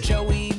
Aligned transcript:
Joey 0.00 0.49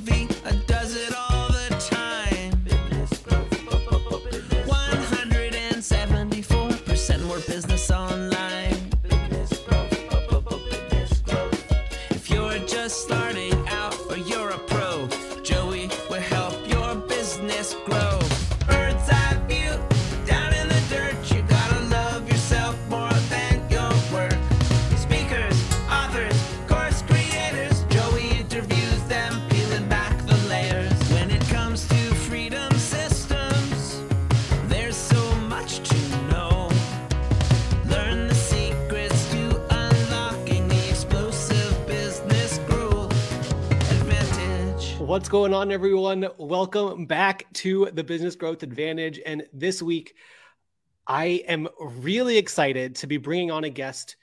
What's 45.21 45.29
going 45.29 45.53
on, 45.53 45.71
everyone? 45.71 46.27
Welcome 46.39 47.05
back 47.05 47.45
to 47.53 47.91
the 47.93 48.03
Business 48.03 48.35
Growth 48.35 48.63
Advantage. 48.63 49.19
And 49.23 49.43
this 49.53 49.79
week, 49.79 50.15
I 51.05 51.43
am 51.47 51.69
really 51.79 52.39
excited 52.39 52.95
to 52.95 53.07
be 53.07 53.17
bringing 53.17 53.51
on 53.51 53.63
a 53.63 53.69
guest 53.69 54.15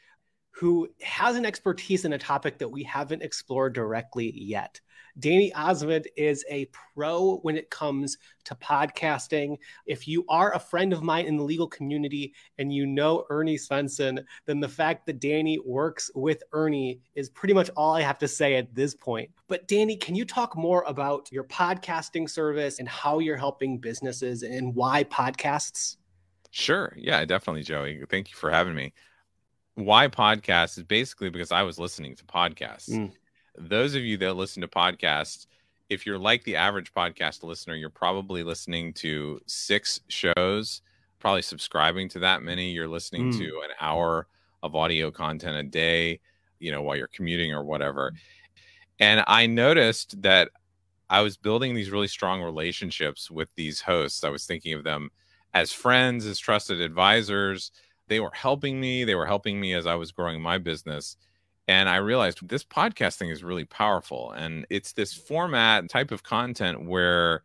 who 0.57 0.89
has 1.01 1.37
an 1.37 1.47
expertise 1.47 2.05
in 2.05 2.15
a 2.15 2.19
topic 2.19 2.59
that 2.59 2.71
we 2.71 2.83
haven't 2.83 3.23
explored 3.23 3.75
directly 3.75 4.33
yet. 4.37 4.81
Danny 5.19 5.51
Ozment 5.57 6.07
is 6.17 6.45
a 6.49 6.67
pro 6.95 7.39
when 7.39 7.57
it 7.57 7.71
comes 7.71 8.19
to 8.45 8.55
podcasting. 8.55 9.57
If 9.87 10.07
you 10.07 10.25
are 10.29 10.55
a 10.55 10.59
friend 10.59 10.93
of 10.93 11.03
mine 11.03 11.27
in 11.27 11.37
the 11.37 11.43
legal 11.43 11.67
community 11.67 12.35
and 12.59 12.73
you 12.73 12.87
know 12.87 13.25
Ernie 13.31 13.57
Svenson, 13.57 14.25
then 14.47 14.61
the 14.61 14.69
fact 14.69 15.07
that 15.07 15.21
Danny 15.21 15.59
works 15.65 16.11
with 16.15 16.43
Ernie 16.53 17.01
is 17.15 17.29
pretty 17.29 17.55
much 17.55 17.71
all 17.77 17.95
I 17.95 18.03
have 18.03 18.19
to 18.19 18.29
say 18.29 18.57
at 18.57 18.75
this 18.75 18.95
point. 18.95 19.31
But 19.49 19.67
Danny, 19.67 19.97
can 19.97 20.15
you 20.15 20.25
talk 20.25 20.57
more 20.57 20.85
about 20.87 21.31
your 21.33 21.45
podcasting 21.45 22.31
service 22.31 22.79
and 22.79 22.89
how 22.89 23.19
you're 23.19 23.37
helping 23.37 23.79
businesses 23.79 24.43
and 24.43 24.75
why 24.75 25.05
podcasts? 25.05 25.97
Sure. 26.51 26.95
Yeah, 26.97 27.25
definitely, 27.25 27.63
Joey. 27.63 28.03
Thank 28.09 28.31
you 28.31 28.37
for 28.37 28.51
having 28.51 28.75
me. 28.75 28.93
Why 29.75 30.09
podcasts 30.09 30.79
is 30.79 30.85
basically 30.85 31.31
because 31.31 31.53
I 31.53 31.63
was 31.63 31.79
listening 31.79 32.17
to 32.17 32.25
podcasts. 32.25 32.91
Mm. 32.91 33.13
Those 33.59 33.95
of 33.95 34.03
you 34.03 34.17
that 34.19 34.35
listen 34.35 34.61
to 34.63 34.69
podcasts, 34.69 35.47
if 35.89 36.07
you're 36.07 36.19
like 36.19 36.45
the 36.45 36.57
average 36.57 36.93
podcast 36.93 37.43
listener, 37.43 37.75
you're 37.75 37.91
probably 37.91 38.43
listening 38.43 38.93
to 38.95 39.41
six 39.47 40.01
shows, 40.09 40.83
probably 41.19 41.43
subscribing 41.43 42.09
to 42.11 42.19
that 42.21 42.43
many. 42.43 42.71
You're 42.71 42.89
listening 42.89 43.33
Mm. 43.33 43.39
to 43.39 43.45
an 43.65 43.71
hour 43.81 44.27
of 44.63 44.75
audio 44.77 45.11
content 45.11 45.57
a 45.57 45.63
day, 45.63 46.21
you 46.59 46.71
know, 46.71 46.83
while 46.83 46.97
you're 46.97 47.07
commuting 47.09 47.53
or 47.53 47.65
whatever. 47.65 48.13
And 49.01 49.25
I 49.27 49.47
noticed 49.47 50.21
that 50.23 50.51
I 51.11 51.23
was 51.23 51.37
building 51.37 51.75
these 51.75 51.91
really 51.91 52.09
strong 52.09 52.43
relationships 52.43 53.31
with 53.31 53.49
these 53.55 53.81
hosts. 53.81 54.25
I 54.25 54.29
was 54.29 54.45
thinking 54.45 54.75
of 54.75 54.85
them 54.85 55.11
as 55.55 55.73
friends, 55.73 56.27
as 56.27 56.39
trusted 56.39 56.81
advisors. 56.81 57.73
They 58.09 58.21
were 58.21 58.33
helping 58.35 58.81
me. 58.81 59.05
They 59.05 59.15
were 59.15 59.27
helping 59.27 59.59
me 59.61 59.73
as 59.75 59.87
I 59.87 59.95
was 59.95 60.13
growing 60.13 60.41
my 60.43 60.59
business. 60.59 61.17
And 61.69 61.89
I 61.89 61.97
realized 61.97 62.49
this 62.49 62.65
podcasting 62.65 63.31
is 63.31 63.45
really 63.45 63.67
powerful. 63.67 64.33
And 64.33 64.67
it's 64.71 64.93
this 64.93 65.13
format 65.13 65.89
type 65.91 66.11
of 66.11 66.23
content 66.23 66.87
where 66.87 67.43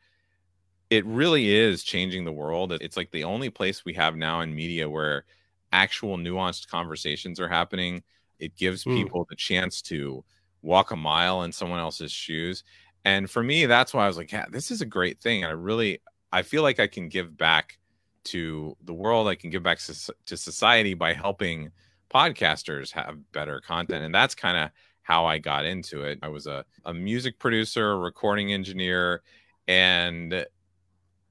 it 0.90 1.06
really 1.06 1.54
is 1.54 1.84
changing 1.84 2.24
the 2.24 2.32
world. 2.32 2.72
It's 2.72 2.96
like 2.96 3.12
the 3.12 3.26
only 3.26 3.50
place 3.50 3.84
we 3.84 3.94
have 3.96 4.16
now 4.16 4.42
in 4.42 4.56
media 4.56 4.90
where 4.90 5.26
actual 5.74 6.18
nuanced 6.18 6.68
conversations 6.70 7.40
are 7.40 7.50
happening. 7.50 8.04
It 8.40 8.56
gives 8.56 8.86
Mm. 8.86 8.96
people 8.96 9.26
the 9.30 9.36
chance 9.36 9.82
to 9.84 10.24
walk 10.62 10.92
a 10.92 10.96
mile 10.96 11.44
in 11.44 11.52
someone 11.52 11.80
else's 11.80 12.12
shoes. 12.12 12.64
And 13.06 13.30
for 13.30 13.44
me, 13.44 13.66
that's 13.66 13.94
why 13.94 14.06
I 14.06 14.08
was 14.08 14.18
like, 14.18 14.32
yeah, 14.32 14.46
this 14.50 14.72
is 14.72 14.82
a 14.82 14.86
great 14.86 15.20
thing. 15.20 15.44
And 15.44 15.52
I 15.52 15.56
really, 15.56 16.00
I 16.32 16.44
feel 16.44 16.62
like 16.64 16.80
I 16.80 16.88
can 16.88 17.10
give 17.10 17.36
back 17.36 17.78
to 18.26 18.78
the 18.84 18.94
world. 18.94 19.28
I 19.28 19.36
can 19.36 19.50
give 19.50 19.64
back 19.64 19.80
to 19.80 20.38
society 20.38 20.94
by 20.94 21.12
helping 21.14 21.72
podcasters 22.14 22.92
have 22.92 23.32
better 23.32 23.62
content. 23.62 24.04
And 24.04 24.14
that's 24.14 24.36
kind 24.36 24.58
of 24.58 24.70
how 25.02 25.26
I 25.26 25.38
got 25.38 25.66
into 25.66 26.04
it. 26.04 26.20
I 26.22 26.28
was 26.30 26.48
a, 26.48 26.64
a 26.86 26.94
music 26.94 27.40
producer, 27.40 27.92
a 27.92 27.98
recording 27.98 28.54
engineer, 28.54 29.22
and 29.68 30.46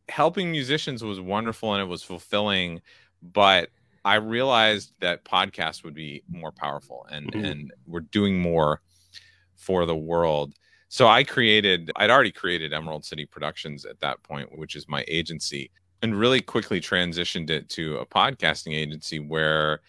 helping 0.08 0.50
musicians 0.50 1.02
was 1.02 1.20
wonderful 1.20 1.72
and 1.74 1.82
it 1.82 1.86
was 1.86 2.02
fulfilling. 2.02 2.80
But 3.22 3.70
I 4.04 4.16
realized 4.16 4.92
that 5.00 5.24
podcasts 5.24 5.84
would 5.84 5.94
be 5.94 6.22
more 6.28 6.52
powerful 6.52 7.06
and, 7.10 7.32
Mhm. 7.32 7.50
and 7.50 7.72
we're 7.86 8.00
doing 8.00 8.40
more 8.40 8.82
for 9.54 9.86
the 9.86 9.96
world. 9.96 10.54
So 10.88 11.06
I 11.06 11.24
created, 11.24 11.90
I'd 11.96 12.10
already 12.10 12.32
created 12.32 12.72
Emerald 12.72 13.04
City 13.04 13.24
Productions 13.24 13.86
at 13.86 14.00
that 14.00 14.22
point, 14.24 14.58
which 14.58 14.76
is 14.76 14.88
my 14.88 15.04
agency, 15.08 15.70
and 16.02 16.18
really 16.18 16.40
quickly 16.40 16.80
transitioned 16.80 17.48
it 17.48 17.68
to 17.70 17.96
a 17.98 18.04
podcasting 18.06 18.74
agency 18.74 19.20
where 19.20 19.80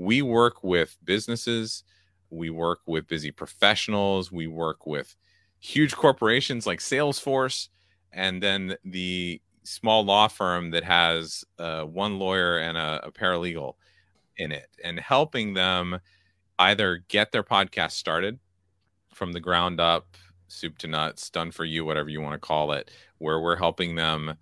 we 0.00 0.22
work 0.22 0.64
with 0.64 0.96
businesses, 1.04 1.84
we 2.30 2.48
work 2.48 2.80
with 2.86 3.06
busy 3.06 3.30
professionals, 3.30 4.32
we 4.32 4.46
work 4.46 4.86
with 4.86 5.14
huge 5.58 5.94
corporations 5.94 6.66
like 6.66 6.78
Salesforce, 6.78 7.68
and 8.10 8.42
then 8.42 8.76
the 8.82 9.42
small 9.62 10.02
law 10.02 10.26
firm 10.26 10.70
that 10.70 10.84
has 10.84 11.44
uh, 11.58 11.82
one 11.82 12.18
lawyer 12.18 12.56
and 12.56 12.78
a, 12.78 13.08
a 13.08 13.12
paralegal 13.12 13.74
in 14.38 14.52
it, 14.52 14.68
and 14.82 14.98
helping 14.98 15.52
them 15.52 16.00
either 16.58 17.04
get 17.08 17.30
their 17.30 17.42
podcast 17.42 17.92
started 17.92 18.38
from 19.12 19.32
the 19.32 19.40
ground 19.40 19.80
up, 19.80 20.16
soup 20.48 20.78
to 20.78 20.86
nuts, 20.86 21.28
done 21.28 21.50
for 21.50 21.66
you, 21.66 21.84
whatever 21.84 22.08
you 22.08 22.22
want 22.22 22.32
to 22.32 22.46
call 22.46 22.72
it, 22.72 22.90
where 23.18 23.38
we're 23.38 23.56
helping 23.56 23.96
them 23.96 24.34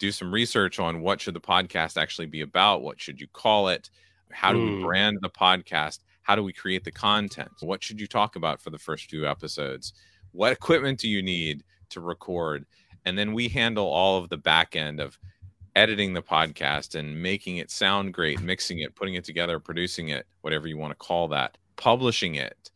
do 0.00 0.10
some 0.10 0.34
research 0.34 0.80
on 0.80 1.02
what 1.02 1.20
should 1.20 1.34
the 1.34 1.40
podcast 1.40 1.96
actually 1.96 2.26
be 2.26 2.40
about, 2.40 2.82
what 2.82 3.00
should 3.00 3.20
you 3.20 3.28
call 3.32 3.68
it, 3.68 3.90
how 4.34 4.52
do 4.52 4.58
Mm. 4.58 4.76
we 4.78 4.82
brand 4.82 5.18
the 5.22 5.30
podcast, 5.30 6.00
how 6.22 6.34
do 6.36 6.42
we 6.42 6.52
create 6.52 6.84
the 6.84 6.92
content, 6.92 7.50
what 7.60 7.82
should 7.82 8.00
you 8.00 8.06
talk 8.06 8.36
about 8.36 8.60
for 8.60 8.70
the 8.70 8.78
first 8.78 9.10
few 9.10 9.26
episodes, 9.26 9.92
what 10.32 10.52
equipment 10.52 10.98
do 10.98 11.08
you 11.08 11.22
need 11.22 11.62
to 11.90 12.00
record, 12.00 12.66
and 13.04 13.18
then 13.18 13.32
we 13.32 13.48
handle 13.48 13.86
all 13.86 14.18
of 14.18 14.28
the 14.30 14.36
back 14.36 14.74
end 14.76 15.00
of 15.00 15.18
editing 15.76 16.14
the 16.14 16.22
podcast 16.22 16.94
and 16.94 17.20
making 17.22 17.56
it 17.58 17.70
sound 17.70 18.14
great, 18.14 18.40
mixing 18.40 18.78
it, 18.78 18.94
putting 18.94 19.14
it 19.14 19.24
together, 19.24 19.58
producing 19.58 20.08
it, 20.08 20.26
whatever 20.42 20.68
you 20.68 20.76
want 20.78 20.90
to 20.92 20.96
call 20.96 21.28
that, 21.28 21.58
publishing 21.76 22.36
it, 22.36 22.70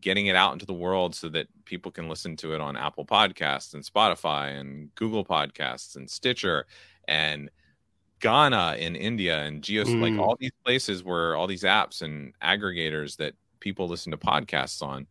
getting 0.00 0.26
it 0.26 0.36
out 0.36 0.52
into 0.52 0.66
the 0.66 0.72
world 0.74 1.14
so 1.14 1.28
that 1.28 1.46
people 1.64 1.90
can 1.90 2.08
listen 2.08 2.36
to 2.36 2.54
it 2.54 2.60
on 2.60 2.76
Apple 2.76 3.04
Podcasts 3.06 3.74
and 3.74 3.82
Spotify 3.84 4.58
and 4.58 4.94
Google 4.96 5.24
Podcasts 5.24 5.96
and 5.96 6.10
Stitcher 6.10 6.66
and 7.08 7.50
Gaana 8.22 8.78
in 8.78 8.96
India 8.96 9.42
and 9.42 9.62
Geos, 9.62 9.88
like 9.88 10.12
Mm. 10.14 10.20
all 10.20 10.36
these 10.38 10.52
places 10.64 11.02
where 11.02 11.36
all 11.36 11.46
these 11.46 11.64
apps 11.64 12.00
and 12.02 12.32
aggregators 12.40 13.16
that 13.16 13.34
people 13.60 13.88
listen 13.88 14.12
to 14.12 14.16
podcasts 14.16 14.80
on, 14.82 15.06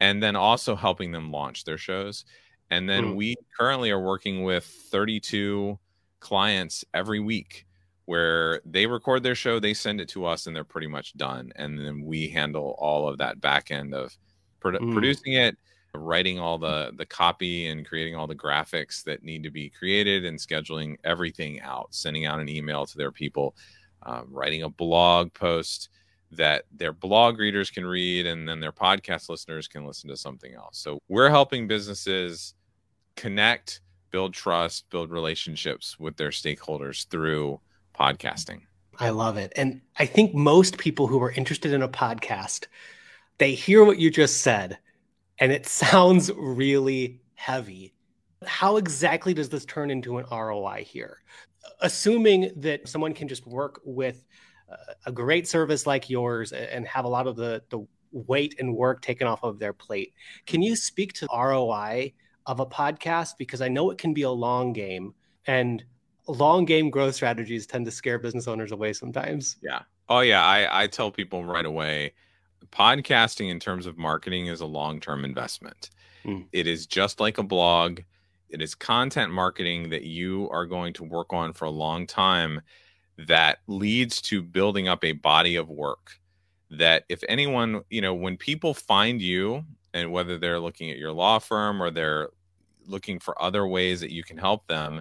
and 0.00 0.22
then 0.22 0.36
also 0.36 0.74
helping 0.76 1.12
them 1.12 1.30
launch 1.30 1.64
their 1.64 1.76
shows. 1.78 2.24
And 2.70 2.88
then 2.88 3.04
Mm. 3.06 3.14
we 3.16 3.36
currently 3.58 3.90
are 3.90 4.00
working 4.00 4.44
with 4.44 4.64
32 4.64 5.78
clients 6.20 6.84
every 6.94 7.20
week 7.20 7.66
where 8.06 8.60
they 8.64 8.86
record 8.86 9.22
their 9.22 9.34
show, 9.34 9.58
they 9.58 9.74
send 9.74 10.00
it 10.00 10.08
to 10.10 10.24
us, 10.26 10.46
and 10.46 10.54
they're 10.54 10.62
pretty 10.64 10.86
much 10.86 11.14
done. 11.16 11.52
And 11.56 11.78
then 11.78 12.02
we 12.04 12.28
handle 12.28 12.74
all 12.78 13.08
of 13.08 13.18
that 13.18 13.40
back 13.40 13.70
end 13.70 13.94
of 13.94 14.16
produ- 14.60 14.78
Mm. 14.80 14.92
producing 14.92 15.32
it, 15.34 15.56
writing 15.94 16.38
all 16.38 16.58
the 16.58 16.92
the 16.96 17.06
copy 17.06 17.68
and 17.68 17.86
creating 17.86 18.16
all 18.16 18.26
the 18.26 18.34
graphics 18.34 19.02
that 19.04 19.22
need 19.22 19.42
to 19.42 19.50
be 19.50 19.70
created, 19.70 20.24
and 20.24 20.38
scheduling 20.38 20.96
everything 21.04 21.60
out, 21.60 21.94
sending 21.94 22.26
out 22.26 22.40
an 22.40 22.48
email 22.48 22.86
to 22.86 22.96
their 22.96 23.12
people, 23.12 23.54
um, 24.02 24.26
writing 24.30 24.62
a 24.62 24.68
blog 24.68 25.32
post 25.32 25.88
that 26.30 26.64
their 26.72 26.92
blog 26.92 27.38
readers 27.38 27.70
can 27.70 27.86
read, 27.86 28.26
and 28.26 28.48
then 28.48 28.60
their 28.60 28.72
podcast 28.72 29.28
listeners 29.28 29.68
can 29.68 29.86
listen 29.86 30.08
to 30.10 30.16
something 30.16 30.54
else. 30.54 30.78
So 30.78 30.98
we're 31.08 31.30
helping 31.30 31.68
businesses 31.68 32.54
connect, 33.16 33.80
build 34.10 34.34
trust, 34.34 34.90
build 34.90 35.10
relationships 35.10 35.98
with 35.98 36.16
their 36.16 36.30
stakeholders 36.30 37.06
through 37.08 37.60
podcasting. 37.98 38.62
I 38.98 39.10
love 39.10 39.36
it. 39.36 39.52
And 39.56 39.80
I 39.98 40.06
think 40.06 40.34
most 40.34 40.78
people 40.78 41.06
who 41.06 41.22
are 41.22 41.32
interested 41.32 41.72
in 41.72 41.82
a 41.82 41.88
podcast, 41.88 42.66
they 43.38 43.54
hear 43.54 43.84
what 43.84 43.98
you 43.98 44.10
just 44.10 44.40
said 44.40 44.78
and 45.38 45.52
it 45.52 45.66
sounds 45.82 46.30
really 46.36 47.20
heavy. 47.34 47.94
How 48.46 48.76
exactly 48.76 49.34
does 49.34 49.48
this 49.48 49.64
turn 49.64 49.90
into 49.90 50.18
an 50.18 50.26
ROI 50.30 50.84
here? 50.86 51.18
Assuming 51.80 52.52
that 52.56 52.88
someone 52.88 53.14
can 53.14 53.26
just 53.28 53.46
work 53.46 53.80
with 53.84 54.26
uh, 54.70 54.76
a 55.06 55.12
great 55.12 55.48
service 55.48 55.86
like 55.86 56.10
yours 56.10 56.52
and 56.52 56.86
have 56.86 57.04
a 57.04 57.08
lot 57.08 57.26
of 57.26 57.36
the, 57.36 57.62
the 57.70 57.86
weight 58.12 58.54
and 58.58 58.74
work 58.74 59.02
taken 59.02 59.26
off 59.26 59.42
of 59.42 59.58
their 59.58 59.72
plate. 59.72 60.14
Can 60.46 60.62
you 60.62 60.76
speak 60.76 61.12
to 61.14 61.28
ROI 61.32 62.12
of 62.46 62.60
a 62.60 62.66
podcast? 62.66 63.32
Because 63.38 63.60
I 63.60 63.68
know 63.68 63.90
it 63.90 63.98
can 63.98 64.14
be 64.14 64.22
a 64.22 64.30
long 64.30 64.72
game 64.72 65.14
and 65.46 65.84
long 66.26 66.64
game 66.64 66.90
growth 66.90 67.14
strategies 67.14 67.66
tend 67.66 67.84
to 67.84 67.90
scare 67.90 68.18
business 68.18 68.48
owners 68.48 68.72
away 68.72 68.92
sometimes. 68.92 69.56
Yeah. 69.62 69.82
Oh 70.08 70.20
yeah. 70.20 70.44
I, 70.44 70.84
I 70.84 70.86
tell 70.86 71.10
people 71.10 71.44
right 71.44 71.66
away, 71.66 72.12
podcasting 72.70 73.50
in 73.50 73.60
terms 73.60 73.86
of 73.86 73.98
marketing 73.98 74.46
is 74.46 74.60
a 74.60 74.66
long-term 74.66 75.24
investment. 75.24 75.90
Mm. 76.24 76.46
It 76.52 76.66
is 76.66 76.86
just 76.86 77.20
like 77.20 77.38
a 77.38 77.42
blog. 77.42 78.00
It 78.48 78.62
is 78.62 78.74
content 78.74 79.32
marketing 79.32 79.90
that 79.90 80.04
you 80.04 80.48
are 80.50 80.66
going 80.66 80.92
to 80.94 81.04
work 81.04 81.32
on 81.32 81.52
for 81.52 81.64
a 81.64 81.70
long 81.70 82.06
time 82.06 82.60
that 83.16 83.58
leads 83.66 84.20
to 84.22 84.42
building 84.42 84.88
up 84.88 85.04
a 85.04 85.12
body 85.12 85.56
of 85.56 85.68
work 85.68 86.18
that 86.70 87.04
if 87.08 87.22
anyone, 87.28 87.82
you 87.90 88.00
know, 88.00 88.14
when 88.14 88.36
people 88.36 88.74
find 88.74 89.20
you 89.20 89.64
and 89.92 90.10
whether 90.10 90.38
they're 90.38 90.60
looking 90.60 90.90
at 90.90 90.98
your 90.98 91.12
law 91.12 91.38
firm 91.38 91.82
or 91.82 91.90
they're 91.90 92.30
looking 92.86 93.18
for 93.18 93.40
other 93.40 93.66
ways 93.66 94.00
that 94.00 94.12
you 94.12 94.24
can 94.24 94.36
help 94.36 94.66
them, 94.66 95.00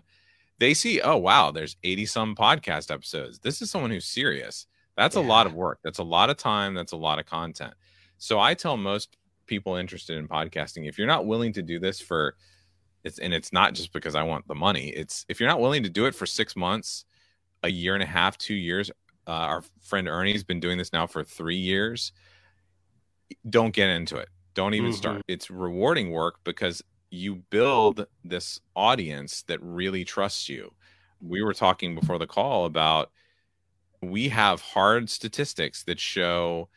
they 0.59 0.73
see, 0.73 1.01
oh, 1.01 1.17
wow, 1.17 1.51
there's 1.51 1.77
80 1.83 2.05
some 2.05 2.35
podcast 2.35 2.91
episodes. 2.91 3.39
This 3.39 3.61
is 3.61 3.71
someone 3.71 3.91
who's 3.91 4.05
serious. 4.05 4.67
That's 4.95 5.15
Yeah. 5.15 5.21
a 5.21 5.25
lot 5.25 5.47
of 5.47 5.53
work. 5.53 5.79
That's 5.83 5.99
a 5.99 6.03
lot 6.03 6.29
of 6.29 6.37
time. 6.37 6.73
That's 6.73 6.91
a 6.91 6.97
lot 6.97 7.19
of 7.19 7.25
content. 7.25 7.73
So 8.17 8.39
I 8.39 8.53
tell 8.53 8.77
most 8.77 9.17
people 9.47 9.75
interested 9.75 10.17
in 10.17 10.27
podcasting, 10.27 10.87
if 10.87 10.97
you're 10.97 11.07
not 11.07 11.25
willing 11.25 11.53
to 11.53 11.61
do 11.61 11.79
this 11.79 11.99
for 11.99 12.35
it's 13.03 13.19
and 13.19 13.33
it's 13.33 13.51
not 13.51 13.73
just 13.73 13.91
because 13.91 14.15
I 14.15 14.23
want 14.23 14.47
the 14.47 14.55
money. 14.55 14.87
It's 14.87 15.25
if 15.27 15.39
you're 15.39 15.49
not 15.49 15.59
willing 15.59 15.83
to 15.83 15.89
do 15.89 16.05
it 16.05 16.15
for 16.15 16.25
six 16.25 16.55
months, 16.55 17.03
a 17.61 17.69
year 17.69 17.95
and 17.95 18.03
a 18.03 18.05
half, 18.07 18.37
two 18.37 18.53
years. 18.53 18.89
Uh, 19.27 19.31
our 19.31 19.63
friend 19.81 20.07
Ernie's 20.07 20.43
been 20.43 20.59
doing 20.61 20.77
this 20.77 20.93
now 20.93 21.05
for 21.07 21.23
three 21.23 21.57
years. 21.57 22.13
Don't 23.49 23.73
get 23.73 23.89
into 23.89 24.17
it. 24.17 24.29
Don't 24.53 24.73
even 24.73 24.91
Mhm. 24.91 24.95
start. 24.95 25.21
It's 25.27 25.49
rewarding 25.49 26.11
work 26.11 26.39
because 26.43 26.81
you 27.09 27.35
build 27.35 28.05
this 28.23 28.59
audience 28.75 29.43
that 29.43 29.61
really 29.61 30.05
trusts 30.05 30.47
you. 30.49 30.73
We 31.21 31.41
were 31.41 31.53
talking 31.53 31.95
before 31.95 32.19
the 32.19 32.27
call 32.27 32.65
about 32.65 33.11
we 34.11 34.29
have 34.29 34.61
hard 34.61 35.09
statistics 35.09 35.83
that 35.83 35.99
show 35.99 36.69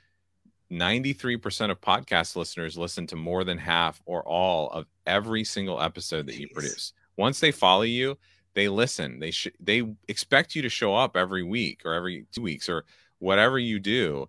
93% 0.70 1.70
of 1.70 1.81
podcast 1.81 2.37
listeners 2.37 2.76
listen 2.76 3.06
to 3.08 3.17
more 3.17 3.44
than 3.44 3.58
half 3.58 4.02
or 4.05 4.23
all 4.26 4.70
of 4.70 4.87
every 5.06 5.44
single 5.44 5.81
episode 5.81 6.26
that 6.26 6.38
you 6.38 6.49
produce. 6.49 6.93
Once 7.17 7.40
they 7.40 7.52
follow 7.52 7.82
you, 7.82 8.19
they 8.55 8.69
listen. 8.69 9.20
They 9.20 9.31
sh- 9.31 9.49
they 9.61 9.82
expect 10.08 10.55
you 10.55 10.62
to 10.62 10.69
show 10.69 10.94
up 10.94 11.17
every 11.17 11.43
week 11.43 11.82
or 11.84 11.94
every 11.94 12.26
2 12.32 12.43
weeks 12.43 12.69
or 12.69 12.84
whatever 13.19 13.58
you 13.58 13.78
do. 13.78 14.28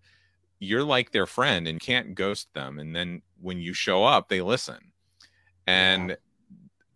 You're 0.59 0.83
like 0.83 1.11
their 1.11 1.25
friend 1.25 1.67
and 1.67 1.79
can't 1.79 2.15
ghost 2.15 2.53
them 2.53 2.79
and 2.79 2.95
then 2.95 3.21
when 3.39 3.59
you 3.59 3.73
show 3.73 4.03
up, 4.03 4.29
they 4.29 4.41
listen. 4.41 4.91
And 5.65 6.17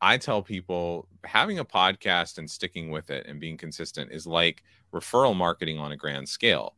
I 0.01 0.17
tell 0.17 0.41
people 0.41 1.07
having 1.23 1.59
a 1.59 1.65
podcast 1.65 2.37
and 2.37 2.49
sticking 2.49 2.89
with 2.89 3.09
it 3.11 3.27
and 3.27 3.39
being 3.39 3.57
consistent 3.57 4.11
is 4.11 4.25
like 4.25 4.63
referral 4.93 5.35
marketing 5.35 5.77
on 5.77 5.91
a 5.91 5.97
grand 5.97 6.27
scale. 6.27 6.75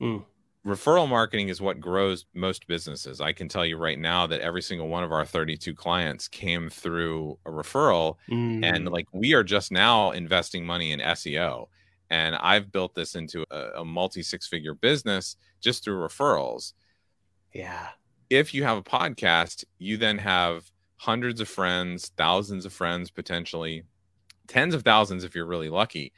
Mm. 0.00 0.24
Referral 0.66 1.08
marketing 1.08 1.48
is 1.48 1.60
what 1.60 1.80
grows 1.80 2.26
most 2.34 2.66
businesses. 2.66 3.20
I 3.20 3.32
can 3.32 3.48
tell 3.48 3.64
you 3.64 3.76
right 3.78 3.98
now 3.98 4.26
that 4.26 4.40
every 4.40 4.60
single 4.60 4.88
one 4.88 5.04
of 5.04 5.12
our 5.12 5.24
32 5.24 5.72
clients 5.74 6.28
came 6.28 6.68
through 6.68 7.38
a 7.46 7.50
referral 7.50 8.16
Mm. 8.30 8.64
and 8.64 8.88
like 8.88 9.06
we 9.12 9.32
are 9.34 9.44
just 9.44 9.72
now 9.72 10.10
investing 10.10 10.66
money 10.66 10.92
in 10.92 11.00
SEO 11.00 11.66
and 12.10 12.34
I've 12.34 12.72
built 12.72 12.94
this 12.94 13.14
into 13.14 13.44
a, 13.50 13.80
a 13.80 13.84
multi 13.84 14.22
six 14.22 14.48
figure 14.48 14.74
business 14.74 15.36
just 15.60 15.84
through 15.84 15.96
referrals 16.06 16.72
yeah. 17.54 17.88
if 18.28 18.52
you 18.52 18.64
have 18.64 18.76
a 18.78 18.82
podcast, 18.82 19.64
you 19.78 19.96
then 19.96 20.18
have 20.18 20.70
hundreds 21.00 21.40
of 21.40 21.48
friends, 21.48 22.12
thousands 22.18 22.66
of 22.66 22.72
friends 22.74 23.10
potentially, 23.10 23.82
tens 24.46 24.74
of 24.74 24.82
thousands 24.82 25.24
if 25.24 25.34
you're 25.34 25.46
really 25.46 25.70
lucky, 25.70 26.12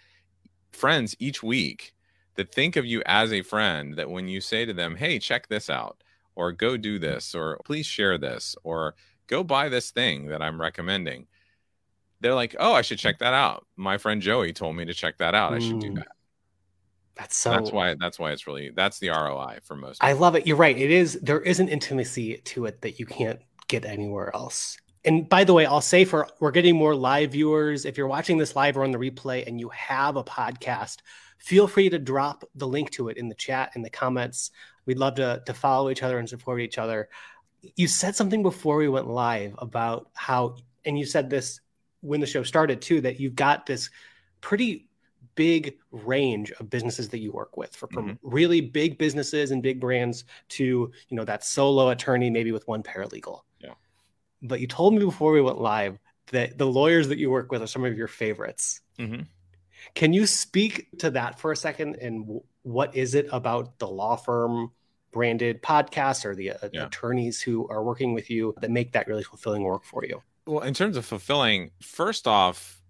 friends 0.72 1.14
each 1.20 1.40
week 1.40 1.94
that 2.34 2.52
think 2.52 2.74
of 2.74 2.84
you 2.84 3.00
as 3.06 3.32
a 3.32 3.42
friend. 3.42 3.94
That 3.94 4.10
when 4.10 4.26
you 4.26 4.40
say 4.40 4.64
to 4.64 4.72
them, 4.72 4.96
hey, 4.96 5.20
check 5.20 5.46
this 5.48 5.70
out, 5.70 6.02
or 6.34 6.50
go 6.50 6.76
do 6.76 6.98
this, 6.98 7.32
or 7.32 7.60
please 7.64 7.86
share 7.86 8.18
this, 8.18 8.56
or 8.64 8.96
go 9.28 9.44
buy 9.44 9.68
this 9.68 9.92
thing 9.92 10.26
that 10.26 10.42
I'm 10.42 10.60
recommending, 10.60 11.28
they're 12.20 12.34
like, 12.34 12.56
oh, 12.58 12.72
I 12.72 12.82
should 12.82 12.98
check 12.98 13.20
that 13.20 13.34
out. 13.34 13.64
My 13.76 13.98
friend 13.98 14.20
Joey 14.20 14.52
told 14.52 14.74
me 14.74 14.84
to 14.84 14.94
check 14.94 15.18
that 15.18 15.34
out. 15.34 15.54
I 15.54 15.60
should 15.60 15.78
do 15.78 15.94
that. 15.94 16.08
That's 17.14 17.36
so 17.36 17.50
that's 17.50 17.70
why. 17.70 17.94
That's 18.00 18.18
why 18.18 18.32
it's 18.32 18.48
really 18.48 18.70
that's 18.74 18.98
the 18.98 19.10
ROI 19.10 19.58
for 19.62 19.76
most. 19.76 20.02
I 20.02 20.14
love 20.14 20.34
it. 20.34 20.44
You're 20.44 20.56
right. 20.56 20.76
It 20.76 20.90
is 20.90 21.20
there 21.20 21.40
is 21.40 21.60
an 21.60 21.68
intimacy 21.68 22.38
to 22.38 22.64
it 22.64 22.80
that 22.80 22.98
you 22.98 23.06
can't 23.06 23.38
get 23.72 23.84
anywhere 23.84 24.34
else. 24.34 24.76
And 25.04 25.28
by 25.28 25.42
the 25.42 25.52
way, 25.52 25.66
I'll 25.66 25.80
say 25.80 26.04
for 26.04 26.28
we're 26.38 26.52
getting 26.52 26.76
more 26.76 26.94
live 26.94 27.32
viewers. 27.32 27.84
If 27.84 27.98
you're 27.98 28.06
watching 28.06 28.38
this 28.38 28.54
live 28.54 28.76
or 28.76 28.84
on 28.84 28.92
the 28.92 28.98
replay 28.98 29.46
and 29.46 29.58
you 29.58 29.68
have 29.70 30.16
a 30.16 30.22
podcast, 30.22 30.98
feel 31.38 31.66
free 31.66 31.88
to 31.88 31.98
drop 31.98 32.44
the 32.54 32.68
link 32.68 32.90
to 32.92 33.08
it 33.08 33.16
in 33.16 33.28
the 33.28 33.34
chat 33.34 33.72
in 33.74 33.82
the 33.82 33.90
comments. 33.90 34.52
We'd 34.86 34.98
love 34.98 35.16
to 35.16 35.42
to 35.44 35.54
follow 35.54 35.90
each 35.90 36.04
other 36.04 36.18
and 36.18 36.28
support 36.28 36.60
each 36.60 36.78
other. 36.78 37.08
You 37.76 37.88
said 37.88 38.14
something 38.14 38.42
before 38.42 38.76
we 38.76 38.88
went 38.88 39.08
live 39.08 39.54
about 39.58 40.10
how 40.14 40.56
and 40.84 40.98
you 40.98 41.04
said 41.04 41.30
this 41.30 41.60
when 42.00 42.20
the 42.20 42.26
show 42.26 42.42
started 42.42 42.80
too 42.80 43.00
that 43.00 43.18
you've 43.18 43.36
got 43.36 43.66
this 43.66 43.90
pretty 44.40 44.88
big 45.34 45.78
range 45.90 46.52
of 46.52 46.68
businesses 46.68 47.08
that 47.08 47.18
you 47.18 47.32
work 47.32 47.56
with 47.56 47.74
from 47.74 47.88
mm-hmm. 47.90 48.12
really 48.22 48.60
big 48.60 48.98
businesses 48.98 49.50
and 49.50 49.62
big 49.62 49.80
brands 49.80 50.24
to 50.48 50.92
you 51.08 51.16
know 51.16 51.24
that 51.24 51.44
solo 51.44 51.88
attorney 51.88 52.30
maybe 52.30 52.52
with 52.52 52.66
one 52.68 52.82
paralegal. 52.82 53.40
But 54.42 54.60
you 54.60 54.66
told 54.66 54.94
me 54.94 55.04
before 55.04 55.32
we 55.32 55.40
went 55.40 55.60
live 55.60 55.98
that 56.32 56.58
the 56.58 56.66
lawyers 56.66 57.08
that 57.08 57.18
you 57.18 57.30
work 57.30 57.50
with 57.52 57.62
are 57.62 57.66
some 57.66 57.84
of 57.84 57.96
your 57.96 58.08
favorites 58.08 58.80
Mhm. 58.98 59.26
can 59.94 60.12
you 60.12 60.26
speak 60.26 60.88
to 60.98 61.10
that 61.10 61.38
for 61.38 61.52
a 61.52 61.56
second 61.56 61.96
and 61.96 62.40
what 62.62 62.94
is 62.94 63.14
it 63.14 63.26
about 63.32 63.78
the 63.78 63.88
law 63.88 64.16
firm 64.16 64.72
branded 65.12 65.62
podcast 65.62 66.24
or 66.24 66.34
the 66.34 66.52
uh, 66.52 66.68
Yeah. 66.72 66.86
attorneys 66.86 67.40
who 67.42 67.68
are 67.68 67.82
working 67.84 68.14
with 68.14 68.30
you 68.30 68.54
that 68.60 68.70
make 68.70 68.92
that 68.92 69.06
really 69.08 69.24
fulfilling 69.24 69.62
work 69.62 69.84
for 69.84 70.04
you 70.04 70.22
Well, 70.46 70.64
in 70.64 70.74
terms 70.74 70.96
of 70.96 71.04
fulfilling, 71.04 71.70
first 71.80 72.26
off, 72.26 72.82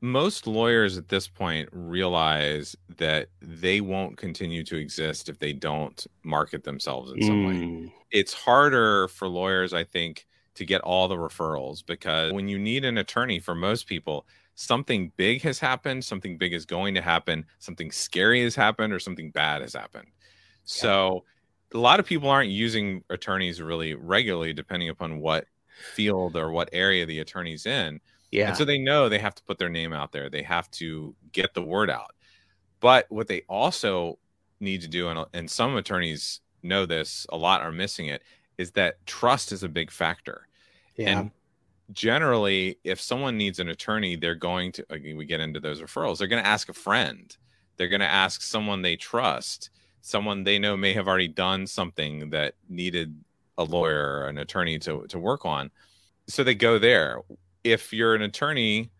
most 0.00 0.46
lawyers 0.46 0.96
at 0.96 1.08
this 1.08 1.26
point 1.26 1.68
realize 1.72 2.76
that 2.98 3.28
they 3.40 3.80
won't 3.80 4.16
continue 4.16 4.62
to 4.62 4.76
exist 4.76 5.28
if 5.28 5.40
they 5.40 5.52
don't 5.52 6.06
market 6.22 6.62
themselves 6.62 7.10
in 7.10 7.20
some 7.22 7.44
way. 7.44 7.54
Mm, 7.54 7.92
It's 8.12 8.32
harder 8.32 9.08
for 9.08 9.26
lawyers, 9.26 9.72
I 9.72 9.82
think, 9.82 10.27
to 10.58 10.64
get 10.64 10.80
all 10.80 11.06
the 11.06 11.16
referrals 11.16 11.86
because 11.86 12.32
when 12.32 12.48
you 12.48 12.58
need 12.58 12.84
an 12.84 12.98
attorney 12.98 13.38
for 13.38 13.54
most 13.54 13.86
people, 13.86 14.26
something 14.56 15.12
big 15.16 15.40
has 15.42 15.60
happened, 15.60 16.04
something 16.04 16.36
big 16.36 16.52
is 16.52 16.66
going 16.66 16.96
to 16.96 17.00
happen, 17.00 17.46
something 17.60 17.92
scary 17.92 18.42
has 18.42 18.56
happened, 18.56 18.92
or 18.92 18.98
something 18.98 19.30
bad 19.30 19.62
has 19.62 19.72
happened. 19.72 20.08
So 20.64 21.22
a 21.72 21.78
lot 21.78 22.00
of 22.00 22.06
people 22.06 22.28
aren't 22.28 22.50
using 22.50 23.04
attorneys 23.08 23.62
really 23.62 23.94
regularly, 23.94 24.52
depending 24.52 24.88
upon 24.88 25.20
what 25.20 25.46
field 25.94 26.36
or 26.36 26.50
what 26.50 26.68
area 26.72 27.06
the 27.06 27.20
attorney's 27.20 27.66
in. 27.66 28.00
yeah 28.32 28.48
And 28.48 28.56
so 28.56 28.64
they 28.64 28.78
know 28.78 29.08
they 29.08 29.20
have 29.20 29.36
to 29.36 29.44
put 29.44 29.58
their 29.58 29.68
name 29.68 29.92
out 29.92 30.10
there. 30.10 30.28
They 30.28 30.42
have 30.42 30.68
to 30.72 31.14
get 31.30 31.54
the 31.54 31.62
word 31.62 31.88
out. 31.88 32.16
But 32.80 33.06
what 33.10 33.28
they 33.28 33.42
also 33.48 34.18
need 34.58 34.80
to 34.80 34.88
do, 34.88 35.08
and, 35.08 35.24
and 35.32 35.48
some 35.48 35.76
attorneys 35.76 36.40
know 36.64 36.84
this, 36.84 37.26
a 37.30 37.36
lot 37.36 37.62
are 37.62 37.70
missing 37.70 38.06
it, 38.06 38.24
is 38.58 38.72
that 38.72 39.06
trust 39.06 39.52
is 39.52 39.62
a 39.62 39.68
big 39.68 39.90
factor. 39.90 40.47
Yeah 40.98 41.20
And 41.20 41.30
generally, 41.92 42.78
if 42.84 43.00
someone 43.00 43.38
needs 43.38 43.58
an 43.58 43.68
attorney, 43.68 44.16
they're 44.16 44.34
going 44.34 44.72
to, 44.72 44.84
we 45.16 45.24
get 45.24 45.40
into 45.40 45.60
those 45.60 45.80
referrals, 45.80 46.18
they're 46.18 46.28
going 46.28 46.42
to 46.42 46.48
ask 46.48 46.68
a 46.68 46.74
friend. 46.74 47.34
They're 47.76 47.88
going 47.88 48.00
to 48.00 48.06
ask 48.06 48.42
someone 48.42 48.82
they 48.82 48.96
trust, 48.96 49.70
someone 50.02 50.44
they 50.44 50.58
know 50.58 50.76
may 50.76 50.92
have 50.92 51.08
already 51.08 51.28
done 51.28 51.66
something 51.66 52.30
that 52.30 52.54
needed 52.68 53.14
a 53.56 53.64
lawyer 53.64 54.20
or 54.20 54.28
an 54.28 54.38
attorney 54.38 54.78
to, 54.80 55.06
to 55.08 55.18
work 55.18 55.46
on. 55.46 55.70
So 56.28 56.44
they 56.44 56.54
go 56.54 56.78
there. 56.78 57.20
If 57.64 57.92
you're 57.92 58.14
an 58.14 58.22
attorney, 58.22 58.90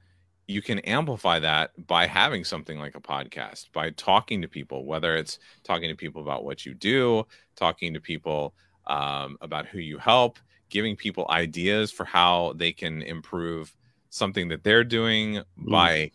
you 0.47 0.62
can 0.62 0.78
amplify 0.81 1.38
that 1.40 1.73
by 1.87 2.07
having 2.07 2.45
something 2.45 2.78
like 2.78 2.97
a 2.97 3.00
podcast, 3.00 3.71
by 3.73 3.90
talking 3.90 4.40
to 4.43 4.49
people, 4.49 4.87
whether 4.87 5.14
it's 5.14 5.38
talking 5.62 5.90
to 5.90 5.95
people 5.97 6.23
about 6.23 6.45
what 6.45 6.64
you 6.64 6.73
do, 6.73 7.26
talking 7.55 7.93
to 7.95 8.00
people 8.00 8.55
um, 8.87 9.37
about 9.43 9.67
who 9.67 9.78
you 9.78 9.99
help, 9.99 10.38
giving 10.69 10.97
people 10.97 11.27
ideas 11.31 11.91
for 11.91 12.05
how 12.05 12.53
they 12.57 12.73
can 12.73 13.03
improve 13.03 13.75
something 14.11 14.49
that 14.49 14.65
they're 14.65 14.85
doing 14.85 15.35
mm. 15.35 15.71
by 15.71 16.11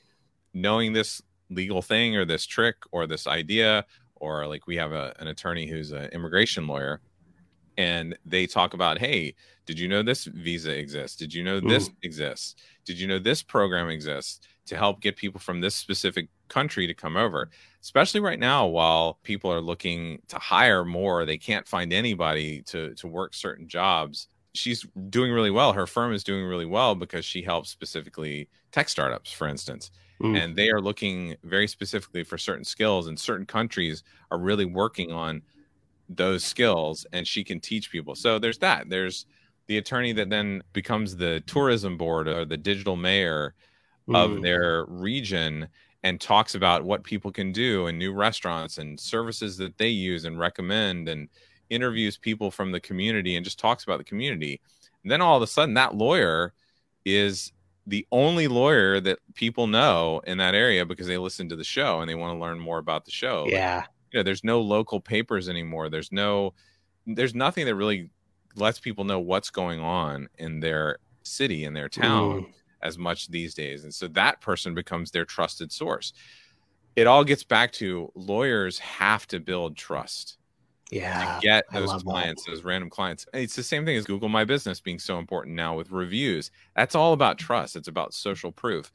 knowing 0.54 0.94
this 0.94 1.22
legal 1.50 1.82
thing 1.82 2.16
or 2.16 2.26
this 2.26 2.46
trick 2.46 2.76
or 2.92 3.08
this 3.08 3.28
idea. 3.28 3.86
Or 4.16 4.48
like 4.48 4.68
we 4.68 4.78
have 4.78 4.92
a, 4.92 5.14
an 5.20 5.28
attorney 5.28 5.68
who's 5.68 5.92
an 5.92 6.06
immigration 6.06 6.68
lawyer 6.68 7.02
and 7.78 8.16
they 8.26 8.46
talk 8.46 8.76
about 8.76 9.00
hey 9.00 9.34
did 9.66 9.80
you 9.80 9.88
know 9.88 10.04
this 10.04 10.26
visa 10.26 10.78
exists? 10.78 11.16
Did 11.18 11.34
you 11.34 11.44
know 11.44 11.60
this 11.60 11.90
exists? 12.02 12.56
Did 12.86 13.00
you 13.00 13.08
know 13.08 13.20
this 13.20 13.42
program 13.42 13.90
exists 13.90 14.46
to 14.66 14.76
help 14.76 15.00
get 15.00 15.16
people 15.16 15.40
from 15.40 15.62
this 15.62 15.76
specific 15.76 16.28
country 16.50 16.86
to 16.88 16.94
come 16.94 17.16
over, 17.16 17.50
especially 17.82 18.20
right 18.20 18.40
now 18.40 18.66
while 18.68 19.20
people 19.24 19.52
are 19.52 19.62
looking 19.62 20.22
to 20.28 20.38
hire 20.38 20.84
more, 20.84 21.26
they 21.26 21.38
can't 21.38 21.68
find 21.68 21.94
anybody 21.94 22.62
to 22.64 22.94
to 22.96 23.08
work 23.08 23.34
certain 23.34 23.68
jobs. 23.68 24.28
She's 24.56 24.86
doing 25.10 25.32
really 25.32 25.50
well. 25.52 25.74
Her 25.74 25.88
firm 25.88 26.14
is 26.14 26.24
doing 26.24 26.46
really 26.46 26.66
well 26.66 26.94
because 26.96 27.26
she 27.26 27.42
helps 27.42 27.70
specifically 27.72 28.50
tech 28.72 28.88
startups, 28.88 29.32
for 29.32 29.48
instance. 29.48 29.90
Mm. 30.22 30.44
And 30.44 30.56
they 30.56 30.70
are 30.70 30.82
looking 30.82 31.36
very 31.44 31.68
specifically 31.68 32.24
for 32.24 32.38
certain 32.38 32.64
skills, 32.64 33.08
and 33.08 33.20
certain 33.20 33.46
countries 33.48 34.04
are 34.32 34.40
really 34.40 34.66
working 34.66 35.12
on 35.12 35.42
those 36.10 36.46
skills, 36.46 37.06
and 37.14 37.28
she 37.28 37.44
can 37.44 37.60
teach 37.60 37.92
people. 37.92 38.16
So 38.16 38.40
there's 38.40 38.60
that. 38.60 38.90
There's 38.90 39.26
the 39.68 39.78
attorney 39.78 40.14
that 40.14 40.30
then 40.30 40.64
becomes 40.74 41.18
the 41.18 41.42
tourism 41.48 41.98
board 41.98 42.28
or 42.28 42.46
the 42.46 42.58
digital 42.58 42.96
mayor 42.98 43.56
of 44.14 44.32
Mm. 44.32 44.42
their 44.42 44.86
region 44.88 45.70
and 46.04 46.22
talks 46.22 46.56
about 46.56 46.84
what 46.84 47.04
people 47.04 47.32
can 47.32 47.52
do 47.52 47.88
and 47.88 47.98
new 48.00 48.14
restaurants 48.14 48.78
and 48.78 49.00
services 49.00 49.58
that 49.58 49.78
they 49.78 49.90
use 49.90 50.26
and 50.26 50.40
recommend 50.40 51.10
and 51.10 51.30
interviews 51.74 52.18
people 52.18 52.51
from 52.51 52.72
the 52.72 52.80
community 52.80 53.36
and 53.36 53.44
just 53.44 53.60
talks 53.60 53.84
about 53.84 53.98
the 53.98 54.03
community. 54.03 54.62
And 55.03 55.12
then 55.12 55.22
all 55.22 55.36
of 55.38 55.44
a 55.44 55.48
sudden 55.48 55.74
that 55.75 55.96
lawyer 55.96 56.53
is 57.06 57.51
the 57.86 58.08
only 58.12 58.48
lawyer 58.48 59.00
that 59.01 59.20
people 59.34 59.68
know 59.68 60.22
in 60.25 60.38
that 60.38 60.56
area 60.56 60.86
because 60.86 61.08
they 61.08 61.18
listen 61.18 61.50
to 61.50 61.56
the 61.58 61.63
show 61.63 62.00
and 62.00 62.10
they 62.10 62.15
want 62.15 62.34
to 62.34 62.39
learn 62.42 62.60
more 62.60 62.77
about 62.77 63.03
the 63.06 63.12
show. 63.12 63.46
yeah. 63.50 63.84
You 64.12 64.20
know, 64.20 64.24
there's 64.24 64.44
no 64.44 64.62
local 64.62 65.01
papers 65.01 65.50
anymore. 65.50 65.89
There's 65.89 66.12
no 66.12 66.53
there's 67.06 67.36
nothing 67.36 67.65
that 67.65 67.75
really 67.75 68.10
lets 68.56 68.80
people 68.80 69.03
know 69.03 69.20
what's 69.20 69.50
going 69.50 69.80
on 69.82 70.30
in 70.38 70.60
their 70.62 71.00
city 71.24 71.65
in 71.65 71.74
their 71.74 71.89
town 71.89 72.42
Mm. 72.44 72.53
as 72.84 72.98
much 72.98 73.27
these 73.30 73.53
days. 73.56 73.84
And 73.84 73.94
so 73.94 74.08
that 74.10 74.39
person 74.39 74.74
becomes 74.75 75.12
their 75.12 75.25
trusted 75.25 75.72
source. 75.72 76.13
It 76.96 77.08
all 77.08 77.24
gets 77.24 77.44
back 77.44 77.72
to 77.74 78.12
lawyers 78.15 78.77
have 78.80 79.25
to 79.30 79.39
build 79.39 79.75
trust 79.75 80.38
Yeah. 80.92 81.36
to 81.36 81.42
get 81.42 81.66
those 81.74 81.88
love 81.88 82.00
that. 82.04 82.10
clients, 82.10 82.46
those 82.46 82.63
random 82.63 82.90
clients. 82.90 83.25
It's 83.34 83.56
the 83.56 83.63
same 83.63 83.86
thing 83.86 83.98
as 83.98 84.06
Google 84.06 84.30
My 84.30 84.44
Business 84.46 84.80
being 84.80 85.00
so 85.00 85.18
important 85.18 85.56
now 85.56 85.75
with 85.75 85.92
reviews. 85.92 86.52
That's 86.75 86.96
all 86.96 87.13
about 87.13 87.38
trust. 87.40 87.75
It's 87.75 87.88
about 87.88 88.13
social 88.13 88.52
proof. 88.52 88.92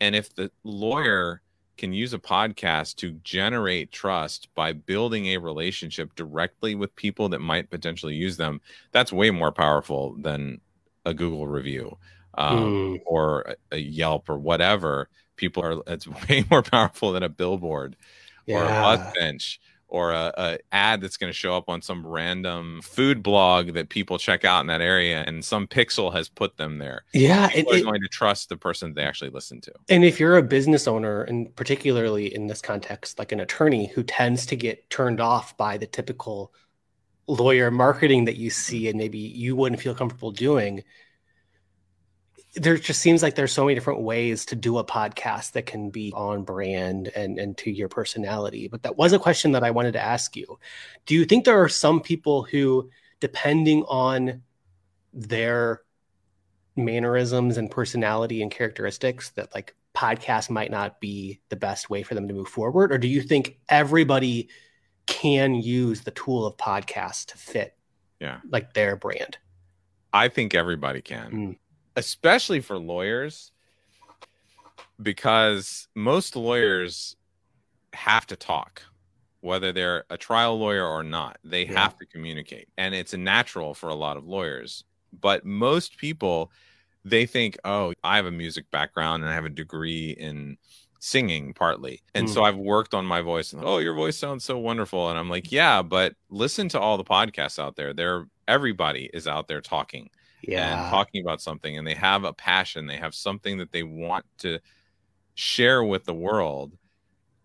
And 0.00 0.14
if 0.14 0.34
the 0.34 0.50
lawyer 0.64 1.42
can 1.78 1.92
use 1.92 2.12
a 2.12 2.18
podcast 2.18 2.96
to 2.96 3.12
generate 3.24 3.90
trust 3.92 4.48
by 4.54 4.72
building 4.72 5.26
a 5.28 5.38
relationship 5.38 6.14
directly 6.14 6.74
with 6.74 6.94
people 6.96 7.28
that 7.30 7.40
might 7.40 7.70
potentially 7.70 8.14
use 8.14 8.36
them, 8.36 8.60
that's 8.92 9.12
way 9.12 9.30
more 9.30 9.50
powerful 9.52 10.14
than 10.20 10.60
a 11.06 11.14
Google 11.14 11.46
review 11.48 11.96
um, 12.34 12.58
Mm. 12.58 13.00
or 13.06 13.56
a, 13.72 13.78
Yelp 13.78 14.28
or 14.28 14.38
whatever. 14.38 15.08
People 15.36 15.64
are, 15.64 15.82
it's 15.86 16.06
way 16.28 16.44
more 16.50 16.62
powerful 16.62 17.12
than 17.12 17.22
a 17.22 17.28
billboard 17.28 17.96
or 18.48 18.62
a 18.62 18.66
Yeah. 18.66 18.82
bus 18.96 19.12
bench 19.18 19.60
or 19.92 20.12
a, 20.12 20.32
a 20.36 20.58
ad 20.72 21.00
that's 21.02 21.16
going 21.18 21.30
to 21.30 21.36
show 21.38 21.56
up 21.56 21.68
on 21.68 21.82
some 21.82 22.06
random 22.06 22.80
food 22.82 23.22
blog 23.22 23.74
that 23.74 23.88
people 23.90 24.18
check 24.18 24.44
out 24.44 24.60
in 24.62 24.66
that 24.66 24.80
area 24.80 25.22
and 25.26 25.44
some 25.44 25.66
pixel 25.68 26.12
has 26.12 26.28
put 26.28 26.56
them 26.56 26.78
there 26.78 27.04
Yeah. 27.12 27.50
It, 27.54 27.54
people 27.54 27.74
are 27.74 27.76
it- 27.76 27.84
going 27.84 28.00
to 28.00 28.08
trust 28.08 28.48
the 28.48 28.56
person 28.56 28.94
they 28.94 29.04
actually 29.04 29.30
listen 29.30 29.60
to 29.62 29.72
and 29.88 30.04
if 30.04 30.18
you're 30.18 30.38
a 30.38 30.42
business 30.42 30.88
owner, 30.88 31.22
and 31.24 31.54
particularly 31.56 32.34
in 32.34 32.46
this 32.46 32.62
context, 32.62 33.18
like 33.18 33.32
an 33.32 33.40
attorney 33.40 33.86
who 33.88 34.02
tends 34.02 34.46
to 34.46 34.56
get 34.56 34.88
turned 34.90 35.20
off 35.20 35.56
by 35.56 35.76
the 35.76 35.86
typical 35.86 36.52
lawyer 37.26 37.70
marketing 37.70 38.24
that 38.26 38.36
you 38.36 38.50
see 38.50 38.88
and 38.88 38.98
maybe 38.98 39.18
you 39.18 39.56
wouldn't 39.56 39.80
feel 39.80 39.94
comfortable 39.94 40.32
doing, 40.32 40.82
there 42.54 42.76
just 42.76 43.00
seems 43.00 43.22
like 43.22 43.34
there's 43.34 43.52
so 43.52 43.64
many 43.64 43.74
different 43.74 44.00
ways 44.02 44.44
to 44.46 44.56
do 44.56 44.76
a 44.78 44.84
podcast 44.84 45.52
that 45.52 45.64
can 45.66 45.88
be 45.90 46.12
on 46.14 46.44
brand 46.44 47.08
and, 47.08 47.38
and 47.38 47.56
to 47.58 47.70
your 47.70 47.88
personality. 47.88 48.68
But 48.68 48.82
that 48.82 48.96
was 48.96 49.12
a 49.14 49.18
question 49.18 49.52
that 49.52 49.64
I 49.64 49.70
wanted 49.70 49.92
to 49.92 50.00
ask 50.00 50.36
you. 50.36 50.58
Do 51.06 51.14
you 51.14 51.24
think 51.24 51.44
there 51.44 51.62
are 51.62 51.68
some 51.68 52.00
people 52.00 52.42
who, 52.42 52.90
depending 53.20 53.84
on 53.84 54.42
their 55.14 55.80
mannerisms 56.76 57.56
and 57.58 57.70
personality 57.70 58.42
and 58.42 58.50
characteristics 58.50 59.30
that 59.30 59.54
like 59.54 59.74
podcast 59.94 60.48
might 60.48 60.70
not 60.70 61.00
be 61.00 61.40
the 61.50 61.56
best 61.56 61.90
way 61.90 62.02
for 62.02 62.14
them 62.14 62.26
to 62.28 62.32
move 62.32 62.48
forward 62.48 62.90
or 62.90 62.96
do 62.96 63.06
you 63.06 63.20
think 63.20 63.58
everybody 63.68 64.48
can 65.04 65.54
use 65.54 66.00
the 66.00 66.10
tool 66.12 66.46
of 66.46 66.56
podcast 66.56 67.26
to 67.26 67.36
fit 67.36 67.76
Yeah. 68.20 68.38
like 68.48 68.72
their 68.72 68.96
brand 68.96 69.36
i 70.14 70.28
think 70.28 70.54
everybody 70.54 71.02
can 71.02 71.30
Mm. 71.30 71.56
Especially 71.96 72.60
for 72.60 72.78
lawyers 72.78 73.52
because 75.00 75.88
most 75.94 76.36
lawyers 76.36 77.16
have 77.92 78.26
to 78.26 78.36
talk 78.36 78.82
whether 79.40 79.72
they're 79.72 80.04
a 80.08 80.16
trial 80.16 80.56
lawyer 80.58 80.86
or 80.86 81.02
not. 81.02 81.36
They 81.42 81.64
Yeah. 81.66 81.80
have 81.80 81.96
to 81.98 82.06
communicate 82.06 82.68
and 82.78 82.94
it's 82.94 83.12
a 83.12 83.18
natural 83.18 83.74
for 83.74 83.88
a 83.88 83.94
lot 83.94 84.16
of 84.16 84.24
lawyers. 84.24 84.84
But 85.12 85.44
most 85.44 85.96
people 85.98 86.50
they 87.04 87.26
think 87.26 87.58
oh 87.64 87.92
i 88.04 88.14
have 88.14 88.26
a 88.26 88.30
music 88.30 88.70
background 88.70 89.24
and 89.24 89.30
i 89.30 89.34
have 89.34 89.44
a 89.44 89.48
degree 89.50 90.10
in 90.12 90.56
singing 91.00 91.52
partly. 91.52 92.00
And 92.14 92.28
Hmm. 92.28 92.32
so 92.34 92.44
i've 92.44 92.56
worked 92.56 92.94
on 92.94 93.04
my 93.04 93.20
voice 93.22 93.52
and 93.52 93.64
oh 93.64 93.78
your 93.78 93.94
voice 93.94 94.16
sounds 94.16 94.44
so 94.44 94.56
wonderful. 94.58 95.10
And 95.10 95.18
i'm 95.18 95.28
like 95.28 95.50
yeah 95.50 95.82
but 95.82 96.14
listen 96.30 96.68
to 96.70 96.80
all 96.80 96.96
the 96.96 97.04
podcasts 97.04 97.58
out 97.58 97.74
there. 97.74 97.92
There 97.92 98.26
everybody 98.46 99.10
is 99.12 99.26
out 99.26 99.48
there 99.48 99.60
talking 99.60 100.08
and 100.48 100.90
talking 100.90 101.22
about 101.22 101.40
something 101.40 101.78
and 101.78 101.86
they 101.86 101.94
have 101.94 102.24
a 102.24 102.32
passion 102.32 102.86
they 102.86 102.96
have 102.96 103.14
something 103.14 103.58
that 103.58 103.72
they 103.72 103.82
want 103.82 104.24
to 104.38 104.58
share 105.34 105.84
with 105.84 106.04
the 106.04 106.14
world 106.14 106.76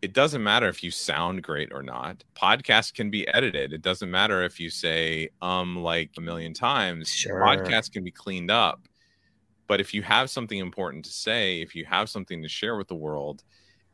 it 0.01 0.13
doesn't 0.13 0.43
matter 0.43 0.67
if 0.67 0.83
you 0.83 0.91
sound 0.91 1.41
great 1.41 1.73
or 1.73 1.81
not. 1.81 2.23
Podcasts 2.35 2.93
can 2.93 3.09
be 3.09 3.27
edited. 3.29 3.73
It 3.73 3.81
doesn't 3.81 4.11
matter 4.11 4.43
if 4.43 4.59
you 4.59 4.69
say 4.69 5.29
um 5.41 5.77
like 5.77 6.11
a 6.17 6.21
million 6.21 6.53
times. 6.53 7.09
Sure. 7.09 7.41
podcasts 7.41 7.91
can 7.91 8.03
be 8.03 8.11
cleaned 8.11 8.51
up. 8.51 8.87
But 9.67 9.81
if 9.81 9.93
you 9.93 10.01
have 10.03 10.29
something 10.29 10.59
important 10.59 11.05
to 11.05 11.11
say 11.11 11.61
if 11.61 11.75
you 11.75 11.83
have 11.85 12.09
something 12.09 12.41
to 12.43 12.49
share 12.49 12.77
with 12.77 12.87
the 12.87 12.95
world 12.95 13.43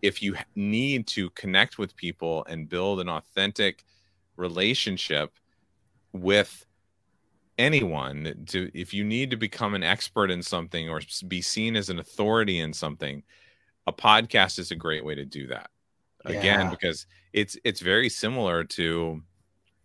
if 0.01 0.22
you 0.22 0.36
need 0.53 1.07
to 1.07 1.29
connect 1.31 1.77
with 1.77 1.95
people 1.95 2.45
and 2.50 2.67
build 2.67 3.00
an 3.00 3.07
authentic 3.07 3.86
relationship 4.36 5.31
with 6.12 6.65
anyone 7.57 8.45
to 8.48 8.69
if 8.74 8.93
you 8.93 9.03
need 9.03 9.29
to 9.31 9.38
become 9.38 9.74
an 9.75 9.83
expert 9.83 10.31
in 10.31 10.41
something 10.41 10.89
or 10.89 11.01
be 11.27 11.41
seen 11.41 11.75
as 11.75 11.89
an 11.89 12.00
authority 12.00 12.60
in 12.60 12.74
something 12.74 13.24
a 13.86 13.93
podcast 13.93 14.60
is 14.60 14.72
a 14.72 14.75
great 14.75 15.03
way 15.05 15.13
to 15.15 15.25
do 15.25 15.48
that. 15.48 15.69
Again 16.25 16.62
Yeah. 16.62 16.69
because 16.69 17.05
it's 17.33 17.57
it's 17.63 17.81
very 17.81 18.10
similar 18.10 18.63
to 18.63 19.22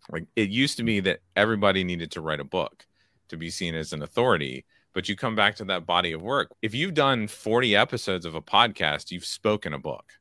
like 0.09 0.25
it 0.35 0.49
used 0.49 0.77
to 0.77 0.83
be 0.83 0.99
that 1.01 1.19
everybody 1.35 1.83
needed 1.83 2.11
to 2.11 2.21
write 2.21 2.39
a 2.39 2.43
book 2.45 2.85
to 3.27 3.37
be 3.37 3.49
seen 3.49 3.75
as 3.75 3.93
an 3.93 4.01
authority 4.01 4.65
but 4.93 5.07
you 5.07 5.15
come 5.15 5.35
back 5.35 5.55
to 5.55 5.65
that 5.65 5.85
body 5.85 6.13
of 6.13 6.21
work. 6.21 6.49
If 6.63 6.73
you've 6.73 6.95
done 6.95 7.27
40 7.27 7.75
episodes 7.75 8.25
of 8.25 8.33
a 8.35 8.41
podcast 8.41 9.11
you've 9.11 9.25
spoken 9.25 9.73
a 9.73 9.79
book. 9.79 10.13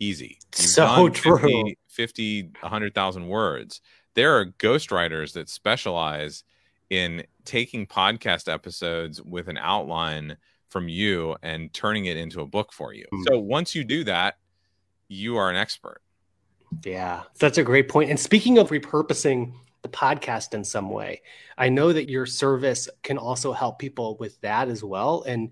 Easy. 0.00 0.38
You've 0.58 0.66
So 0.66 0.84
done 0.86 1.12
true. 1.12 1.38
50, 1.38 1.78
50 1.88 2.42
100000 2.62 3.28
words. 3.28 3.80
There 4.14 4.36
are 4.38 4.46
ghostwriters 4.46 5.34
that 5.34 5.48
specialize 5.48 6.42
in 6.90 7.24
taking 7.44 7.86
podcast 7.86 8.52
episodes 8.52 9.22
with 9.22 9.48
an 9.48 9.58
outline 9.58 10.36
from 10.68 10.88
you 10.88 11.36
and 11.42 11.72
turning 11.72 12.06
it 12.06 12.16
into 12.16 12.40
a 12.40 12.46
book 12.46 12.72
for 12.72 12.92
you. 12.92 13.06
Mm. 13.12 13.24
So 13.28 13.38
once 13.38 13.74
you 13.74 13.84
do 13.84 14.04
that, 14.04 14.36
you 15.08 15.36
are 15.36 15.50
an 15.50 15.56
expert. 15.56 16.02
Yeah, 16.84 17.22
that's 17.38 17.58
a 17.58 17.64
great 17.64 17.88
point. 17.88 18.10
And 18.10 18.20
speaking 18.20 18.58
of 18.58 18.70
repurposing 18.70 19.52
the 19.82 19.88
podcast 19.88 20.54
in 20.54 20.62
some 20.62 20.90
way, 20.90 21.22
I 21.58 21.68
know 21.68 21.92
that 21.92 22.08
your 22.08 22.26
service 22.26 22.88
can 23.02 23.18
also 23.18 23.52
help 23.52 23.78
people 23.78 24.16
with 24.18 24.40
that 24.42 24.68
as 24.68 24.84
well. 24.84 25.22
And 25.22 25.50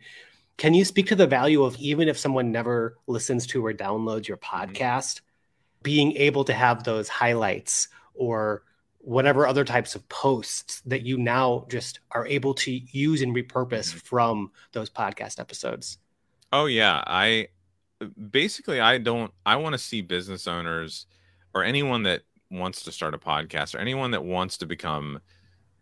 can 0.56 0.74
you 0.74 0.84
speak 0.84 1.06
to 1.08 1.16
the 1.16 1.26
value 1.26 1.64
of 1.64 1.76
even 1.76 2.08
if 2.08 2.18
someone 2.18 2.52
never 2.52 2.98
listens 3.06 3.46
to 3.48 3.64
or 3.64 3.72
downloads 3.72 4.28
your 4.28 4.36
Mm-hmm. 4.36 4.82
podcast, 4.82 5.22
being 5.82 6.12
able 6.16 6.44
to 6.44 6.52
have 6.52 6.84
those 6.84 7.08
highlights 7.08 7.88
or 8.14 8.62
whatever 8.98 9.46
other 9.46 9.64
types 9.64 9.94
of 9.94 10.06
posts 10.08 10.80
that 10.82 11.02
you 11.02 11.16
now 11.18 11.64
just 11.70 12.00
are 12.12 12.26
able 12.26 12.52
to 12.54 12.70
use 12.72 13.22
and 13.22 13.34
repurpose 13.34 13.90
Mm-hmm. 13.90 13.98
from 13.98 14.50
those 14.72 14.90
podcast 14.90 15.38
episodes? 15.40 15.98
Oh 16.52 16.66
yeah, 16.66 17.02
I 17.06 17.48
basically 18.30 18.80
I 18.80 18.98
don't 18.98 19.32
I 19.44 19.56
want 19.56 19.74
to 19.74 19.78
see 19.78 20.00
business 20.02 20.46
owners 20.46 21.06
or 21.54 21.64
anyone 21.64 22.02
that 22.04 22.22
wants 22.50 22.82
to 22.84 22.92
start 22.92 23.14
a 23.14 23.18
podcast 23.18 23.74
or 23.74 23.78
anyone 23.78 24.10
that 24.12 24.24
wants 24.24 24.56
to 24.58 24.66
become 24.66 25.20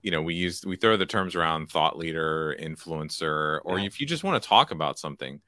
you 0.03 0.13
know, 0.13 0.23
we 0.23 0.35
use 0.35 0.65
we 0.65 0.77
throw 0.77 0.97
the 0.97 1.07
terms 1.07 1.35
around 1.35 1.67
thought 1.69 1.99
leader, 1.99 2.55
influencer, 2.61 3.59
or 3.65 3.79
Yeah. 3.81 3.87
if 3.87 4.01
you 4.01 4.07
just 4.07 4.23
want 4.23 4.41
to 4.41 4.49
talk 4.49 4.71
about 4.71 4.99
something. 5.01 5.41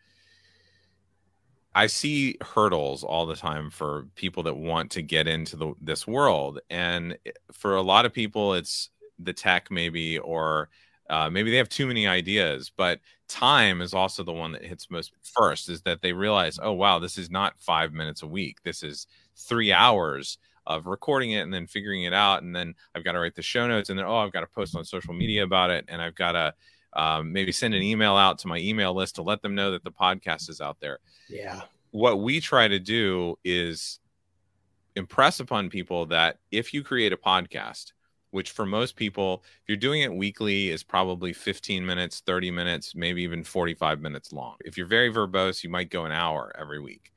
I 1.74 1.86
see 1.86 2.36
hurdles 2.40 3.04
all 3.04 3.26
the 3.26 3.36
time 3.36 3.70
for 3.70 4.06
people 4.16 4.42
that 4.44 4.56
want 4.56 4.90
to 4.92 5.02
get 5.02 5.28
into 5.28 5.56
the, 5.56 5.74
this 5.80 6.06
world, 6.06 6.60
and 6.70 7.16
for 7.52 7.76
a 7.76 7.82
lot 7.82 8.06
of 8.06 8.12
people, 8.12 8.54
it's 8.54 8.90
the 9.18 9.32
tech 9.32 9.70
maybe 9.70 10.18
or 10.18 10.68
Uh, 11.10 11.30
maybe 11.30 11.50
they 11.50 11.56
have 11.56 11.70
too 11.70 11.86
many 11.86 12.06
ideas, 12.06 12.70
but 12.76 13.00
time 13.28 13.80
is 13.80 13.94
also 13.94 14.22
the 14.22 14.32
one 14.32 14.52
that 14.52 14.62
hits 14.64 14.90
most 14.90 15.12
first. 15.22 15.70
Is 15.70 15.80
that 15.82 16.02
they 16.02 16.12
realize, 16.12 16.58
oh 16.62 16.72
wow, 16.72 16.98
this 16.98 17.16
is 17.18 17.30
not 17.30 17.58
five 17.60 17.92
minutes 17.94 18.22
a 18.22 18.26
week. 18.26 18.58
This 18.62 18.82
is 18.82 19.06
three 19.36 19.72
hours 19.72 20.38
of 20.66 20.86
recording 20.86 21.30
it 21.32 21.40
and 21.44 21.52
then 21.54 21.66
figuring 21.66 22.04
it 22.04 22.12
out, 22.12 22.42
and 22.42 22.54
then 22.54 22.74
I've 22.94 23.04
got 23.04 23.12
to 23.12 23.20
write 23.20 23.34
the 23.34 23.42
show 23.42 23.66
notes, 23.66 23.88
and 23.90 23.98
then 23.98 24.04
oh, 24.06 24.18
I've 24.18 24.32
got 24.32 24.40
to 24.42 24.46
post 24.48 24.76
on 24.76 24.84
social 24.84 25.14
media 25.14 25.44
about 25.44 25.70
it, 25.70 25.84
and 25.88 26.02
I've 26.02 26.14
got 26.14 26.32
to 26.32 26.52
um, 26.94 27.32
maybe 27.32 27.52
send 27.52 27.74
an 27.74 27.82
email 27.82 28.16
out 28.16 28.38
to 28.40 28.48
my 28.48 28.58
email 28.58 28.94
list 28.94 29.16
to 29.16 29.22
let 29.22 29.42
them 29.42 29.54
know 29.54 29.72
that 29.72 29.84
the 29.84 29.92
podcast 29.92 30.48
is 30.48 30.60
out 30.60 30.78
there. 30.80 30.98
Yeah. 31.28 31.62
What 31.90 32.20
we 32.20 32.40
try 32.40 32.68
to 32.68 32.78
do 32.78 33.38
is 33.44 34.00
impress 34.96 35.40
upon 35.40 35.70
people 35.70 36.06
that 36.06 36.38
if 36.50 36.74
you 36.74 36.82
create 36.82 37.12
a 37.12 37.16
podcast, 37.16 37.92
which 38.30 38.50
for 38.50 38.66
most 38.66 38.96
people, 38.96 39.42
if 39.62 39.68
you're 39.68 39.76
doing 39.76 40.02
it 40.02 40.12
weekly, 40.12 40.68
is 40.68 40.82
probably 40.82 41.32
15 41.32 41.84
minutes, 41.84 42.20
30 42.26 42.50
minutes, 42.50 42.94
maybe 42.94 43.22
even 43.22 43.42
45 43.42 44.00
minutes 44.00 44.32
long. 44.32 44.56
If 44.64 44.76
you're 44.76 44.86
very 44.86 45.10
verbose, 45.10 45.64
you 45.64 45.70
might 45.70 45.90
go 45.90 46.04
an 46.04 46.12
hour 46.12 46.52
every 46.58 46.80
week. 46.80 47.12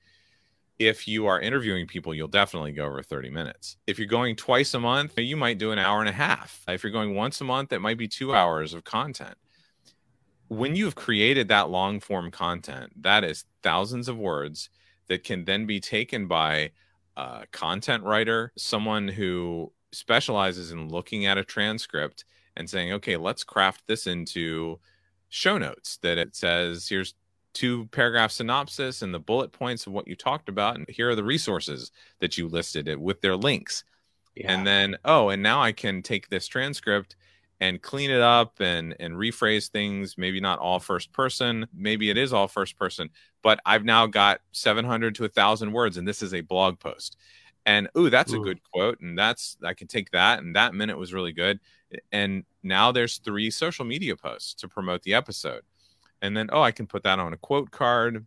If 0.79 1.07
you 1.07 1.27
are 1.27 1.39
interviewing 1.39 1.85
people, 1.85 2.13
you'll 2.13 2.27
definitely 2.27 2.71
go 2.71 2.85
over 2.85 3.03
30 3.03 3.29
minutes. 3.29 3.77
If 3.85 3.99
you're 3.99 4.07
going 4.07 4.35
twice 4.35 4.73
a 4.73 4.79
month, 4.79 5.17
you 5.17 5.37
might 5.37 5.59
do 5.59 5.71
an 5.71 5.79
hour 5.79 5.99
and 5.99 6.09
a 6.09 6.13
half. 6.13 6.63
If 6.67 6.83
you're 6.83 6.91
going 6.91 7.13
once 7.13 7.39
a 7.41 7.43
month, 7.43 7.71
it 7.71 7.79
might 7.79 7.97
be 7.97 8.07
two 8.07 8.33
hours 8.33 8.73
of 8.73 8.83
content. 8.83 9.35
When 10.51 10.75
you've 10.75 10.95
created 10.95 11.47
that 11.47 11.69
long 11.69 12.01
form 12.01 12.29
content, 12.29 12.91
that 13.03 13.23
is 13.23 13.45
thousands 13.63 14.09
of 14.09 14.17
words 14.17 14.69
that 15.07 15.23
can 15.23 15.45
then 15.45 15.65
be 15.65 15.79
taken 15.79 16.27
by 16.27 16.71
a 17.15 17.45
content 17.53 18.03
writer, 18.03 18.51
someone 18.57 19.07
who 19.07 19.71
specializes 19.93 20.73
in 20.73 20.89
looking 20.89 21.25
at 21.25 21.37
a 21.37 21.45
transcript 21.45 22.25
and 22.57 22.69
saying, 22.69 22.91
okay, 22.91 23.15
let's 23.15 23.45
craft 23.45 23.83
this 23.87 24.05
into 24.07 24.77
show 25.29 25.57
notes 25.57 25.97
that 26.01 26.17
it 26.17 26.35
says, 26.35 26.89
here's 26.89 27.15
two 27.53 27.85
paragraph 27.93 28.31
synopsis 28.31 29.01
and 29.01 29.13
the 29.13 29.19
bullet 29.19 29.53
points 29.53 29.87
of 29.87 29.93
what 29.93 30.05
you 30.05 30.17
talked 30.17 30.49
about. 30.49 30.75
And 30.75 30.85
here 30.89 31.11
are 31.11 31.15
the 31.15 31.23
resources 31.23 31.91
that 32.19 32.37
you 32.37 32.49
listed 32.49 32.89
it 32.89 32.99
with 32.99 33.21
their 33.21 33.37
links. 33.37 33.85
Yeah. 34.35 34.51
And 34.51 34.67
then, 34.67 34.97
oh, 35.05 35.29
and 35.29 35.41
now 35.41 35.61
I 35.61 35.71
can 35.71 36.01
take 36.01 36.27
this 36.27 36.45
transcript 36.45 37.15
and 37.61 37.81
clean 37.81 38.09
it 38.09 38.19
up 38.19 38.59
and 38.59 38.95
and 38.99 39.13
rephrase 39.13 39.69
things 39.69 40.17
maybe 40.17 40.41
not 40.41 40.59
all 40.59 40.79
first 40.79 41.13
person 41.13 41.65
maybe 41.73 42.09
it 42.09 42.17
is 42.17 42.33
all 42.33 42.47
first 42.47 42.77
person 42.77 43.09
but 43.41 43.59
i've 43.65 43.85
now 43.85 44.05
got 44.07 44.41
700 44.51 45.15
to 45.15 45.23
1000 45.23 45.71
words 45.71 45.95
and 45.95 46.07
this 46.07 46.21
is 46.21 46.33
a 46.33 46.41
blog 46.41 46.79
post. 46.79 47.15
And 47.67 47.87
ooh 47.95 48.09
that's 48.09 48.33
Ooh. 48.33 48.41
a 48.41 48.43
good 48.43 48.59
quote 48.73 48.99
and 48.99 49.17
that's 49.17 49.55
i 49.63 49.73
can 49.73 49.87
take 49.87 50.11
that 50.11 50.39
and 50.39 50.55
that 50.55 50.73
minute 50.73 50.97
was 50.97 51.13
really 51.13 51.31
good. 51.31 51.59
And 52.11 52.43
now 52.63 52.91
there's 52.91 53.19
three 53.19 53.51
social 53.51 53.85
media 53.85 54.15
posts 54.15 54.55
to 54.55 54.67
promote 54.67 55.03
the 55.03 55.13
episode. 55.13 55.61
And 56.21 56.35
then 56.35 56.49
oh 56.51 56.61
i 56.61 56.71
can 56.71 56.87
put 56.87 57.03
that 57.03 57.19
on 57.19 57.33
a 57.33 57.37
quote 57.37 57.69
card. 57.69 58.25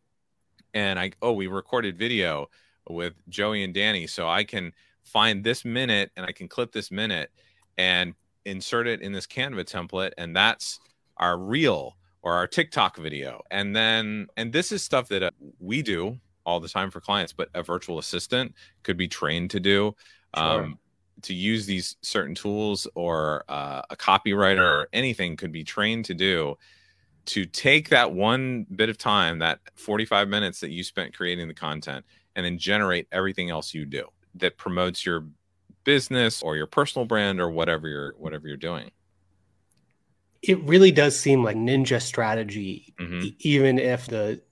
And 0.72 0.98
i 0.98 1.10
oh 1.20 1.32
we 1.32 1.48
recorded 1.48 1.98
video 1.98 2.48
with 2.88 3.14
joey 3.30 3.64
and 3.64 3.72
danny 3.72 4.06
so 4.06 4.28
i 4.28 4.44
can 4.44 4.70
find 5.02 5.42
this 5.42 5.64
minute 5.64 6.10
and 6.16 6.26
i 6.26 6.32
can 6.32 6.48
clip 6.48 6.70
this 6.70 6.90
minute 6.90 7.30
and 7.78 8.14
insert 8.44 8.86
it 8.86 9.00
in 9.00 9.12
this 9.12 9.26
canva 9.26 9.64
template 9.64 10.12
and 10.18 10.34
that's 10.34 10.80
our 11.18 11.38
reel 11.38 11.96
or 12.22 12.32
our 12.34 12.46
tiktok 12.46 12.96
video 12.96 13.40
and 13.50 13.74
then 13.74 14.26
and 14.36 14.52
this 14.52 14.72
is 14.72 14.82
stuff 14.82 15.08
that 15.08 15.22
uh, 15.22 15.30
we 15.60 15.82
do 15.82 16.18
all 16.46 16.60
the 16.60 16.68
time 16.68 16.90
for 16.90 17.00
clients 17.00 17.32
but 17.32 17.48
a 17.54 17.62
virtual 17.62 17.98
assistant 17.98 18.54
could 18.82 18.96
be 18.96 19.08
trained 19.08 19.50
to 19.50 19.60
do 19.60 19.94
Sure. 20.36 20.64
um, 20.64 20.78
to 21.22 21.32
use 21.32 21.64
these 21.64 21.96
certain 22.02 22.34
tools 22.34 22.88
or 22.94 23.44
uh, 23.48 23.82
a 23.90 23.96
copywriter 23.96 24.58
or 24.60 24.88
anything 24.92 25.36
could 25.36 25.52
be 25.52 25.62
trained 25.62 26.04
to 26.06 26.14
do 26.14 26.56
to 27.26 27.44
take 27.46 27.88
that 27.88 28.12
one 28.12 28.66
bit 28.74 28.88
of 28.88 28.98
time 28.98 29.38
that 29.38 29.60
45 29.76 30.28
minutes 30.28 30.60
that 30.60 30.70
you 30.70 30.82
spent 30.82 31.16
creating 31.16 31.48
the 31.48 31.54
content 31.54 32.04
and 32.36 32.44
then 32.44 32.58
generate 32.58 33.06
everything 33.12 33.48
else 33.48 33.72
you 33.72 33.86
do 33.86 34.06
that 34.34 34.58
promotes 34.58 35.06
your 35.06 35.24
business 35.84 36.42
or 36.42 36.56
your 36.56 36.66
personal 36.66 37.06
brand 37.06 37.40
or 37.40 37.50
whatever 37.50 37.88
you're 37.88 38.14
whatever 38.18 38.48
you're 38.48 38.56
doing 38.56 38.90
it 40.42 40.62
really 40.64 40.90
does 40.92 41.18
seem 41.18 41.42
like 41.42 41.56
ninja 41.56 42.00
strategy 42.00 42.94
Mhm. 42.98 43.24
e- 43.24 43.36
even 43.40 43.78
if 43.78 44.06
the 44.06 44.42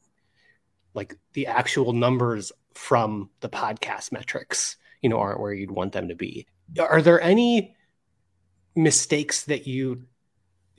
like 0.94 1.16
the 1.32 1.46
actual 1.46 1.92
numbers 1.92 2.52
from 2.74 3.30
the 3.40 3.48
podcast 3.48 4.12
metrics 4.12 4.76
you 5.02 5.08
know 5.08 5.18
aren't 5.18 5.40
where 5.40 5.52
you'd 5.52 5.70
want 5.70 5.92
them 5.92 6.08
to 6.08 6.14
be 6.14 6.46
are 6.78 7.02
there 7.02 7.20
any 7.20 7.74
mistakes 8.74 9.44
that 9.44 9.66
you 9.66 10.04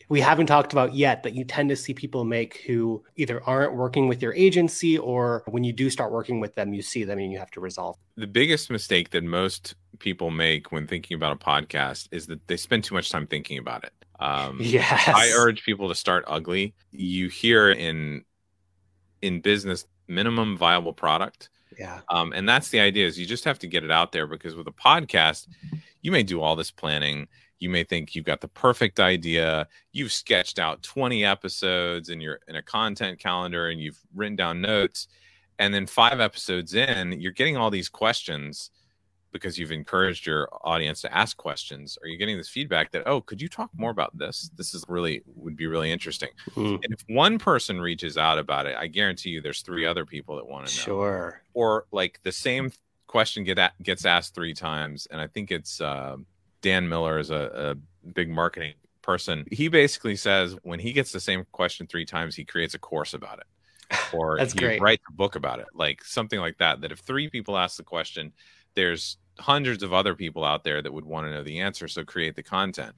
we 0.10 0.22
haven't 0.22 0.48
talked 0.48 0.74
about 0.74 0.94
yet 0.94 1.24
that 1.24 1.34
you 1.34 1.44
tend 1.44 1.70
to 1.70 1.76
see 1.76 1.94
people 1.94 2.24
make 2.24 2.58
who 2.68 3.04
either 3.16 3.44
aren't 3.44 3.74
working 3.74 4.08
with 4.08 4.22
your 4.22 4.34
agency 4.34 4.98
or 4.98 5.44
when 5.48 5.64
you 5.64 5.74
do 5.74 5.90
start 5.90 6.12
working 6.12 6.40
with 6.40 6.56
them 6.56 6.74
you 6.74 6.82
see 6.82 7.04
them 7.04 7.20
and 7.20 7.32
you 7.32 7.38
have 7.38 7.52
to 7.52 7.60
resolve 7.60 7.96
the 8.16 8.28
biggest 8.28 8.70
mistake 8.70 9.10
that 9.12 9.24
most 9.24 9.76
people 10.00 10.32
make 10.32 10.72
when 10.72 10.88
thinking 10.88 11.16
about 11.16 11.32
a 11.32 11.36
podcast 11.36 12.08
is 12.12 12.28
that 12.28 12.46
they 12.48 12.58
spend 12.58 12.84
too 12.84 12.96
much 12.96 13.10
time 13.10 13.28
thinking 13.28 13.58
about 13.58 13.84
it 13.84 13.94
um, 14.20 14.58
yes 14.62 15.08
I 15.08 15.32
urge 15.36 15.64
people 15.64 15.90
to 15.90 15.96
start 15.96 16.24
ugly. 16.28 16.74
You 16.92 17.30
hear 17.30 17.72
in 17.72 18.24
in 19.22 19.42
business 19.42 19.86
minimum 20.08 20.58
viable 20.58 20.94
product. 20.94 21.50
yeah 21.78 22.02
Um, 22.10 22.34
and 22.34 22.48
that's 22.48 22.70
the 22.70 22.80
idea 22.80 23.08
is 23.08 23.20
you 23.20 23.26
just 23.26 23.46
have 23.46 23.60
to 23.60 23.68
get 23.68 23.84
it 23.84 23.92
out 23.92 24.12
there 24.12 24.28
because 24.28 24.56
with 24.56 24.68
a 24.68 24.72
podcast, 24.72 25.48
you 26.02 26.12
may 26.12 26.24
do 26.24 26.42
all 26.42 26.56
this 26.56 26.72
planning. 26.72 27.28
You 27.64 27.70
may 27.70 27.86
think 27.86 28.14
you've 28.14 28.26
got 28.26 28.42
the 28.42 28.50
perfect 28.50 29.00
idea. 29.00 29.70
You've 29.94 30.12
sketched 30.12 30.60
out 30.60 30.84
20 30.84 31.24
episodes 31.24 32.10
in 32.10 32.20
your 32.20 32.42
in 32.50 32.58
a 32.58 32.62
content 32.62 33.20
calendar 33.20 33.70
and 33.70 33.80
you've 33.80 34.00
written 34.14 34.36
down 34.36 34.60
notes. 34.60 35.08
And 35.60 35.74
then 35.74 35.88
five 35.88 36.20
episodes 36.20 36.74
in, 36.74 37.22
you're 37.22 37.32
getting 37.32 37.56
all 37.56 37.70
these 37.70 37.88
questions 37.88 38.70
because 39.32 39.58
you've 39.58 39.72
encouraged 39.72 40.28
your 40.28 40.50
audience 40.62 41.02
to 41.02 41.18
ask 41.18 41.38
questions. 41.38 41.98
Are 42.04 42.08
you 42.08 42.18
getting 42.18 42.36
this 42.36 42.50
feedback 42.50 42.92
that, 42.92 43.04
oh, 43.06 43.22
could 43.22 43.42
you 43.42 43.48
talk 43.48 43.70
more 43.76 43.92
about 43.92 44.16
this? 44.18 44.52
This 44.58 44.74
is 44.74 44.84
really 44.90 45.24
would 45.26 45.56
be 45.56 45.68
really 45.68 45.90
interesting. 45.90 46.30
Mm, 46.56 46.84
And 46.84 46.94
if 46.94 47.04
one 47.08 47.40
person 47.40 47.80
reaches 47.80 48.18
out 48.18 48.40
about 48.40 48.66
it, 48.66 48.76
I 48.76 48.88
guarantee 48.88 49.30
you 49.30 49.42
there's 49.42 49.62
three 49.62 49.86
other 49.86 50.06
people 50.06 50.36
that 50.36 50.46
want 50.46 50.68
to 50.68 50.76
know 50.78 50.84
sure 50.84 51.42
or 51.54 51.86
like 51.94 52.20
the 52.24 52.32
same 52.32 52.74
question 53.08 53.44
get 53.44 53.60
at, 53.60 53.74
gets 53.82 54.06
asked 54.06 54.34
three 54.34 54.56
times 54.56 55.08
and 55.12 55.22
i 55.22 55.28
think 55.28 55.52
it's 55.52 55.80
uh, 55.82 56.16
dan 56.64 56.90
miller 56.90 57.20
is 57.20 57.30
a, 57.30 57.76
a 58.06 58.10
big 58.10 58.30
marketing 58.30 58.74
person. 59.04 59.46
He 59.52 59.68
basically 59.68 60.16
says 60.16 60.56
when 60.64 60.80
he 60.80 60.94
gets 60.94 61.12
the 61.12 61.20
same 61.20 61.46
question 61.52 61.86
three 61.86 62.06
times 62.06 62.36
he 62.36 62.46
creates 62.46 62.74
a 62.74 62.80
course 62.80 63.14
about 63.14 63.38
it. 63.38 63.46
Or 64.14 64.38
That's 64.38 64.54
he 64.54 64.60
great. 64.60 64.82
writes 64.82 65.04
a 65.08 65.14
book 65.14 65.36
about 65.36 65.60
it 65.60 65.68
like 65.76 66.04
something 66.04 66.40
like 66.40 66.58
that 66.58 66.82
that 66.82 66.92
if 66.92 67.00
three 67.00 67.30
people 67.30 67.58
ask 67.58 67.78
the 67.78 67.84
question 67.84 68.32
there's 68.76 69.18
hundreds 69.40 69.84
of 69.84 69.94
other 69.94 70.16
people 70.16 70.44
out 70.44 70.64
there 70.64 70.82
that 70.82 70.94
would 70.94 71.06
want 71.06 71.28
to 71.28 71.32
know 71.32 71.44
the 71.44 71.60
answer 71.60 71.88
so 71.88 72.04
create 72.04 72.36
the 72.36 72.42
content. 72.42 72.96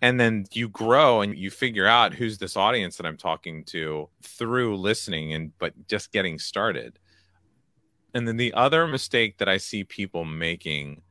And 0.00 0.18
then 0.20 0.46
you 0.52 0.68
grow 0.68 1.22
and 1.22 1.36
you 1.36 1.50
figure 1.50 1.86
out 1.86 2.14
who's 2.14 2.38
this 2.38 2.56
audience 2.56 2.96
that 2.96 3.06
i'm 3.06 3.16
talking 3.16 3.64
to 3.64 4.08
through 4.22 4.76
listening 4.76 5.34
and 5.34 5.52
but 5.58 5.72
just 5.88 6.12
getting 6.12 6.38
started. 6.38 6.98
And 8.14 8.28
then 8.28 8.36
the 8.36 8.54
other 8.54 8.86
mistake 8.86 9.38
that 9.38 9.48
I 9.48 9.56
see 9.56 9.82
people 9.82 10.24
making 10.24 11.02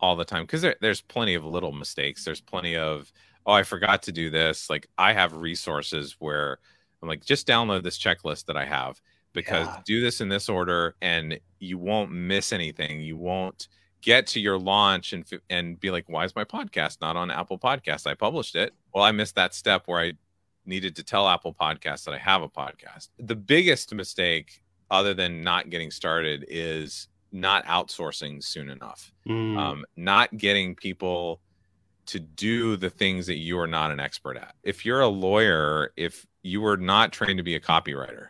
all 0.00 0.16
the 0.16 0.24
time, 0.24 0.44
because 0.44 0.62
there, 0.62 0.76
there's 0.80 1.00
plenty 1.00 1.34
of 1.34 1.44
little 1.44 1.72
mistakes. 1.72 2.24
There's 2.24 2.40
plenty 2.40 2.76
of, 2.76 3.12
oh, 3.46 3.52
I 3.52 3.62
forgot 3.62 4.02
to 4.04 4.12
do 4.12 4.30
this. 4.30 4.68
Like 4.70 4.88
I 4.98 5.12
have 5.12 5.32
resources 5.34 6.16
where 6.18 6.58
I'm 7.02 7.08
like, 7.08 7.24
just 7.24 7.46
download 7.46 7.82
this 7.82 7.98
checklist 7.98 8.46
that 8.46 8.56
I 8.56 8.64
have 8.64 9.00
because 9.32 9.66
Yeah. 9.66 9.80
do 9.84 10.00
this 10.00 10.20
in 10.20 10.28
this 10.28 10.48
order 10.48 10.96
and 11.00 11.38
you 11.58 11.78
won't 11.78 12.10
miss 12.10 12.52
anything. 12.52 13.00
You 13.00 13.16
won't 13.16 13.68
get 14.02 14.26
to 14.28 14.40
your 14.40 14.58
launch 14.58 15.12
and 15.12 15.24
and 15.50 15.78
be 15.78 15.90
like, 15.90 16.08
why 16.08 16.24
is 16.24 16.34
my 16.34 16.44
podcast 16.44 17.00
not 17.00 17.16
on 17.16 17.30
Apple 17.30 17.58
Podcasts? 17.58 18.06
I 18.06 18.14
published 18.14 18.56
it. 18.56 18.72
Well, 18.94 19.04
I 19.04 19.12
missed 19.12 19.34
that 19.34 19.54
step 19.54 19.82
where 19.86 20.00
I 20.00 20.12
needed 20.66 20.96
to 20.96 21.02
tell 21.04 21.28
Apple 21.28 21.54
Podcasts 21.54 22.04
that 22.04 22.14
I 22.14 22.18
have 22.18 22.42
a 22.42 22.48
podcast. 22.48 23.08
The 23.18 23.36
biggest 23.36 23.92
mistake 23.94 24.62
other 24.90 25.14
than 25.14 25.42
not 25.42 25.68
getting 25.70 25.90
started 25.90 26.44
is 26.48 27.08
not 27.32 27.64
outsourcing 27.66 28.42
soon 28.42 28.68
enough 28.70 29.12
Mm, 29.28 29.56
um, 29.56 29.84
not 29.96 30.36
getting 30.36 30.74
people 30.74 31.40
to 32.06 32.18
do 32.18 32.76
the 32.76 32.90
things 32.90 33.26
that 33.26 33.36
you 33.36 33.58
are 33.58 33.66
not 33.66 33.90
an 33.90 34.00
expert 34.00 34.36
at 34.36 34.54
if 34.62 34.84
you're 34.84 35.00
a 35.00 35.08
lawyer 35.08 35.92
if 35.96 36.26
you 36.42 36.60
were 36.60 36.76
not 36.76 37.12
trained 37.12 37.36
to 37.38 37.44
be 37.44 37.54
a 37.54 37.60
copywriter 37.60 38.28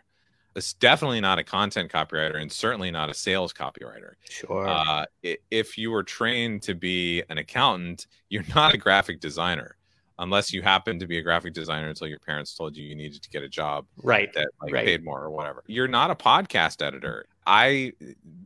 it's 0.56 0.74
definitely 0.74 1.20
not 1.20 1.38
a 1.38 1.44
content 1.44 1.90
copywriter 1.90 2.36
and 2.42 2.50
certainly 2.50 2.90
not 2.90 3.08
a 3.08 3.14
sales 3.14 3.52
copywriter 3.52 4.12
sure 4.28 4.68
uh, 4.68 5.04
if 5.50 5.78
you 5.78 5.90
were 5.90 6.02
trained 6.02 6.60
to 6.62 6.74
be 6.74 7.22
an 7.30 7.38
accountant 7.38 8.06
you're 8.28 8.44
not 8.54 8.74
a 8.74 8.78
graphic 8.78 9.20
designer 9.20 9.76
unless 10.18 10.52
you 10.52 10.60
happen 10.60 10.98
to 10.98 11.06
be 11.06 11.16
a 11.18 11.22
graphic 11.22 11.54
designer 11.54 11.88
until 11.88 12.06
your 12.06 12.18
parents 12.18 12.54
told 12.54 12.76
you 12.76 12.84
you 12.84 12.94
needed 12.94 13.22
to 13.22 13.30
get 13.30 13.42
a 13.42 13.48
job 13.48 13.86
right 14.02 14.32
that 14.34 14.48
like 14.60 14.72
Right. 14.72 14.84
paid 14.84 15.04
more 15.04 15.22
or 15.22 15.30
whatever. 15.30 15.62
You're 15.66 15.88
not 15.88 16.10
a 16.10 16.14
podcast 16.14 16.82
editor. 16.84 17.24
I 17.46 17.92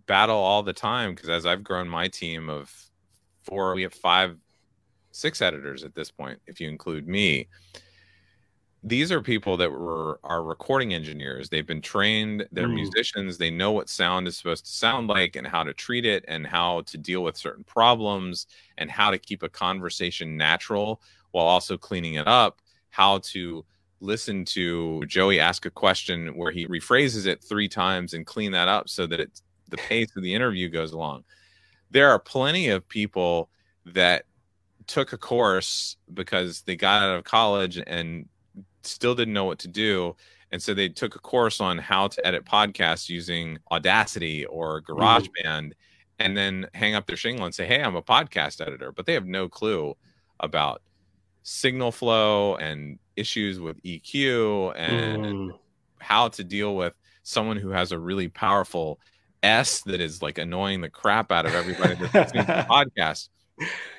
battle 0.06 0.36
all 0.36 0.62
the 0.62 0.72
time 0.72 1.14
because 1.14 1.28
as 1.28 1.46
I've 1.46 1.64
grown 1.64 1.88
my 1.88 2.08
team 2.08 2.48
of 2.48 2.72
four, 3.42 3.74
we 3.74 3.82
have 3.82 3.94
five, 3.94 4.38
six 5.12 5.42
editors 5.42 5.84
at 5.84 5.94
this 5.94 6.10
point, 6.10 6.40
if 6.46 6.60
you 6.60 6.68
include 6.68 7.08
me. 7.08 7.48
these 8.82 9.10
are 9.10 9.22
people 9.22 9.56
that 9.56 9.70
were 9.70 10.20
are 10.24 10.42
recording 10.42 10.92
engineers. 10.92 11.48
They've 11.48 11.66
been 11.66 11.80
trained, 11.80 12.46
they're 12.52 12.68
Mm. 12.68 12.74
musicians, 12.74 13.38
they 13.38 13.50
know 13.50 13.72
what 13.72 13.88
sound 13.88 14.28
is 14.28 14.36
supposed 14.36 14.66
to 14.66 14.72
sound 14.72 15.08
like 15.08 15.36
and 15.36 15.46
how 15.46 15.64
to 15.64 15.72
treat 15.72 16.04
it 16.04 16.24
and 16.28 16.46
how 16.46 16.82
to 16.82 16.98
deal 16.98 17.22
with 17.22 17.36
certain 17.38 17.64
problems 17.64 18.46
and 18.76 18.90
how 18.90 19.10
to 19.10 19.18
keep 19.18 19.42
a 19.42 19.48
conversation 19.48 20.36
natural 20.36 21.00
while 21.30 21.46
also 21.46 21.78
cleaning 21.78 22.14
it 22.14 22.28
up, 22.28 22.60
how 22.90 23.18
to 23.18 23.64
listen 24.04 24.44
to 24.44 25.04
Joey 25.06 25.40
ask 25.40 25.66
a 25.66 25.70
question 25.70 26.36
where 26.36 26.52
he 26.52 26.66
rephrases 26.66 27.26
it 27.26 27.42
3 27.42 27.68
times 27.68 28.14
and 28.14 28.26
clean 28.26 28.52
that 28.52 28.68
up 28.68 28.88
so 28.88 29.06
that 29.06 29.20
it's 29.20 29.42
the 29.68 29.76
pace 29.78 30.14
of 30.16 30.22
the 30.22 30.34
interview 30.34 30.68
goes 30.68 30.92
along. 30.92 31.24
There 31.90 32.10
are 32.10 32.18
plenty 32.18 32.68
of 32.68 32.86
people 32.88 33.48
that 33.86 34.26
took 34.86 35.12
a 35.12 35.18
course 35.18 35.96
because 36.12 36.62
they 36.62 36.76
got 36.76 37.02
out 37.02 37.16
of 37.16 37.24
college 37.24 37.80
and 37.86 38.28
still 38.82 39.14
didn't 39.14 39.34
know 39.34 39.46
what 39.46 39.58
to 39.60 39.68
do. 39.68 40.14
And 40.52 40.62
so 40.62 40.74
they 40.74 40.88
took 40.88 41.16
a 41.16 41.18
course 41.20 41.60
on 41.60 41.78
how 41.78 42.08
to 42.08 42.26
edit 42.26 42.44
podcasts 42.44 43.08
using 43.08 43.58
audacity 43.70 44.44
or 44.46 44.82
mm-hmm. 44.82 44.92
garageband 44.92 45.72
and 46.18 46.36
then 46.36 46.66
hang 46.74 46.94
up 46.94 47.06
their 47.06 47.16
shingle 47.16 47.44
and 47.44 47.54
say 47.54 47.66
hey 47.66 47.82
i'm 47.82 47.96
a 47.96 48.02
podcast 48.02 48.60
editor. 48.60 48.92
But 48.92 49.06
they 49.06 49.14
have 49.14 49.26
no 49.26 49.48
clue 49.48 49.96
about 50.40 50.82
signal 51.42 51.92
flow 51.92 52.56
and 52.56 52.98
issues 53.16 53.60
with 53.60 53.82
eq 53.82 54.72
and 54.76 55.24
Mm. 55.24 55.58
how 55.98 56.28
to 56.28 56.44
deal 56.44 56.74
with 56.76 56.94
someone 57.22 57.56
who 57.56 57.70
has 57.70 57.92
a 57.92 57.98
really 57.98 58.28
powerful 58.28 59.00
S 59.42 59.82
that 59.82 60.00
is 60.00 60.22
like 60.22 60.38
annoying 60.38 60.80
the 60.80 60.88
crap 60.88 61.30
out 61.30 61.46
of 61.46 61.54
everybody 61.54 61.94
that's 61.94 62.14
listening 62.14 62.46
to 62.46 62.52
the 62.52 62.66
podcast. 62.70 63.28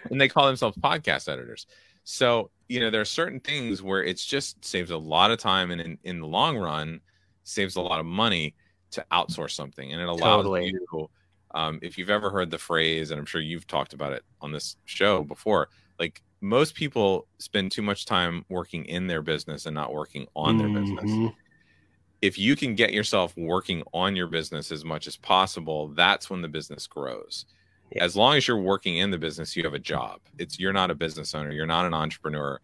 And 0.09 0.19
they 0.19 0.27
call 0.27 0.47
themselves 0.47 0.77
podcast 0.77 1.29
editors. 1.31 1.67
So, 2.03 2.49
you 2.67 2.79
know, 2.79 2.89
there 2.89 3.01
are 3.01 3.05
certain 3.05 3.39
things 3.39 3.81
where 3.81 4.03
it's 4.03 4.25
just 4.25 4.63
saves 4.65 4.91
a 4.91 4.97
lot 4.97 5.31
of 5.31 5.39
time 5.39 5.71
and 5.71 5.79
in, 5.81 5.97
in 6.03 6.19
the 6.19 6.27
long 6.27 6.57
run 6.57 6.99
saves 7.43 7.75
a 7.75 7.81
lot 7.81 7.99
of 7.99 8.05
money 8.05 8.55
to 8.91 9.05
outsource 9.11 9.51
something. 9.51 9.91
And 9.91 10.01
it 10.01 10.07
allows 10.07 10.43
Totally. 10.43 10.67
you, 10.91 11.09
um, 11.53 11.79
if 11.81 11.97
you've 11.97 12.09
ever 12.09 12.29
heard 12.29 12.49
the 12.51 12.57
phrase, 12.57 13.11
and 13.11 13.19
I'm 13.19 13.25
sure 13.25 13.41
you've 13.41 13.67
talked 13.67 13.93
about 13.93 14.13
it 14.13 14.23
on 14.41 14.51
this 14.51 14.77
show 14.85 15.23
before, 15.23 15.69
like 15.99 16.21
most 16.45 16.75
people 16.75 17.27
spend 17.39 17.71
too 17.71 17.81
much 17.81 18.05
time 18.05 18.45
working 18.49 18.85
in 18.85 19.07
their 19.07 19.21
business 19.21 19.65
and 19.65 19.73
not 19.73 19.91
working 19.93 20.27
on 20.35 20.57
their 20.57 20.69
business 20.69 21.09
Mhm. 21.11 21.33
if 22.21 22.37
you 22.37 22.55
can 22.55 22.75
get 22.75 22.93
yourself 22.93 23.35
working 23.37 23.83
on 23.93 24.15
your 24.15 24.27
business 24.27 24.71
as 24.71 24.83
much 24.85 25.07
as 25.07 25.15
possible, 25.17 25.89
that's 25.89 26.29
when 26.29 26.41
the 26.41 26.47
business 26.47 26.87
grows. 26.87 27.45
Yeah. 27.91 28.03
As 28.03 28.15
long 28.15 28.35
as 28.35 28.47
you're 28.47 28.61
working 28.61 28.97
in 28.97 29.11
the 29.11 29.17
business, 29.17 29.55
you 29.55 29.63
have 29.63 29.73
a 29.75 29.79
job. 29.79 30.21
It's 30.37 30.59
you're 30.59 30.73
not 30.73 30.91
a 30.91 30.95
business 30.95 31.35
owner, 31.35 31.51
you're 31.51 31.65
not 31.67 31.85
an 31.85 31.93
entrepreneur, 31.93 32.59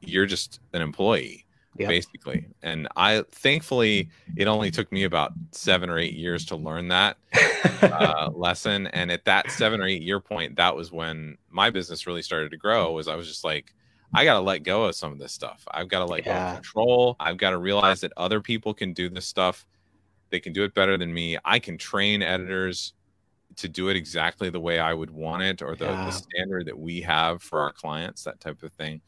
you're 0.00 0.26
just 0.26 0.60
an 0.72 0.82
employee 0.82 1.44
Yep. 1.80 1.88
basically. 1.88 2.46
And 2.62 2.88
I 2.96 3.24
thankfully 3.32 4.10
it 4.36 4.46
only 4.46 4.70
took 4.70 4.92
me 4.92 5.04
about 5.04 5.32
7 5.52 5.88
or 5.88 5.98
8 5.98 6.12
years 6.12 6.44
to 6.46 6.56
learn 6.56 6.88
that 6.88 7.16
uh, 7.82 8.28
lesson 8.34 8.86
and 8.88 9.10
at 9.10 9.24
that 9.24 9.50
7 9.50 9.80
or 9.80 9.86
8 9.86 10.02
year 10.02 10.20
point 10.20 10.56
that 10.56 10.76
was 10.76 10.92
when 10.92 11.38
my 11.48 11.70
business 11.70 12.06
really 12.06 12.22
started 12.22 12.50
to 12.50 12.56
grow 12.58 12.92
was 12.92 13.08
I 13.08 13.16
was 13.16 13.26
just 13.26 13.44
like 13.44 13.72
I 14.12 14.24
got 14.24 14.34
to 14.34 14.40
let 14.40 14.64
go 14.64 14.84
of 14.84 14.96
some 14.96 15.12
of 15.12 15.18
this 15.18 15.32
stuff. 15.32 15.66
I've 15.70 15.88
got 15.88 16.00
to 16.00 16.04
let 16.04 16.24
go 16.24 16.32
of 16.32 16.54
control. 16.54 17.16
I've 17.20 17.36
got 17.36 17.50
to 17.50 17.58
realize 17.58 18.00
that 18.00 18.12
other 18.16 18.40
people 18.40 18.74
can 18.74 18.92
do 18.92 19.08
this 19.08 19.24
stuff. 19.26 19.64
They 20.30 20.40
can 20.40 20.52
do 20.52 20.64
it 20.64 20.74
better 20.74 20.98
than 20.98 21.14
me. 21.14 21.38
I 21.44 21.60
can 21.60 21.78
train 21.78 22.20
editors 22.20 22.92
to 23.56 23.68
do 23.68 23.88
it 23.88 23.96
exactly 23.96 24.50
the 24.50 24.60
way 24.60 24.80
I 24.80 24.94
would 24.94 25.10
want 25.10 25.42
it 25.44 25.62
or 25.62 25.76
the, 25.76 25.86
Yeah. 25.92 26.04
the 26.04 26.12
standard 26.12 26.66
that 26.66 26.78
we 26.78 27.00
have 27.02 27.40
for 27.42 27.60
our 27.60 27.72
clients, 27.72 28.24
that 28.24 28.40
type 28.40 28.62
of 28.64 28.72
thing. 28.72 29.00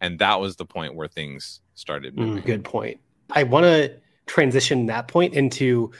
And 0.00 0.18
that 0.18 0.40
was 0.40 0.56
the 0.56 0.66
point 0.66 0.94
where 0.94 1.08
things 1.08 1.60
started 1.74 2.16
moving. 2.16 2.42
Mm, 2.42 2.46
good 2.46 2.64
point. 2.64 3.00
I 3.30 3.42
want 3.44 3.64
to 3.64 3.94
transition 4.26 4.86
that 4.86 5.08
point 5.08 5.34
into 5.34 5.92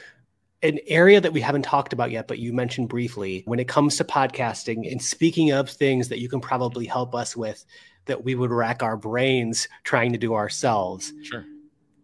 an 0.63 0.79
area 0.87 1.21
that 1.21 1.33
we 1.33 1.41
haven't 1.41 1.61
talked 1.63 1.93
about 1.93 2.11
yet, 2.11 2.27
but 2.27 2.39
you 2.39 2.51
mentioned 2.51 2.89
briefly 2.89 3.43
when 3.45 3.59
it 3.59 3.67
comes 3.67 3.97
to 3.97 4.03
podcasting. 4.03 4.91
And 4.91 5.01
speaking 5.01 5.51
of 5.51 5.69
things 5.69 6.09
that 6.09 6.19
you 6.19 6.29
can 6.29 6.41
probably 6.41 6.85
help 6.85 7.13
us 7.13 7.35
with 7.35 7.63
that 8.05 8.23
we 8.23 8.35
would 8.35 8.51
rack 8.51 8.81
our 8.81 8.97
brains 8.97 9.67
trying 9.83 10.13
to 10.13 10.17
do 10.17 10.33
ourselves, 10.33 11.11
Sure. 11.23 11.45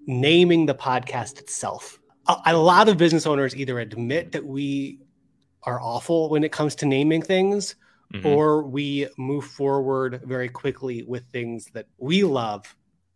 naming 0.06 0.66
the 0.66 0.76
podcast 0.76 1.40
itself. 1.40 2.00
A, 2.28 2.36
a 2.48 2.58
lot 2.58 2.90
of 2.90 2.98
business 2.98 3.26
owners 3.26 3.56
either 3.56 3.80
admit 3.80 4.34
that 4.34 4.46
we 4.46 5.00
are 5.64 5.80
awful 5.82 6.30
when 6.30 6.44
it 6.44 6.52
comes 6.52 6.76
to 6.76 6.86
naming 6.86 7.22
things, 7.22 7.76
Mhm. 8.14 8.26
or 8.26 8.64
we 8.64 9.08
move 9.18 9.46
forward 9.46 10.22
very 10.26 10.50
quickly 10.50 11.04
with 11.04 11.26
things 11.32 11.66
that 11.74 11.88
we 11.98 12.24
love 12.24 12.76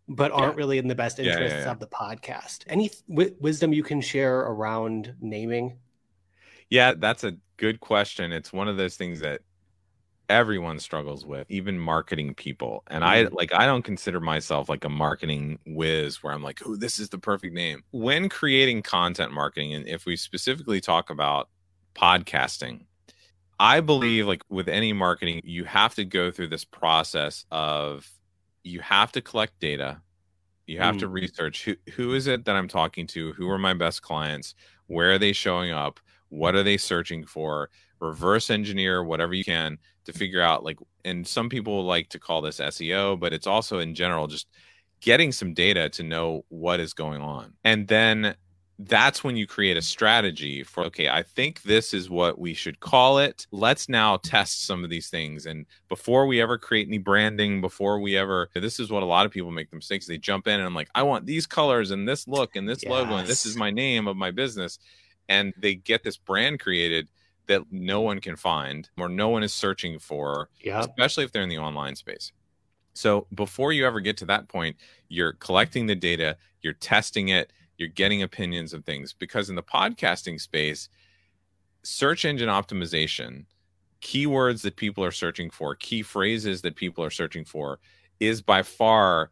but 0.10 0.32
aren't 0.32 0.54
Yeah. 0.54 0.58
really 0.58 0.78
in 0.78 0.88
the 0.88 0.96
best 0.96 1.20
Yeah, 1.20 1.26
yeah, 1.26 1.32
interests 1.34 1.66
yeah. 1.66 1.72
of 1.72 1.80
the 1.80 1.88
podcast 1.88 2.64
any 2.68 2.90
wi- 3.10 3.36
wisdom 3.40 3.74
you 3.74 3.84
can 3.84 4.02
share 4.02 4.40
around 4.40 5.16
naming 5.22 5.78
Yeah, 6.70 6.94
that's 6.98 7.24
a 7.24 7.38
good 7.58 7.80
question. 7.80 8.32
It's 8.32 8.52
one 8.54 8.68
of 8.68 8.78
those 8.78 8.98
things 8.98 9.20
that 9.22 9.42
everyone 10.30 10.80
struggles 10.80 11.26
with, 11.26 11.50
even 11.50 11.80
marketing 11.80 12.36
people. 12.36 12.84
And 12.88 13.04
I 13.04 13.26
Mm. 13.26 13.34
like 13.34 13.54
I 13.54 13.66
don't 13.66 13.84
consider 13.84 14.20
myself 14.20 14.70
like 14.70 14.86
a 14.86 14.90
marketing 14.90 15.60
whiz 15.66 16.24
where 16.24 16.34
I'm 16.34 16.44
like, 16.44 16.60
"Oh, 16.66 16.76
this 16.76 17.00
is 17.00 17.10
the 17.10 17.18
perfect 17.20 17.54
name." 17.54 17.84
When 17.92 18.30
creating 18.30 18.84
content 18.84 19.32
marketing 19.34 19.74
and 19.74 19.88
if 19.88 20.06
we 20.06 20.18
specifically 20.18 20.82
talk 20.82 21.10
about 21.10 21.50
podcasting, 21.96 22.86
I 23.60 23.82
believe 23.82 24.28
like 24.28 24.44
with 24.50 24.68
any 24.68 24.94
marketing, 24.94 25.42
you 25.44 25.64
have 25.66 25.96
to 25.96 26.06
go 26.06 26.32
through 26.32 26.50
this 26.50 26.66
process 26.66 27.46
of 27.52 28.10
you 28.64 28.82
have 28.82 29.12
to 29.14 29.22
collect 29.22 29.60
data. 29.60 30.02
You 30.68 30.80
have 30.80 30.98
to 30.98 31.08
mm. 31.08 31.14
research 31.14 31.64
who 31.64 31.76
who 31.94 32.14
is 32.14 32.28
it 32.28 32.46
that 32.46 32.56
I'm 32.56 32.68
talking 32.68 33.08
to? 33.08 33.32
Who 33.34 33.50
are 33.50 33.58
my 33.58 33.74
best 33.74 34.02
clients? 34.02 34.54
Where 34.88 35.12
are 35.14 35.18
they 35.18 35.34
showing 35.34 35.72
up? 35.72 36.00
What 36.30 36.56
are 36.56 36.64
they 36.64 36.78
searching 36.78 37.26
for? 37.26 37.70
Reverse 38.00 38.50
engineer 38.50 39.04
whatever 39.04 39.34
you 39.34 39.46
can 39.46 39.78
to 40.06 40.14
figure 40.14 40.42
out 40.42 40.64
like 40.64 40.78
and 41.06 41.26
some 41.26 41.50
people 41.50 41.84
like 41.86 42.10
to 42.10 42.20
call 42.20 42.42
this 42.42 42.60
SEO, 42.60 43.20
but 43.20 43.34
it's 43.34 43.48
also 43.48 43.80
in 43.80 43.96
general 43.96 44.28
just 44.28 44.48
getting 45.00 45.32
some 45.32 45.54
data 45.54 45.90
to 45.90 46.04
know 46.04 46.44
what 46.50 46.80
is 46.80 46.94
going 46.94 47.22
on. 47.22 47.54
And 47.64 47.88
then 47.88 48.36
that's 48.80 49.24
when 49.24 49.36
you 49.36 49.48
create 49.48 49.76
a 49.76 49.82
strategy 49.82 50.62
for 50.62 50.84
okay 50.84 51.10
i 51.10 51.24
think 51.24 51.64
this 51.64 51.96
is 51.96 52.10
what 52.10 52.38
we 52.38 52.54
should 52.54 52.80
call 52.80 53.18
it. 53.18 53.48
Let's 53.52 53.90
now 53.90 54.18
test 54.18 54.66
some 54.66 54.84
of 54.84 54.90
these 54.90 55.10
things. 55.10 55.48
And 55.48 55.66
before 55.90 56.28
we 56.28 56.42
ever 56.42 56.58
create 56.58 56.88
any 56.88 57.00
branding 57.00 57.60
before 57.60 58.00
we 58.00 58.16
ever 58.16 58.50
this 58.54 58.80
is 58.80 58.92
what 58.92 59.04
a 59.04 59.08
lot 59.08 59.26
of 59.26 59.32
people 59.32 59.52
make 59.52 59.72
the 59.72 59.76
mistakes. 59.76 60.06
They 60.06 60.18
jump 60.18 60.48
in 60.48 60.56
and 60.56 60.64
i'm 60.64 60.76
like 60.76 60.90
i 60.94 61.04
want 61.04 61.26
these 61.26 61.48
colors 61.48 61.92
and 61.92 62.08
this 62.08 62.28
look 62.28 62.56
and 62.56 62.70
this 62.70 62.84
logo 62.86 63.16
and 63.16 63.28
this 63.28 63.46
is 63.46 63.56
my 63.56 63.72
name 63.72 64.08
of 64.08 64.16
my 64.16 64.32
business. 64.32 64.78
And 65.30 65.54
they 65.58 65.76
get 65.76 66.04
this 66.04 66.18
brand 66.18 66.60
created 66.60 67.10
that 67.48 67.64
no 67.72 68.02
one 68.02 68.20
can 68.20 68.36
find 68.36 68.90
or 68.98 69.10
no 69.10 69.30
one 69.30 69.44
is 69.44 69.54
searching 69.54 70.00
for 70.00 70.50
yeah 70.62 70.82
especially 70.82 71.24
if 71.24 71.32
they're 71.32 71.42
in 71.42 71.50
the 71.50 71.58
online 71.58 71.96
space. 71.96 72.32
So 72.94 73.28
before 73.34 73.74
you 73.74 73.86
ever 73.86 74.00
get 74.00 74.18
to 74.18 74.26
that 74.26 74.48
point, 74.48 74.76
you're 75.08 75.34
collecting 75.34 75.86
the 75.86 75.96
data, 75.96 76.36
you're 76.62 76.74
testing 76.74 77.30
it, 77.30 77.54
you're 77.78 77.90
getting 77.90 78.22
opinions 78.24 78.74
of 78.74 78.86
things. 78.86 79.14
Because 79.14 79.50
in 79.50 79.56
the 79.56 79.64
podcasting 79.64 80.40
space, 80.40 80.90
search 81.84 82.26
engine 82.26 82.50
optimization, 82.50 83.46
keywords 84.02 84.62
that 84.62 84.76
people 84.76 85.04
are 85.04 85.12
searching 85.12 85.50
for, 85.50 85.76
key 85.76 86.02
phrases 86.02 86.62
that 86.62 86.76
people 86.76 87.04
are 87.04 87.10
searching 87.10 87.46
for, 87.46 87.80
is 88.20 88.42
by 88.42 88.64
far 88.64 89.32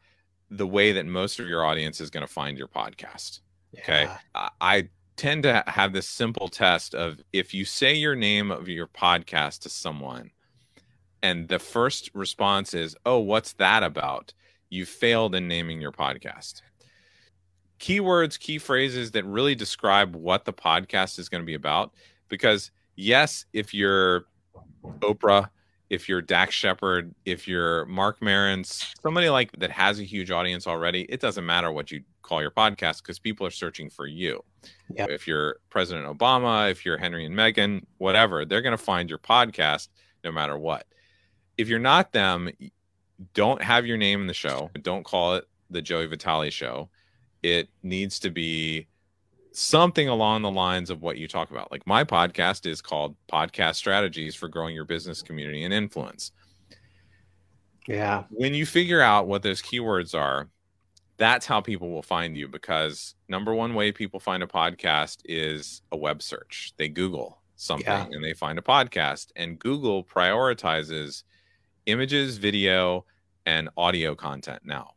the 0.49 0.67
way 0.67 0.91
that 0.91 1.05
most 1.05 1.39
of 1.39 1.47
your 1.47 1.65
audience 1.65 1.99
is 1.99 2.09
going 2.09 2.25
to 2.25 2.31
find 2.31 2.57
your 2.57 2.67
podcast. 2.67 3.39
Okay. 3.79 4.03
yeah. 4.03 4.17
I- 4.33 4.49
I 4.61 4.89
tend 5.17 5.43
to 5.43 5.63
have 5.67 5.93
this 5.93 6.07
simple 6.09 6.49
test 6.49 6.93
of 6.93 7.19
if 7.31 7.53
you 7.53 7.63
say 7.65 7.93
your 7.93 8.15
name 8.15 8.51
of 8.51 8.67
your 8.67 8.87
podcast 8.87 9.61
to 9.61 9.69
someone 9.69 10.31
and 11.23 11.47
the 11.47 11.57
first 11.59 12.11
response 12.13 12.73
is, 12.73 12.95
Oh, 13.05 13.19
what's 13.19 13.53
that 13.53 13.81
about? 13.81 14.33
You 14.69 14.85
failed 14.85 15.33
in 15.33 15.47
naming 15.47 15.79
your 15.81 15.93
podcast. 15.93 16.61
Keywords, 17.79 18.39
key 18.39 18.57
phrases 18.57 19.11
that 19.11 19.25
really 19.25 19.55
describe 19.55 20.15
what 20.15 20.45
the 20.45 20.53
podcast 20.53 21.19
is 21.19 21.29
going 21.29 21.41
to 21.41 21.45
be 21.45 21.55
about. 21.55 21.93
Because, 22.29 22.71
yes, 22.95 23.45
if 23.53 23.73
you're 23.73 24.25
Oprah, 24.99 25.49
if 25.89 26.09
you're 26.09 26.21
Dax 26.21 26.55
Shepard, 26.55 27.13
if 27.25 27.47
you're 27.47 27.85
Marc 27.85 28.21
Maron's, 28.21 28.93
somebody 29.01 29.29
like 29.29 29.51
that 29.59 29.71
has 29.71 29.99
a 29.99 30.03
huge 30.03 30.31
audience 30.31 30.67
already, 30.67 31.01
it 31.03 31.19
doesn't 31.19 31.45
matter 31.45 31.71
what 31.71 31.91
you 31.91 32.01
call 32.23 32.41
your 32.41 32.51
podcast 32.51 33.03
because 33.03 33.19
people 33.19 33.45
are 33.45 33.51
searching 33.51 33.89
for 33.89 34.07
you. 34.07 34.43
Yep. 34.95 35.09
If 35.09 35.27
you're 35.27 35.57
President 35.69 36.07
Obama, 36.07 36.71
if 36.71 36.85
you're 36.85 36.97
Henry 36.97 37.25
and 37.25 37.35
Meghan, 37.35 37.83
whatever, 37.97 38.45
they're 38.45 38.63
going 38.63 38.77
to 38.77 38.83
find 38.83 39.09
your 39.09 39.19
podcast 39.19 39.89
no 40.23 40.31
matter 40.31 40.57
what. 40.57 40.87
If 41.57 41.69
you're 41.69 41.79
not 41.79 42.11
them, 42.11 42.49
don't 43.33 43.61
have 43.61 43.85
your 43.85 43.97
name 43.97 44.21
in 44.21 44.27
the 44.27 44.33
show. 44.33 44.71
Don't 44.81 45.05
call 45.05 45.35
it 45.35 45.45
the 45.69 45.81
Joey 45.81 46.07
Vitale 46.07 46.49
show. 46.49 46.89
It 47.45 47.69
needs 47.83 48.17
to 48.21 48.31
be 48.31 48.87
something 49.51 50.09
along 50.09 50.41
the 50.41 50.49
lines 50.49 50.89
of 50.89 51.03
what 51.03 51.17
you 51.19 51.27
talk 51.27 51.51
about. 51.51 51.71
Like 51.71 51.85
my 51.85 52.03
podcast 52.03 52.65
is 52.65 52.81
called 52.81 53.15
Podcast 53.31 53.75
Strategies 53.75 54.33
for 54.33 54.47
Growing 54.47 54.73
Your 54.73 54.83
Business 54.83 55.21
Community 55.21 55.63
and 55.63 55.71
Influence. 55.71 56.31
yeah 57.87 58.23
When 58.31 58.55
you 58.55 58.65
figure 58.65 58.99
out 58.99 59.27
what 59.27 59.43
those 59.43 59.61
keywords 59.61 60.15
are, 60.19 60.49
that's 61.17 61.45
how 61.45 61.61
people 61.61 61.91
will 61.91 62.01
find 62.01 62.35
you 62.35 62.47
because 62.47 63.13
number 63.29 63.53
one 63.53 63.75
way 63.75 63.91
people 63.91 64.19
find 64.19 64.41
a 64.41 64.47
podcast 64.47 65.17
is 65.25 65.83
a 65.91 65.97
web 65.97 66.23
search. 66.23 66.73
They 66.77 66.89
Google 66.89 67.43
something 67.57 67.85
Yeah. 67.85 68.07
and 68.11 68.23
they 68.23 68.33
find 68.33 68.57
a 68.57 68.63
podcast, 68.63 69.27
and 69.35 69.59
Google 69.59 70.03
prioritizes 70.03 71.23
images, 71.85 72.37
video, 72.37 73.05
and 73.45 73.69
audio 73.77 74.15
content 74.15 74.63
now. 74.65 74.94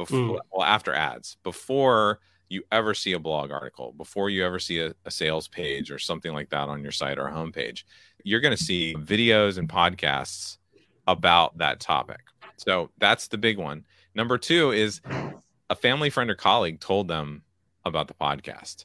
Before, 0.00 0.18
Mm. 0.18 0.38
well, 0.50 0.66
after 0.66 0.94
ads, 0.94 1.36
before 1.42 2.20
you 2.48 2.62
ever 2.72 2.94
see 2.94 3.12
a 3.12 3.18
blog 3.18 3.50
article, 3.50 3.92
before 3.92 4.30
you 4.30 4.44
ever 4.44 4.58
see 4.58 4.80
a, 4.80 4.94
a 5.04 5.10
sales 5.10 5.46
page 5.46 5.90
or 5.90 5.98
something 5.98 6.32
like 6.32 6.48
that 6.50 6.68
on 6.68 6.82
your 6.82 6.90
site 6.92 7.18
or 7.18 7.26
homepage, 7.26 7.84
you're 8.24 8.40
going 8.40 8.56
to 8.56 8.62
see 8.62 8.94
videos 8.94 9.58
and 9.58 9.68
podcasts 9.68 10.56
about 11.06 11.58
that 11.58 11.80
topic. 11.80 12.20
So 12.56 12.90
that's 12.98 13.28
the 13.28 13.38
big 13.38 13.58
one. 13.58 13.84
Number 14.14 14.38
two 14.38 14.72
is 14.72 15.00
a 15.68 15.76
family 15.76 16.10
friend 16.10 16.30
or 16.30 16.34
colleague 16.34 16.80
told 16.80 17.08
them 17.08 17.42
about 17.84 18.08
the 18.08 18.14
podcast. 18.14 18.84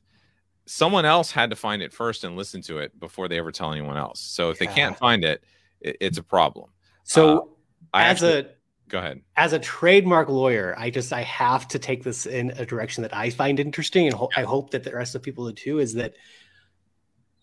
Someone 0.65 1.05
else 1.05 1.31
had 1.31 1.49
to 1.49 1.55
find 1.55 1.81
it 1.81 1.93
first 1.93 2.23
and 2.23 2.35
listen 2.35 2.61
to 2.63 2.79
it 2.79 2.99
before 2.99 3.27
they 3.27 3.37
ever 3.37 3.51
tell 3.51 3.71
anyone 3.71 3.97
else. 3.97 4.19
So 4.19 4.49
if 4.49 4.59
they 4.59 4.67
can't 4.67 4.97
find 4.97 5.23
it, 5.23 5.43
it 5.79 5.97
it's 5.99 6.17
a 6.17 6.23
problem. 6.23 6.71
So 7.03 7.57
I 7.93 8.05
as 8.05 8.23
actually, 8.23 8.39
a 8.39 8.54
go 8.89 8.99
ahead. 8.99 9.21
as 9.35 9.53
a 9.53 9.59
trademark 9.59 10.29
lawyer, 10.29 10.75
I 10.77 10.89
just 10.89 11.11
I 11.13 11.21
have 11.23 11.67
to 11.69 11.79
take 11.79 12.03
this 12.03 12.25
in 12.25 12.51
a 12.51 12.65
direction 12.65 13.01
that 13.03 13.15
I 13.15 13.29
find 13.29 13.59
interesting, 13.59 14.05
and 14.07 14.15
ho- 14.15 14.29
I 14.35 14.43
hope 14.43 14.71
that 14.71 14.83
the 14.83 14.93
rest 14.93 15.15
of 15.15 15.21
people 15.23 15.45
do 15.47 15.53
too. 15.53 15.79
Is 15.79 15.93
that 15.95 16.13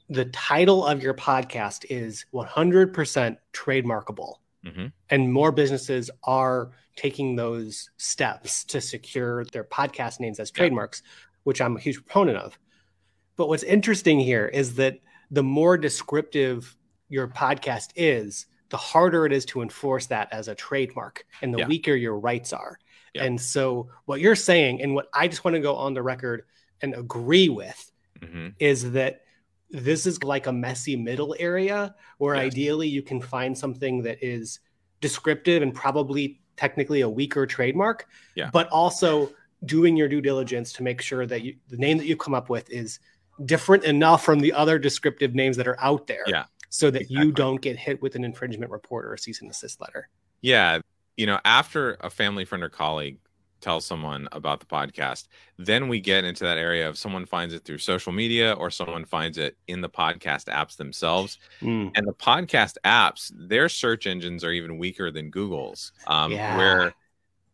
the 0.09 0.27
title 0.27 0.87
of 0.87 1.03
your 1.03 1.15
podcast 1.15 1.87
is 1.89 2.27
100% 2.35 3.37
trademarkable, 3.53 4.35
hmm 4.67 4.87
and 5.11 5.33
more 5.33 5.53
businesses 5.53 6.11
are 6.25 6.71
taking 6.97 7.37
those 7.37 7.91
steps 7.97 8.65
to 8.65 8.81
secure 8.81 9.45
their 9.47 9.65
podcast 9.65 10.21
names 10.21 10.39
as 10.41 10.51
Yeah. 10.51 10.59
trademarks, 10.61 11.03
which 11.45 11.61
I'm 11.61 11.77
a 11.77 11.81
huge 11.81 11.97
proponent 11.97 12.39
of. 12.39 12.59
But 13.37 13.49
what's 13.49 13.63
interesting 13.63 14.21
here 14.21 14.47
is 14.47 14.75
that 14.77 14.99
the 15.31 15.43
more 15.43 15.77
descriptive 15.79 16.77
your 17.09 17.29
podcast 17.29 17.91
is, 17.97 18.47
the 18.73 18.79
harder 18.79 19.27
it 19.27 19.33
is 19.33 19.45
to 19.45 19.61
enforce 19.61 20.07
that 20.07 20.33
as 20.33 20.49
a 20.49 20.55
trademark 20.55 21.27
and 21.43 21.53
the 21.53 21.59
Yeah. 21.59 21.67
weaker 21.69 21.95
your 21.95 22.19
rights 22.19 22.55
are. 22.55 22.79
Yeah. 23.13 23.25
And 23.25 23.39
so, 23.39 23.91
what 24.07 24.19
you're 24.21 24.35
saying, 24.35 24.81
and 24.81 24.95
what 24.95 25.09
I 25.13 25.29
just 25.29 25.45
want 25.45 25.55
to 25.57 25.61
go 25.61 25.77
on 25.77 25.93
the 25.93 26.03
record 26.03 26.45
and 26.81 26.95
agree 26.95 27.51
with, 27.51 27.93
hmm 28.23 28.49
is 28.59 28.93
that 28.93 29.21
this 29.71 30.07
is 30.07 30.23
like 30.25 30.47
a 30.47 30.53
messy 30.53 30.97
middle 30.97 31.37
area 31.39 31.95
where 32.17 32.35
Yes. 32.35 32.45
ideally 32.47 32.89
you 32.89 33.03
can 33.03 33.21
find 33.21 33.57
something 33.57 34.03
that 34.05 34.19
is 34.23 34.61
descriptive 35.03 35.63
and 35.63 35.75
probably 35.75 36.41
technically 36.57 37.03
a 37.03 37.09
weaker 37.09 37.47
trademark, 37.47 38.07
Yeah. 38.35 38.49
but 38.53 38.69
also 38.69 39.31
doing 39.67 39.97
your 39.99 40.09
due 40.09 40.21
diligence 40.23 40.73
to 40.75 40.83
make 40.83 41.03
sure 41.03 41.27
that 41.27 41.43
you, 41.43 41.57
the 41.69 41.77
name 41.77 41.99
that 41.99 42.07
you 42.07 42.17
come 42.17 42.33
up 42.35 42.49
with 42.49 42.71
is 42.71 43.01
different 43.47 43.85
enough 43.85 44.25
from 44.25 44.41
the 44.41 44.53
other 44.53 44.79
descriptive 44.79 45.35
names 45.35 45.57
that 45.57 45.67
are 45.67 45.79
out 45.81 46.07
there 46.07 46.25
Yeah, 46.27 46.45
so 46.75 46.91
that 46.91 47.03
exactly. 47.03 47.27
you 47.27 47.33
don't 47.33 47.61
get 47.61 47.77
hit 47.77 48.01
with 48.01 48.15
an 48.15 48.25
infringement 48.25 48.73
report 48.73 49.05
or 49.05 49.13
a 49.13 49.19
cease 49.19 49.43
and 49.43 49.51
desist 49.51 49.79
letter. 49.79 50.09
Yeah. 50.41 50.81
You 51.19 51.27
know, 51.27 51.39
after 51.45 51.99
a 52.01 52.09
family 52.09 52.47
friend 52.47 52.65
or 52.65 52.71
colleague 52.71 53.19
tells 53.61 53.85
someone 53.85 54.27
about 54.33 54.59
the 54.59 54.65
podcast, 54.67 55.29
then 55.59 55.87
we 55.87 56.01
get 56.01 56.25
into 56.25 56.45
that 56.45 56.57
area 56.57 56.89
of 56.89 56.97
someone 56.97 57.27
finds 57.27 57.53
it 57.53 57.63
through 57.67 57.77
social 57.77 58.11
media 58.11 58.55
or 58.55 58.71
someone 58.71 59.05
finds 59.05 59.37
it 59.37 59.59
in 59.69 59.83
the 59.83 59.89
podcast 59.91 60.47
apps 60.47 60.77
themselves. 60.77 61.37
Mm, 61.61 61.93
And 61.95 62.07
the 62.09 62.15
podcast 62.15 62.79
apps, 62.87 63.31
their 63.37 63.69
search 63.69 64.07
engines 64.07 64.43
are 64.43 64.51
even 64.53 64.79
weaker 64.79 65.11
than 65.11 65.29
Google's, 65.29 65.93
um, 66.07 66.33
Yeah. 66.33 66.57
where 66.57 66.95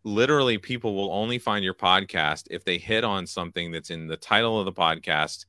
literally 0.04 0.58
people 0.58 0.94
will 0.94 1.10
only 1.12 1.40
find 1.40 1.64
your 1.64 1.74
podcast 1.74 2.46
if 2.52 2.62
they 2.62 2.78
hit 2.78 3.02
on 3.02 3.26
something 3.26 3.72
that's 3.72 3.90
in 3.90 4.06
the 4.06 4.16
title 4.16 4.60
of 4.60 4.64
the 4.64 4.72
podcast, 4.72 5.44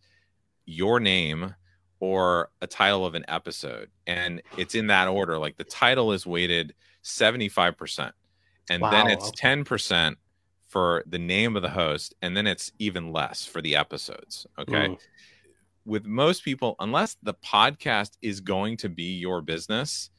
your 0.65 0.99
name, 0.99 1.53
or 1.99 2.49
a 2.61 2.67
title 2.67 3.05
of 3.05 3.15
an 3.15 3.25
episode. 3.27 3.89
And 4.07 4.41
it's 4.57 4.75
in 4.75 4.87
that 4.87 5.07
order. 5.07 5.37
Like 5.37 5.57
the 5.57 5.63
title 5.63 6.11
is 6.11 6.25
weighted 6.25 6.73
75%. 7.03 8.11
And 8.69 8.83
then 8.83 9.07
it's 9.07 9.31
10% 9.31 10.15
for 10.67 11.03
the 11.07 11.17
name 11.17 11.55
of 11.55 11.61
the 11.63 11.69
host. 11.69 12.13
And 12.21 12.37
then 12.37 12.45
it's 12.47 12.71
even 12.79 13.11
less 13.11 13.45
for 13.45 13.61
the 13.61 13.75
episodes. 13.75 14.45
Okay 14.59 14.89
mm, 14.89 14.97
with 15.85 16.05
most 16.05 16.43
people, 16.43 16.75
unless 16.79 17.17
the 17.23 17.33
podcast 17.33 18.11
is 18.21 18.41
going 18.41 18.77
to 18.77 18.89
be 18.89 19.17
your 19.17 19.41
business, 19.41 20.09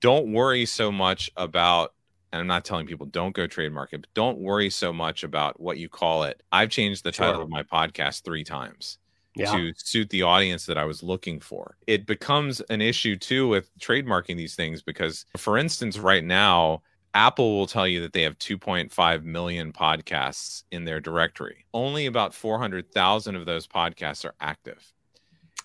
don't 0.00 0.32
worry 0.32 0.66
so 0.66 0.92
much 0.92 1.30
about. 1.36 1.94
And 2.32 2.40
I'm 2.40 2.46
not 2.46 2.64
telling 2.64 2.86
people 2.86 3.06
don't 3.06 3.34
go 3.34 3.46
trademark 3.46 3.92
it, 3.92 4.02
but 4.02 4.12
don't 4.14 4.38
worry 4.38 4.68
so 4.68 4.92
much 4.92 5.24
about 5.24 5.58
what 5.58 5.78
you 5.78 5.88
call 5.88 6.24
it. 6.24 6.42
I've 6.52 6.68
changed 6.68 7.04
the 7.04 7.12
title 7.12 7.36
Sure. 7.36 7.42
of 7.42 7.48
my 7.48 7.62
podcast 7.62 8.22
three 8.24 8.44
times 8.44 8.98
yeah. 9.36 9.52
to 9.52 9.72
suit 9.76 10.10
the 10.10 10.22
audience 10.22 10.66
that 10.66 10.78
I 10.78 10.84
was 10.84 11.02
looking 11.02 11.40
for. 11.40 11.76
It 11.86 12.06
becomes 12.06 12.60
an 12.70 12.80
issue 12.80 13.16
too 13.16 13.48
with 13.48 13.70
trademarking 13.78 14.36
these 14.36 14.54
things 14.54 14.82
because, 14.82 15.26
for 15.36 15.58
instance, 15.58 15.98
right 15.98 16.24
now, 16.24 16.82
Apple 17.14 17.56
will 17.56 17.66
tell 17.66 17.88
you 17.88 18.00
that 18.02 18.12
they 18.12 18.22
have 18.22 18.38
2.5 18.38 19.22
million 19.24 19.72
podcasts 19.72 20.64
in 20.70 20.84
their 20.84 21.00
directory. 21.00 21.64
Only 21.72 22.06
about 22.06 22.34
400,000 22.34 23.36
of 23.36 23.46
those 23.46 23.66
podcasts 23.66 24.24
are 24.24 24.34
active. 24.40 24.92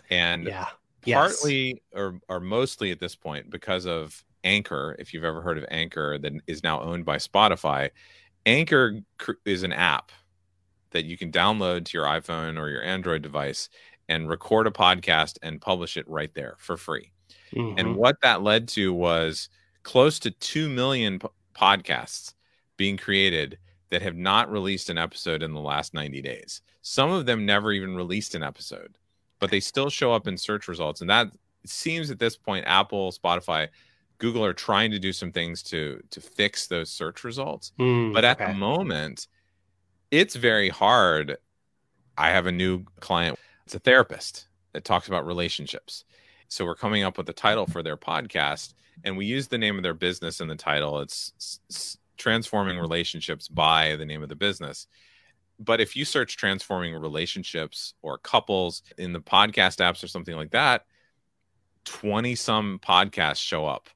And 0.10 0.48
yeah. 0.48 0.68
Yes. 1.04 1.18
partly 1.18 1.82
or, 1.94 2.20
or 2.30 2.40
mostly 2.40 2.92
at 2.92 3.00
this 3.00 3.16
point 3.16 3.50
because 3.50 3.86
of 3.86 4.24
Anchor, 4.44 4.96
if 5.00 5.14
you've 5.14 5.24
ever 5.24 5.42
heard 5.42 5.58
of 5.58 5.66
Anchor, 5.70 6.18
that 6.20 6.34
is 6.48 6.64
now 6.64 6.82
owned 6.82 7.06
by 7.06 7.18
Spotify. 7.18 7.90
Anchor 8.46 9.00
is 9.46 9.64
an 9.64 9.74
app 9.74 10.12
that 10.92 11.06
you 11.06 11.18
can 11.18 11.32
download 11.32 11.86
to 11.86 11.98
your 11.98 12.06
iPhone 12.06 12.60
or 12.60 12.70
your 12.70 12.84
Android 12.84 13.22
device 13.22 13.70
and 14.10 14.30
record 14.30 14.68
a 14.68 14.72
podcast 14.72 15.38
and 15.42 15.62
publish 15.62 15.98
it 15.98 16.08
right 16.08 16.34
there 16.34 16.56
for 16.60 16.78
free. 16.78 17.12
Mhm. 17.54 17.76
And 17.78 17.96
what 17.96 18.22
that 18.22 18.42
led 18.42 18.68
to 18.70 18.94
was 18.94 19.50
close 19.84 20.20
to 20.20 20.32
2 20.32 20.70
million 20.70 21.20
p- 21.20 21.28
podcasts 21.56 22.34
being 22.78 22.98
created 22.98 23.58
that 23.90 24.02
have 24.02 24.16
not 24.16 24.50
released 24.52 24.90
an 24.90 24.98
episode 24.98 25.44
in 25.44 25.54
the 25.54 25.60
last 25.60 25.94
90 25.94 26.22
days. 26.22 26.62
Some 26.82 27.12
of 27.12 27.26
them 27.26 27.46
never 27.46 27.72
even 27.74 27.96
released 27.96 28.36
an 28.36 28.44
episode, 28.44 28.98
but 29.40 29.52
they 29.52 29.60
still 29.60 29.90
show 29.90 30.14
up 30.14 30.28
in 30.28 30.38
search 30.38 30.68
results. 30.68 31.02
And 31.02 31.10
that 31.10 31.32
seems 31.66 32.10
at 32.10 32.20
this 32.20 32.38
point, 32.38 32.66
Apple, 32.68 33.12
Spotify, 33.12 33.68
Google 34.18 34.46
are 34.46 34.54
trying 34.54 34.92
to 34.92 35.00
do 35.00 35.12
some 35.14 35.32
things 35.32 35.62
to 35.64 36.02
to 36.12 36.22
fix 36.22 36.68
those 36.68 36.90
search 36.92 37.24
results. 37.24 37.72
Mm, 37.80 38.14
But 38.14 38.24
at 38.24 38.40
okay. 38.42 38.52
the 38.52 38.58
moment, 38.58 39.28
it's 40.12 40.36
very 40.36 40.70
hard. 40.70 41.38
I 42.18 42.30
have 42.30 42.46
a 42.46 42.52
new 42.52 42.84
client, 43.00 43.40
it's 43.66 43.76
a 43.76 43.80
therapist 43.80 44.48
that 44.74 44.84
talks 44.84 45.08
about 45.08 45.26
relationships. 45.26 46.04
So 46.50 46.66
we're 46.66 46.76
coming 46.76 47.04
up 47.04 47.18
with 47.18 47.30
a 47.30 47.34
title 47.34 47.66
for 47.66 47.82
their 47.82 47.98
podcast, 47.98 48.74
and 49.04 49.16
we 49.16 49.26
use 49.26 49.48
the 49.48 49.58
name 49.58 49.78
of 49.78 49.84
their 49.84 49.94
business 49.94 50.42
in 50.42 50.48
the 50.48 50.56
title. 50.56 51.00
It's 51.00 51.32
s- 51.40 51.60
s- 51.72 51.98
Transforming 52.18 52.78
Relationships 52.78 53.48
by 53.48 53.96
the 53.96 54.06
name 54.06 54.22
of 54.22 54.30
the 54.30 54.36
business. 54.36 54.86
But 55.60 55.80
if 55.80 55.96
you 55.96 56.06
search 56.06 56.38
transforming 56.38 56.94
relationships 56.96 57.94
or 58.02 58.18
couples 58.18 58.84
in 58.98 59.14
the 59.14 59.22
podcast 59.22 59.78
apps 59.78 60.04
or 60.04 60.08
something 60.08 60.36
like 60.36 60.52
that, 60.52 60.86
20 61.86 62.36
some 62.36 62.80
podcasts 62.80 63.40
show 63.40 63.66
up 63.66 63.90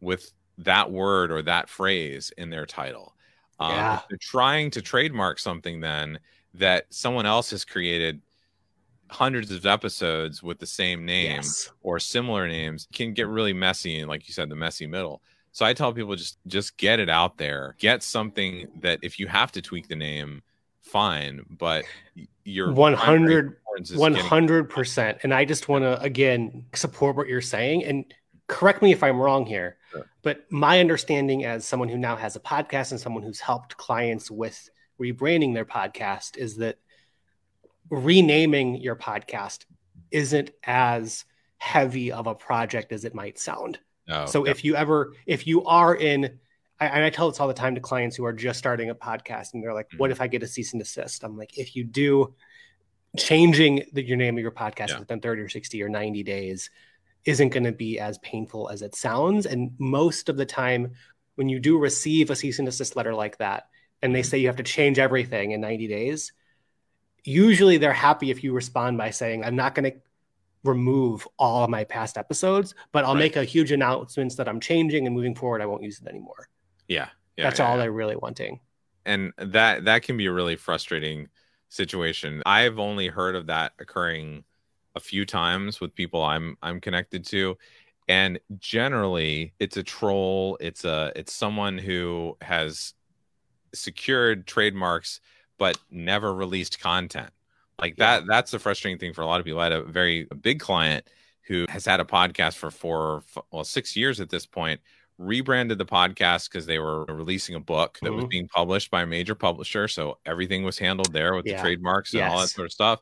with 0.00 0.32
that 0.58 0.90
word 0.90 1.30
or 1.30 1.42
that 1.42 1.68
phrase 1.68 2.32
in 2.38 2.50
their 2.50 2.66
title. 2.66 3.15
Um, 3.58 3.70
Yeah. 3.72 4.00
they're 4.08 4.18
trying 4.18 4.70
to 4.72 4.82
trademark 4.82 5.38
something 5.38 5.80
then 5.80 6.18
that 6.54 6.86
someone 6.90 7.26
else 7.26 7.50
has 7.50 7.64
created 7.64 8.20
hundreds 9.08 9.50
of 9.52 9.64
episodes 9.66 10.42
with 10.42 10.58
the 10.58 10.66
same 10.66 11.04
name 11.04 11.36
Yes. 11.36 11.70
or 11.82 12.00
similar 12.00 12.48
names 12.48 12.88
can 12.92 13.12
get 13.14 13.28
really 13.28 13.52
messy 13.52 14.00
and 14.00 14.08
like 14.08 14.26
you 14.26 14.34
said 14.34 14.48
the 14.48 14.56
messy 14.56 14.84
middle 14.86 15.22
so 15.52 15.64
i 15.64 15.72
tell 15.72 15.92
people 15.92 16.16
just 16.16 16.38
just 16.48 16.76
get 16.76 16.98
it 16.98 17.08
out 17.08 17.38
there 17.38 17.76
get 17.78 18.02
something 18.02 18.66
that 18.80 18.98
if 19.02 19.20
you 19.20 19.28
have 19.28 19.52
to 19.52 19.62
tweak 19.62 19.86
the 19.86 19.94
name 19.94 20.42
fine 20.82 21.40
but 21.56 21.84
you're 22.42 22.72
One 22.72 22.96
primary 22.96 23.18
hundred 23.20 23.46
importance 23.46 23.90
getting- 23.92 24.16
hundred 24.16 24.70
percent. 24.70 25.18
And 25.22 25.32
I 25.34 25.44
just 25.44 25.68
want 25.68 25.82
to 25.84 26.00
again 26.00 26.64
support 26.74 27.14
what 27.16 27.26
you're 27.28 27.40
saying 27.40 27.84
and 27.84 28.04
correct 28.48 28.82
me 28.82 28.92
if 28.92 29.02
I'm 29.02 29.18
wrong 29.20 29.44
here. 29.46 29.76
Sure. 29.96 30.06
But 30.22 30.50
my 30.50 30.80
understanding 30.80 31.44
as 31.44 31.64
someone 31.64 31.88
who 31.88 31.98
now 31.98 32.16
has 32.16 32.36
a 32.36 32.40
podcast 32.40 32.90
and 32.92 33.00
someone 33.00 33.22
who's 33.22 33.40
helped 33.40 33.76
clients 33.76 34.30
with 34.30 34.68
rebranding 35.00 35.54
their 35.54 35.64
podcast 35.64 36.36
is 36.36 36.56
that 36.56 36.78
renaming 37.90 38.76
your 38.76 38.96
podcast 38.96 39.64
isn't 40.10 40.50
as 40.64 41.24
heavy 41.58 42.12
of 42.12 42.26
a 42.26 42.34
project 42.34 42.92
as 42.92 43.04
it 43.04 43.14
might 43.14 43.38
sound. 43.38 43.78
No, 44.08 44.26
so 44.26 44.44
if 44.46 44.64
you 44.64 44.76
ever 44.76 45.14
if 45.26 45.46
you 45.46 45.64
are 45.64 45.94
in 45.94 46.38
I, 46.78 46.86
and 46.86 47.04
I 47.04 47.10
tell 47.10 47.30
this 47.30 47.40
all 47.40 47.48
the 47.48 47.54
time 47.54 47.74
to 47.74 47.80
clients 47.80 48.16
who 48.16 48.24
are 48.26 48.32
just 48.34 48.58
starting 48.58 48.90
a 48.90 48.94
podcast 48.94 49.54
and 49.54 49.62
they're 49.64 49.72
like, 49.72 49.88
what 49.96 50.08
Mhm. 50.08 50.12
if 50.12 50.20
I 50.20 50.26
get 50.26 50.42
a 50.42 50.46
cease 50.46 50.74
and 50.74 50.82
desist? 50.82 51.24
I'm 51.24 51.36
like, 51.36 51.56
if 51.56 51.74
you 51.74 51.84
do 51.84 52.34
changing 53.16 53.84
the, 53.94 54.02
your 54.02 54.18
name 54.18 54.36
of 54.36 54.42
your 54.42 54.50
podcast 54.50 54.90
Yeah. 54.90 54.98
within 54.98 55.20
30 55.20 55.40
or 55.42 55.48
60 55.48 55.82
or 55.82 55.88
90 55.88 56.22
days 56.22 56.70
isn't 57.26 57.50
going 57.50 57.64
to 57.64 57.72
be 57.72 57.98
as 57.98 58.18
painful 58.18 58.70
as 58.70 58.80
it 58.82 58.94
sounds. 58.94 59.44
And 59.46 59.72
most 59.78 60.28
of 60.30 60.36
the 60.38 60.46
time 60.46 60.92
when 61.34 61.48
you 61.50 61.58
do 61.60 61.76
receive 61.78 62.30
a 62.30 62.36
cease 62.36 62.58
and 62.58 62.66
desist 62.66 62.96
letter 62.96 63.14
like 63.14 63.36
that, 63.38 63.68
and 64.00 64.14
they 64.14 64.20
mm-hmm. 64.20 64.28
say 64.28 64.38
you 64.38 64.46
have 64.46 64.56
to 64.56 64.62
change 64.62 64.98
everything 64.98 65.50
in 65.50 65.60
90 65.60 65.88
days, 65.88 66.32
usually 67.24 67.76
they're 67.76 67.92
happy 67.92 68.30
if 68.30 68.42
you 68.44 68.52
respond 68.52 68.96
by 68.96 69.10
saying, 69.10 69.44
I'm 69.44 69.56
not 69.56 69.74
going 69.74 69.90
to 69.92 69.98
remove 70.64 71.28
all 71.38 71.64
of 71.64 71.70
my 71.70 71.84
past 71.84 72.16
episodes, 72.16 72.74
but 72.92 73.04
I'll 73.04 73.14
Right. 73.14 73.20
make 73.20 73.36
a 73.36 73.44
huge 73.44 73.72
announcements 73.72 74.36
that 74.36 74.48
I'm 74.48 74.60
changing 74.60 75.06
and 75.06 75.14
moving 75.14 75.34
forward, 75.34 75.60
I 75.62 75.66
won't 75.66 75.82
use 75.82 76.00
it 76.00 76.08
anymore. 76.08 76.48
Yeah. 76.88 77.08
yeah 77.36 77.44
That's 77.44 77.58
yeah, 77.58 77.66
all 77.68 77.76
yeah. 77.76 77.82
they're 77.82 77.92
really 77.92 78.16
wanting. 78.16 78.60
and 79.04 79.32
that 79.38 79.84
that 79.84 80.02
can 80.02 80.16
be 80.16 80.26
a 80.26 80.32
really 80.32 80.56
frustrating 80.56 81.28
situation 81.68 82.42
i've 82.44 82.78
only 82.78 83.06
heard 83.08 83.36
of 83.36 83.46
that 83.46 83.72
occurring 83.78 84.42
a 84.96 85.00
few 85.00 85.24
times 85.24 85.80
with 85.80 85.94
people 85.94 86.22
i'm 86.24 86.56
i'm 86.62 86.80
connected 86.80 87.24
to 87.24 87.56
and 88.08 88.40
generally 88.58 89.52
it's 89.60 89.76
a 89.76 89.82
troll 89.82 90.56
it's 90.60 90.84
a 90.84 91.12
it's 91.14 91.32
someone 91.32 91.78
who 91.78 92.36
has 92.40 92.94
secured 93.74 94.46
trademarks 94.46 95.20
but 95.58 95.78
never 95.90 96.34
released 96.34 96.80
content 96.80 97.30
like 97.80 97.96
that 97.96 98.24
that's 98.26 98.50
the 98.50 98.58
frustrating 98.58 98.98
thing 98.98 99.12
for 99.12 99.20
a 99.22 99.26
lot 99.26 99.38
of 99.38 99.44
people 99.44 99.60
i 99.60 99.64
had 99.64 99.72
a 99.72 99.82
very 99.84 100.26
big 100.40 100.58
client 100.58 101.06
who 101.42 101.66
has 101.68 101.84
had 101.84 102.00
a 102.00 102.04
podcast 102.04 102.54
for 102.56 102.70
four 102.70 103.22
well 103.52 103.64
six 103.64 103.94
years 103.96 104.18
at 104.18 104.30
this 104.30 104.46
point 104.46 104.80
rebranded 105.18 105.78
the 105.78 105.86
podcast 105.86 106.50
because 106.50 106.66
they 106.66 106.78
were 106.78 107.04
releasing 107.06 107.54
a 107.54 107.60
book 107.60 107.98
that 108.02 108.12
was 108.12 108.24
Mhm. 108.26 108.28
being 108.30 108.48
published 108.48 108.90
by 108.90 109.00
a 109.00 109.06
major 109.06 109.34
publisher. 109.34 109.88
So 109.88 110.18
everything 110.26 110.62
was 110.62 110.76
handled 110.78 111.10
there 111.10 111.34
with 111.34 111.46
Yeah. 111.46 111.56
the 111.56 111.62
trademarks 111.62 112.12
and 112.12 112.22
all 112.24 112.40
that 112.40 112.48
sort 112.48 112.66
of 112.66 112.72
stuff. 112.72 113.00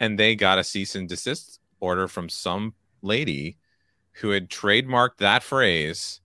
And 0.00 0.18
they 0.18 0.34
got 0.34 0.58
a 0.58 0.64
cease 0.64 0.94
and 0.94 1.08
desist 1.08 1.60
order 1.80 2.08
from 2.08 2.28
some 2.28 2.74
lady 3.02 3.56
who 4.12 4.30
had 4.30 4.48
trademarked 4.48 5.18
that 5.18 5.42
phrase 5.42 6.20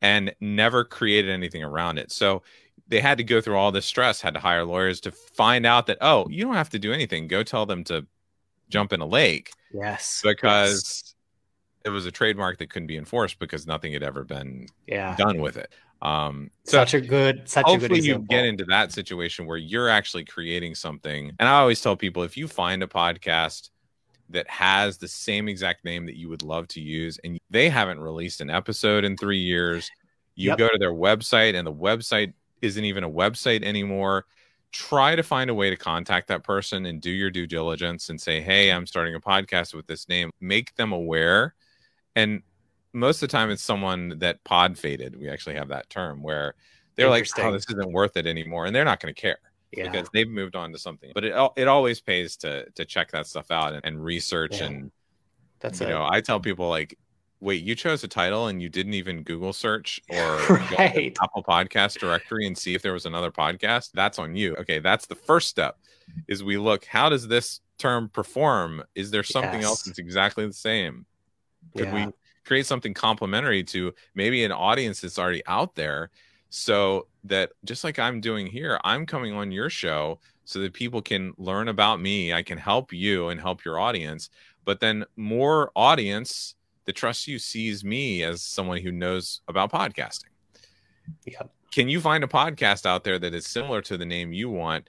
and 0.00 0.34
never 0.40 0.84
created 0.84 1.30
anything 1.30 1.62
around 1.62 1.98
it. 1.98 2.10
So 2.12 2.42
they 2.88 3.00
had 3.00 3.18
to 3.18 3.24
go 3.24 3.40
through 3.40 3.56
all 3.56 3.72
this 3.72 3.86
stress, 3.86 4.20
had 4.20 4.34
to 4.34 4.40
hire 4.40 4.64
lawyers 4.64 5.00
to 5.02 5.10
find 5.10 5.66
out 5.66 5.86
that, 5.86 5.98
oh, 6.00 6.26
you 6.28 6.44
don't 6.44 6.54
have 6.54 6.70
to 6.70 6.78
do 6.78 6.92
anything. 6.92 7.28
Go 7.28 7.42
tell 7.42 7.66
them 7.66 7.84
to 7.84 8.06
jump 8.68 8.92
in 8.92 9.00
a 9.00 9.06
lake 9.06 9.52
Yes. 9.72 10.20
because 10.22 11.14
it 11.84 11.90
was 11.90 12.06
a 12.06 12.10
trademark 12.10 12.58
that 12.58 12.70
couldn't 12.70 12.86
be 12.86 12.96
enforced 12.96 13.38
because 13.38 13.66
nothing 13.66 13.92
had 13.92 14.02
ever 14.02 14.24
been 14.24 14.66
yeah. 14.86 15.16
done 15.16 15.40
with 15.40 15.56
it. 15.56 15.72
Um, 16.00 16.50
so 16.64 16.78
Such 16.78 16.94
a 16.94 17.00
good, 17.00 17.48
such 17.48 17.62
a 17.62 17.72
good 17.72 17.80
hopefully 17.90 18.00
you 18.00 18.18
get 18.28 18.44
into 18.44 18.64
that 18.66 18.92
situation 18.92 19.46
where 19.46 19.56
you're 19.56 19.88
actually 19.88 20.24
creating 20.24 20.74
something. 20.74 21.32
And 21.40 21.48
I 21.48 21.58
always 21.58 21.80
tell 21.80 21.96
people 21.96 22.22
if 22.22 22.36
you 22.36 22.46
find 22.46 22.82
a 22.82 22.86
podcast 22.86 23.70
that 24.30 24.48
has 24.48 24.98
the 24.98 25.08
same 25.08 25.48
exact 25.48 25.84
name 25.84 26.06
that 26.06 26.16
you 26.16 26.28
would 26.28 26.42
love 26.42 26.68
to 26.68 26.80
use 26.80 27.18
and 27.24 27.38
they 27.50 27.68
haven't 27.68 27.98
released 27.98 28.40
an 28.40 28.50
episode 28.50 29.04
in 29.04 29.16
three 29.16 29.38
years, 29.40 29.90
you 30.34 30.50
Yep. 30.50 30.58
go 30.58 30.68
to 30.68 30.78
their 30.78 30.92
website 30.92 31.54
and 31.56 31.66
the 31.66 31.72
website 31.72 32.32
isn't 32.62 32.84
even 32.84 33.02
a 33.04 33.10
website 33.10 33.64
anymore. 33.64 34.26
Try 34.70 35.16
to 35.16 35.22
find 35.22 35.48
a 35.50 35.54
way 35.54 35.70
to 35.70 35.76
contact 35.76 36.28
that 36.28 36.44
person 36.44 36.86
and 36.86 37.00
do 37.00 37.10
your 37.10 37.30
due 37.30 37.46
diligence 37.46 38.10
and 38.10 38.20
say, 38.20 38.40
Hey, 38.40 38.70
I'm 38.70 38.86
starting 38.86 39.14
a 39.14 39.20
podcast 39.20 39.74
with 39.74 39.86
this 39.86 40.08
name. 40.08 40.30
Make 40.40 40.74
them 40.76 40.92
aware. 40.92 41.54
And 42.14 42.42
most 42.98 43.22
of 43.22 43.28
the 43.28 43.32
time, 43.32 43.50
it's 43.50 43.62
someone 43.62 44.18
that 44.18 44.42
pod 44.44 44.78
faded. 44.78 45.18
We 45.18 45.28
actually 45.28 45.56
have 45.56 45.68
that 45.68 45.88
term 45.90 46.22
where 46.22 46.54
they're 46.96 47.08
like, 47.08 47.28
Oh, 47.38 47.52
this 47.52 47.66
isn't 47.68 47.92
worth 47.92 48.16
it 48.16 48.26
anymore. 48.26 48.66
And 48.66 48.74
they're 48.74 48.84
not 48.84 49.00
going 49.00 49.14
to 49.14 49.20
care 49.20 49.38
yeah. 49.72 49.90
because 49.90 50.08
they've 50.12 50.28
moved 50.28 50.56
on 50.56 50.72
to 50.72 50.78
something. 50.78 51.10
But 51.14 51.24
it 51.24 51.50
it 51.56 51.68
always 51.68 52.00
pays 52.00 52.36
to 52.38 52.68
to 52.70 52.84
check 52.84 53.10
that 53.12 53.26
stuff 53.26 53.50
out 53.50 53.74
and, 53.74 53.84
and 53.84 54.02
research 54.04 54.58
Yeah. 54.60 54.66
and 54.66 54.90
That's 55.60 55.80
you 55.80 55.86
a, 55.86 55.90
know 55.90 56.06
I 56.08 56.20
tell 56.20 56.40
people 56.40 56.68
like, 56.68 56.98
wait, 57.40 57.62
you 57.62 57.74
chose 57.74 58.02
a 58.04 58.08
title 58.08 58.48
and 58.48 58.60
you 58.60 58.68
didn't 58.68 58.94
even 58.94 59.22
Google 59.22 59.52
search 59.52 60.00
or 60.10 60.38
go 60.48 60.76
Right. 60.78 61.16
Apple 61.22 61.44
Podcast 61.44 61.98
directory 61.98 62.46
and 62.46 62.56
see 62.56 62.74
if 62.74 62.82
there 62.82 62.92
was 62.92 63.06
another 63.06 63.30
podcast. 63.30 63.90
That's 63.94 64.18
on 64.18 64.34
you. 64.36 64.56
Okay, 64.56 64.78
that's 64.80 65.06
the 65.06 65.14
first 65.14 65.48
step. 65.48 65.78
Is 66.26 66.42
we 66.42 66.56
look 66.56 66.84
how 66.84 67.08
does 67.08 67.28
this 67.28 67.60
term 67.78 68.08
perform? 68.08 68.82
Is 68.94 69.10
there 69.10 69.22
something 69.22 69.62
else 69.62 69.82
that's 69.82 69.98
exactly 69.98 70.46
the 70.46 70.52
same? 70.52 71.06
Could 71.76 71.86
yeah. 71.86 72.06
we 72.06 72.12
create 72.48 72.64
something 72.64 72.94
complementary 72.94 73.62
to 73.62 73.92
maybe 74.14 74.42
an 74.42 74.52
audience 74.52 75.02
that's 75.02 75.18
already 75.18 75.42
out 75.46 75.74
there 75.74 76.10
so 76.48 77.06
that 77.24 77.52
just 77.66 77.84
like 77.84 77.98
I'm 77.98 78.22
doing 78.22 78.46
here, 78.46 78.80
I'm 78.84 79.04
coming 79.04 79.34
on 79.34 79.52
your 79.52 79.68
show 79.68 80.18
so 80.46 80.58
that 80.60 80.72
people 80.72 81.02
can 81.02 81.34
learn 81.36 81.68
about 81.68 82.00
me. 82.00 82.32
I 82.32 82.42
can 82.42 82.56
help 82.56 82.90
you 82.90 83.28
and 83.28 83.38
help 83.38 83.66
your 83.66 83.78
audience. 83.78 84.30
But 84.64 84.80
then 84.80 85.04
more 85.14 85.70
audience 85.76 86.54
that 86.86 86.96
trusts 86.96 87.28
you 87.28 87.38
sees 87.38 87.84
me 87.84 88.22
as 88.22 88.40
someone 88.40 88.78
who 88.78 88.92
knows 88.92 89.42
about 89.46 89.70
podcasting. 89.70 90.30
Yeah. 91.26 91.42
Can 91.70 91.90
you 91.90 92.00
find 92.00 92.24
a 92.24 92.28
podcast 92.28 92.86
out 92.86 93.04
there 93.04 93.18
that 93.18 93.34
is 93.34 93.46
similar 93.46 93.82
to 93.82 93.98
the 93.98 94.06
name 94.06 94.32
you 94.32 94.48
want? 94.48 94.88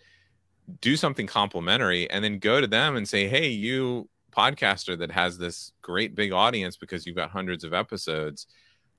Do 0.80 0.96
something 0.96 1.28
complimentary 1.28 2.10
and 2.10 2.24
then 2.24 2.40
go 2.40 2.62
to 2.62 2.68
them 2.68 2.96
and 2.96 3.06
say, 3.06 3.28
Hey, 3.28 3.50
you 3.50 4.08
podcaster 4.32 4.98
that 5.00 5.12
has 5.12 5.38
this 5.38 5.72
great 5.82 6.16
big 6.16 6.32
audience 6.32 6.78
because 6.78 7.06
you've 7.06 7.16
got 7.16 7.30
hundreds 7.30 7.64
of 7.64 7.74
episodes. 7.74 8.48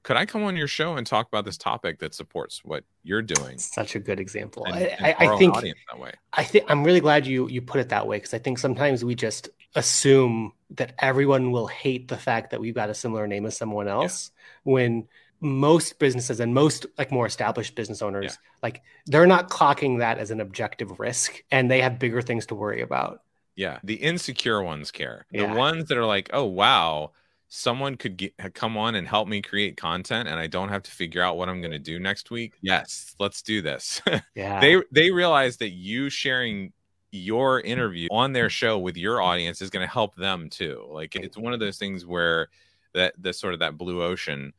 Could 0.03 0.17
I 0.17 0.25
come 0.25 0.43
on 0.45 0.57
your 0.57 0.67
show 0.67 0.97
and 0.97 1.07
talk 1.07 1.29
about 1.29 1.45
this 1.45 1.59
topic 1.59 1.99
that 1.99 2.15
supports 2.15 2.65
what 2.65 2.85
you're 3.03 3.21
doing? 3.21 3.59
Such 3.59 3.95
a 3.95 3.99
good 3.99 4.19
example. 4.19 4.65
And, 4.65 4.75
I, 4.75 4.79
and 4.81 5.07
I, 5.07 5.17
I 5.19 5.37
think 5.39 5.55
audience 5.55 5.79
that 5.93 6.01
way. 6.01 6.13
I 6.33 6.43
think 6.45 6.65
I'm 6.69 6.85
really 6.85 7.01
glad 7.01 7.27
you 7.27 7.49
you 7.49 7.61
put 7.61 7.81
it 7.81 7.91
that 7.91 8.07
way 8.07 8.17
because 8.17 8.33
I 8.33 8.39
think 8.39 8.59
sometimes 8.59 9.05
we 9.05 9.15
just 9.15 9.51
assume 9.75 10.53
that 10.71 10.95
everyone 10.99 11.51
will 11.51 11.67
hate 11.67 12.09
the 12.09 12.17
fact 12.17 12.51
that 12.51 12.61
we've 12.61 12.75
got 12.75 12.91
a 12.91 12.95
similar 12.95 13.27
name 13.27 13.45
as 13.47 13.57
someone 13.57 13.89
else 13.89 14.31
when 14.65 15.07
most 15.41 15.99
businesses 15.99 16.41
and 16.41 16.53
most 16.55 16.87
like 16.99 17.11
more 17.11 17.27
established 17.27 17.75
business 17.75 18.03
owners 18.03 18.25
Yeah. 18.25 18.37
like 18.63 18.83
they're 19.07 19.27
not 19.27 19.49
clocking 19.49 19.99
that 20.01 20.19
as 20.19 20.31
an 20.31 20.41
objective 20.41 20.99
risk 21.01 21.43
and 21.51 21.71
they 21.71 21.81
have 21.81 21.99
bigger 21.99 22.21
things 22.23 22.47
to 22.47 22.55
worry 22.55 22.83
about. 22.83 23.23
Yeah, 23.61 23.79
the 23.85 23.97
insecure 23.97 24.63
ones 24.63 24.91
care. 24.91 25.27
The 25.33 25.45
ones 25.45 25.85
that 25.89 25.99
are 25.99 26.07
like, 26.07 26.31
"Oh 26.33 26.47
wow, 26.47 27.13
someone 27.49 27.97
could 27.99 28.17
get, 28.17 28.33
come 28.55 28.79
on 28.79 28.95
and 28.95 29.07
help 29.07 29.29
me 29.29 29.43
create 29.43 29.77
content, 29.77 30.29
and 30.31 30.41
I 30.41 30.47
don't 30.47 30.71
have 30.71 30.83
to 30.85 30.91
figure 30.91 31.21
out 31.23 31.37
what 31.37 31.51
I'm 31.51 31.61
going 31.61 31.71
to 31.73 31.79
do 31.79 31.99
next 31.99 32.31
week." 32.31 32.55
Yes, 32.63 33.15
let's 33.19 33.43
do 33.43 33.61
this. 33.61 34.01
Yeah. 34.35 34.61
they 34.61 34.83
they 34.91 35.11
realize 35.11 35.59
that 35.59 35.73
you 35.73 36.09
sharing 36.09 36.73
your 37.13 37.61
interview 37.61 38.09
on 38.11 38.33
their 38.33 38.49
show 38.49 38.79
with 38.79 38.97
your 38.97 39.21
audience 39.21 39.61
is 39.61 39.69
going 39.69 39.87
to 39.87 39.93
help 39.93 40.15
them 40.15 40.49
too. 40.49 40.87
Like 40.89 41.15
it's 41.15 41.37
one 41.37 41.53
of 41.53 41.61
those 41.61 41.77
things 41.77 42.07
where 42.07 42.49
that 42.95 43.13
the 43.19 43.35
sort 43.35 43.53
of 43.53 43.61
that 43.61 43.77
blue 43.77 44.03
ocean 44.03 44.55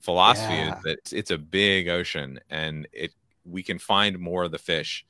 philosophy 0.00 0.54
Yeah. 0.54 0.68
is 0.76 0.82
that 0.84 0.98
it's, 0.98 1.12
it's 1.12 1.30
a 1.30 1.36
big 1.38 1.88
ocean 1.88 2.40
and 2.48 2.88
it 2.92 3.12
we 3.44 3.62
can 3.62 3.78
find 3.78 4.18
more 4.18 4.44
of 4.44 4.50
the 4.52 4.58
fish 4.58 5.04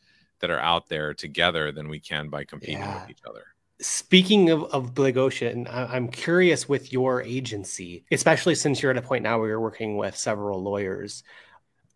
that 0.45 0.51
are 0.51 0.61
out 0.61 0.91
there 0.91 1.15
together 1.15 1.73
than 1.73 1.89
we 1.89 1.99
can 1.99 2.29
by 2.29 2.45
competing 2.45 2.81
Yeah. 2.81 3.01
with 3.01 3.11
each 3.11 3.23
other. 3.27 3.45
Speaking 3.81 4.51
of, 4.51 4.65
of 4.65 4.93
I- 4.99 5.89
I'm 5.97 6.09
curious 6.09 6.69
with 6.69 6.93
your 6.93 7.23
agency, 7.23 8.05
especially 8.13 8.57
since 8.57 8.83
you're 8.83 8.91
at 8.91 8.99
a 8.99 9.03
point 9.03 9.23
now 9.23 9.39
where 9.39 9.49
you're 9.49 9.61
working 9.61 9.97
with 9.97 10.15
several 10.17 10.63
lawyers. 10.63 11.23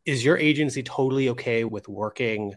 Is 0.07 0.25
your 0.25 0.39
agency 0.39 0.83
totally 0.83 1.29
okay 1.29 1.65
with 1.65 1.89
working 1.89 2.55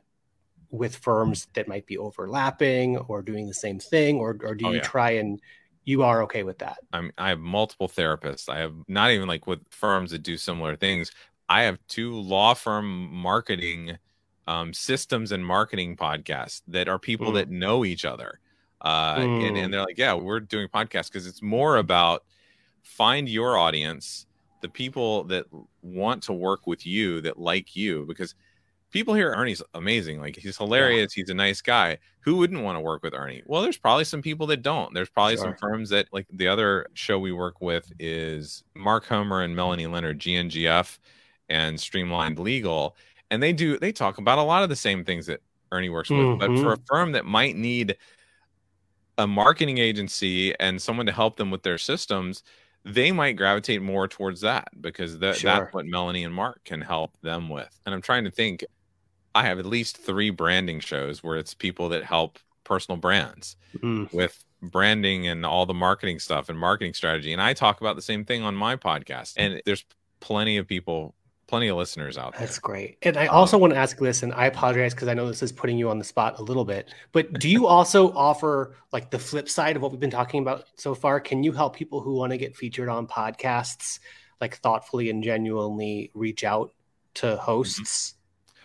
with 0.70 0.96
firms 0.96 1.50
that 1.56 1.68
might 1.68 1.86
be 1.86 1.98
overlapping 1.98 2.98
or 2.98 3.22
doing 3.22 3.48
the 3.50 3.54
same 3.54 3.80
thing? 3.80 4.16
Or, 4.16 4.38
or 4.42 4.56
do 4.56 4.68
Oh, 4.68 4.70
you 4.70 4.78
yeah. 4.78 4.84
try 4.84 5.12
and 5.12 5.42
you 5.84 6.04
are 6.04 6.24
okay 6.24 6.44
with 6.44 6.60
that? 6.60 6.78
I'm 6.94 7.12
I 7.18 7.30
have 7.30 7.40
multiple 7.40 7.90
therapists. 7.90 8.48
I 8.48 8.60
have 8.60 8.76
not 8.88 9.12
even 9.12 9.28
like 9.28 9.46
with 9.46 9.60
firms 9.72 10.12
that 10.12 10.24
do 10.24 10.38
similar 10.38 10.78
things. 10.78 11.12
I 11.50 11.64
have 11.64 11.80
two 11.90 12.16
law 12.16 12.54
firm 12.54 13.12
marketing 13.14 13.98
um, 14.48 14.74
systems 14.74 15.32
and 15.32 15.46
marketing 15.46 15.96
podcasts 15.96 16.62
that 16.68 16.88
are 16.88 17.00
people 17.00 17.32
Mm. 17.32 17.34
that 17.36 17.50
know 17.50 17.86
each 17.86 18.06
other. 18.06 18.40
Uh, 18.82 19.16
and, 19.20 19.30
Mm. 19.56 19.64
and 19.64 19.74
they're 19.74 19.82
like, 19.86 19.98
yeah, 19.98 20.14
we're 20.14 20.40
doing 20.40 20.68
podcasts 20.68 21.08
because 21.08 21.28
it's 21.28 21.42
more 21.42 21.78
about 21.78 22.24
find 22.82 23.30
your 23.30 23.58
audience, 23.58 24.26
the 24.62 24.70
people 24.70 25.24
that 25.26 25.46
want 25.84 26.24
to 26.24 26.34
work 26.34 26.66
with 26.66 26.86
you, 26.86 27.22
that 27.22 27.40
like 27.40 27.76
you, 27.76 28.06
because 28.08 28.34
people 28.90 29.14
hear 29.14 29.32
Ernie's 29.34 29.62
amazing. 29.76 30.20
Like 30.20 30.36
he's 30.36 30.58
hilarious. 30.58 31.14
He's 31.14 31.30
a 31.30 31.34
nice 31.34 31.62
guy. 31.62 32.00
Who 32.22 32.38
wouldn't 32.38 32.62
want 32.64 32.76
to 32.76 32.82
work 32.82 33.04
with 33.04 33.14
Ernie? 33.14 33.42
Well, 33.46 33.62
there's 33.62 33.78
probably 33.78 34.04
some 34.04 34.22
people 34.22 34.48
that 34.48 34.62
don't. 34.64 34.94
There's 34.94 35.10
probably 35.10 35.38
some 35.38 35.56
firms 35.56 35.90
that 35.90 36.08
like 36.12 36.28
the 36.34 36.48
other 36.48 36.88
show 36.94 37.18
we 37.20 37.32
work 37.32 37.62
with 37.62 37.92
is 38.00 38.64
Mark 38.76 39.06
Homer 39.06 39.42
and 39.44 39.56
Melanie 39.56 39.88
Leonard, 39.88 40.20
GNGF 40.20 40.98
and 41.50 41.80
Streamlined 41.80 42.38
Legal. 42.39 42.96
And 43.32 43.42
they 43.42 43.54
do, 43.54 43.80
they 43.80 43.92
talk 43.92 44.20
about 44.20 44.38
a 44.38 44.44
lot 44.44 44.62
of 44.62 44.70
the 44.70 44.76
same 44.76 45.04
things 45.04 45.26
that 45.26 45.42
Ernie 45.72 45.90
works 45.90 46.10
with. 46.12 46.40
But 46.40 46.50
for 46.62 46.74
a 46.74 46.78
firm 46.86 47.14
that 47.14 47.26
might 47.26 47.56
need 47.56 47.98
a 49.18 49.26
marketing 49.26 49.78
agency 49.78 50.54
and 50.60 50.82
someone 50.82 51.06
to 51.08 51.12
help 51.12 51.38
them 51.38 51.50
with 51.50 51.64
their 51.64 51.78
systems, 51.78 52.44
they 52.84 53.12
might 53.12 53.34
gravitate 53.34 53.82
more 53.82 54.08
towards 54.08 54.42
that 54.42 54.70
because 54.82 55.20
that, 55.20 55.36
Sure. 55.38 55.52
that's 55.52 55.74
what 55.74 55.86
Melanie 55.86 56.24
and 56.24 56.34
Mark 56.34 56.64
can 56.66 56.82
help 56.82 57.16
them 57.22 57.50
with. 57.50 57.80
And 57.86 57.94
I'm 57.96 58.02
trying 58.02 58.24
to 58.26 58.32
think, 58.32 58.66
I 59.34 59.44
have 59.44 59.60
at 59.60 59.66
least 59.66 59.98
three 59.98 60.30
branding 60.30 60.80
shows 60.82 61.24
where 61.24 61.38
it's 61.38 61.54
people 61.54 61.90
that 61.90 62.04
help 62.04 62.38
personal 62.64 62.98
brands 62.98 63.56
Mm, 63.82 64.12
with 64.14 64.44
branding 64.62 65.28
and 65.28 65.46
all 65.46 65.66
the 65.66 65.74
marketing 65.74 66.20
stuff 66.20 66.50
and 66.50 66.60
marketing 66.60 66.94
strategy. 66.94 67.32
And 67.32 67.42
I 67.42 67.54
talk 67.54 67.80
about 67.80 67.96
the 67.96 68.02
same 68.02 68.26
thing 68.26 68.44
on 68.44 68.56
my 68.56 68.76
podcast. 68.76 69.36
And 69.38 69.62
there's 69.66 69.86
plenty 70.20 70.58
of 70.58 70.68
people, 70.68 71.16
plenty 71.52 71.68
of 71.68 71.76
listeners 71.76 72.18
out 72.18 72.32
there. 72.32 72.39
That's 72.39 72.60
great. 72.60 72.97
And 73.02 73.18
I 73.18 73.26
also 73.28 73.58
want 73.58 73.74
to 73.74 73.78
ask 73.78 73.99
this, 73.99 74.24
and 74.24 74.34
I 74.34 74.45
apologize 74.45 74.93
because 74.93 75.10
I 75.10 75.14
know 75.14 75.28
this 75.28 75.43
is 75.43 75.52
putting 75.52 75.78
you 75.78 75.89
on 75.89 75.99
the 75.99 76.06
spot 76.06 76.39
a 76.39 76.41
little 76.41 76.64
bit, 76.64 76.93
but 77.12 77.34
do 77.34 77.49
you 77.49 77.68
also 77.76 78.14
offer 78.14 78.78
like 78.93 79.12
the 79.12 79.20
flip 79.20 79.49
side 79.49 79.76
of 79.76 79.82
what 79.82 79.91
we've 79.91 79.99
been 79.99 80.10
talking 80.10 80.41
about 80.41 80.64
so 80.78 80.95
far? 80.95 81.20
Can 81.20 81.43
you 81.43 81.52
help 81.52 81.76
people 81.76 81.99
who 81.99 82.14
want 82.14 82.32
to 82.32 82.38
get 82.38 82.56
featured 82.56 82.88
on 82.88 83.06
podcasts, 83.06 83.99
like 84.39 84.60
thoughtfully 84.60 85.10
and 85.10 85.22
genuinely 85.22 86.10
reach 86.14 86.45
out 86.45 86.72
to 87.16 87.36
hosts? 87.36 88.16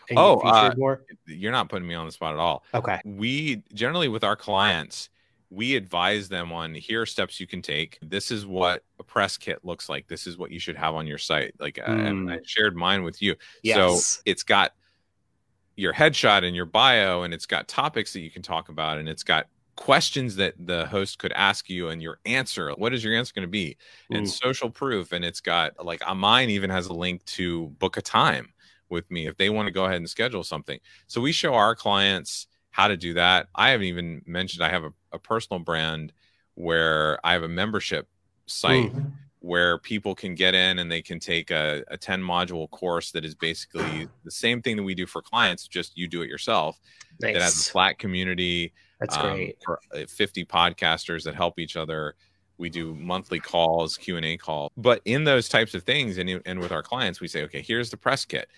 And 0.08 0.16
Oh, 0.16 0.36
get 0.36 0.44
featured 0.44 0.72
uh, 0.72 0.74
more? 0.78 1.04
You're 1.26 1.50
not 1.50 1.68
putting 1.68 1.88
me 1.88 1.96
on 1.96 2.06
the 2.06 2.12
spot 2.12 2.34
at 2.34 2.38
all. 2.38 2.62
Okay. 2.72 3.00
we 3.04 3.64
generally 3.74 4.06
with 4.06 4.22
our 4.22 4.36
clients 4.36 5.08
we 5.56 5.74
advise 5.74 6.28
them 6.28 6.52
on 6.52 6.74
here 6.74 7.02
are 7.02 7.06
steps 7.06 7.40
you 7.40 7.46
can 7.46 7.62
take. 7.62 7.98
This 8.02 8.30
is 8.30 8.44
what 8.44 8.84
a 9.00 9.02
press 9.02 9.38
kit 9.38 9.64
looks 9.64 9.88
like. 9.88 10.06
This 10.06 10.26
is 10.26 10.36
what 10.36 10.50
you 10.50 10.58
should 10.58 10.76
have 10.76 10.94
on 10.94 11.06
your 11.06 11.16
site. 11.16 11.54
Like 11.58 11.76
Mm. 11.76 12.30
i 12.30 12.38
shared 12.44 12.76
mine 12.76 13.02
with 13.02 13.22
you. 13.22 13.34
Yes. 13.62 13.76
so 13.76 14.22
it's 14.26 14.42
got 14.42 14.72
your 15.74 15.94
headshot 15.94 16.44
and 16.44 16.54
your 16.54 16.66
bio 16.66 17.22
and 17.22 17.32
it's 17.32 17.46
got 17.46 17.68
topics 17.68 18.12
that 18.12 18.20
you 18.20 18.30
can 18.30 18.42
talk 18.42 18.68
about 18.68 18.98
and 18.98 19.08
it's 19.08 19.22
got 19.22 19.46
questions 19.76 20.36
that 20.36 20.54
the 20.66 20.86
host 20.86 21.18
could 21.18 21.32
ask 21.32 21.70
you 21.70 21.88
and 21.88 22.02
your 22.02 22.18
answer. 22.26 22.70
What 22.76 22.92
is 22.92 23.02
your 23.02 23.14
answer 23.14 23.32
going 23.34 23.48
to 23.48 23.50
be? 23.50 23.78
And 24.10 24.28
social 24.28 24.68
proof 24.70 25.12
and 25.12 25.24
it's 25.24 25.40
got 25.40 25.82
like 25.84 26.06
uh, 26.06 26.14
mine 26.14 26.50
even 26.50 26.68
has 26.68 26.86
a 26.86 26.94
link 26.94 27.24
to 27.26 27.68
book 27.78 27.96
a 27.96 28.02
time 28.02 28.52
with 28.90 29.10
me 29.10 29.26
if 29.26 29.38
they 29.38 29.48
want 29.48 29.68
to 29.68 29.72
go 29.72 29.84
ahead 29.86 29.96
and 29.96 30.08
schedule 30.08 30.44
something. 30.44 30.78
So 31.06 31.22
we 31.22 31.32
show 31.32 31.54
our 31.54 31.74
clients 31.74 32.46
how 32.70 32.88
to 32.88 32.96
do 32.96 33.14
that. 33.14 33.48
I 33.54 33.70
haven't 33.70 33.86
even 33.86 34.22
mentioned 34.26 34.62
i 34.62 34.68
have 34.68 34.84
a, 34.84 34.92
a 35.12 35.18
personal 35.18 35.60
brand 35.60 36.12
where 36.54 37.18
i 37.24 37.32
have 37.32 37.42
a 37.42 37.48
membership 37.48 38.08
site 38.46 38.92
Mm. 38.92 39.12
where 39.40 39.78
people 39.78 40.14
can 40.14 40.34
get 40.34 40.54
in 40.54 40.78
and 40.78 40.90
they 40.90 41.02
can 41.02 41.18
take 41.20 41.50
a, 41.50 41.84
a 41.88 41.96
10 41.96 42.20
module 42.22 42.68
course 42.70 43.10
that 43.12 43.24
is 43.24 43.34
basically 43.34 44.08
the 44.24 44.30
same 44.30 44.62
thing 44.62 44.76
that 44.76 44.82
we 44.82 44.94
do 44.94 45.06
for 45.06 45.20
clients 45.22 45.68
just 45.68 45.96
you 45.96 46.08
do 46.08 46.22
it 46.22 46.28
yourself 46.28 46.80
that 47.20 47.34
has 47.34 47.42
a 47.42 47.44
Nice. 47.44 47.54
slack 47.54 47.98
community 47.98 48.72
That's 49.00 49.16
um, 49.16 49.34
great. 49.36 49.56
for 49.64 49.78
uh, 49.94 50.04
50 50.08 50.44
podcasters 50.46 51.24
that 51.24 51.34
help 51.34 51.58
each 51.58 51.76
other 51.76 52.14
we 52.58 52.70
do 52.70 52.94
monthly 52.94 53.40
calls 53.40 53.96
q&a 53.96 54.36
calls. 54.36 54.70
But 54.76 55.00
in 55.04 55.24
those 55.24 55.48
types 55.48 55.74
of 55.74 55.82
things 55.82 56.18
and, 56.18 56.40
and 56.44 56.60
with 56.60 56.72
our 56.72 56.82
clients 56.82 57.20
we 57.20 57.28
say 57.28 57.44
okay 57.44 57.62
here's 57.62 57.90
the 57.90 57.96
press 57.96 58.24
kit. 58.24 58.48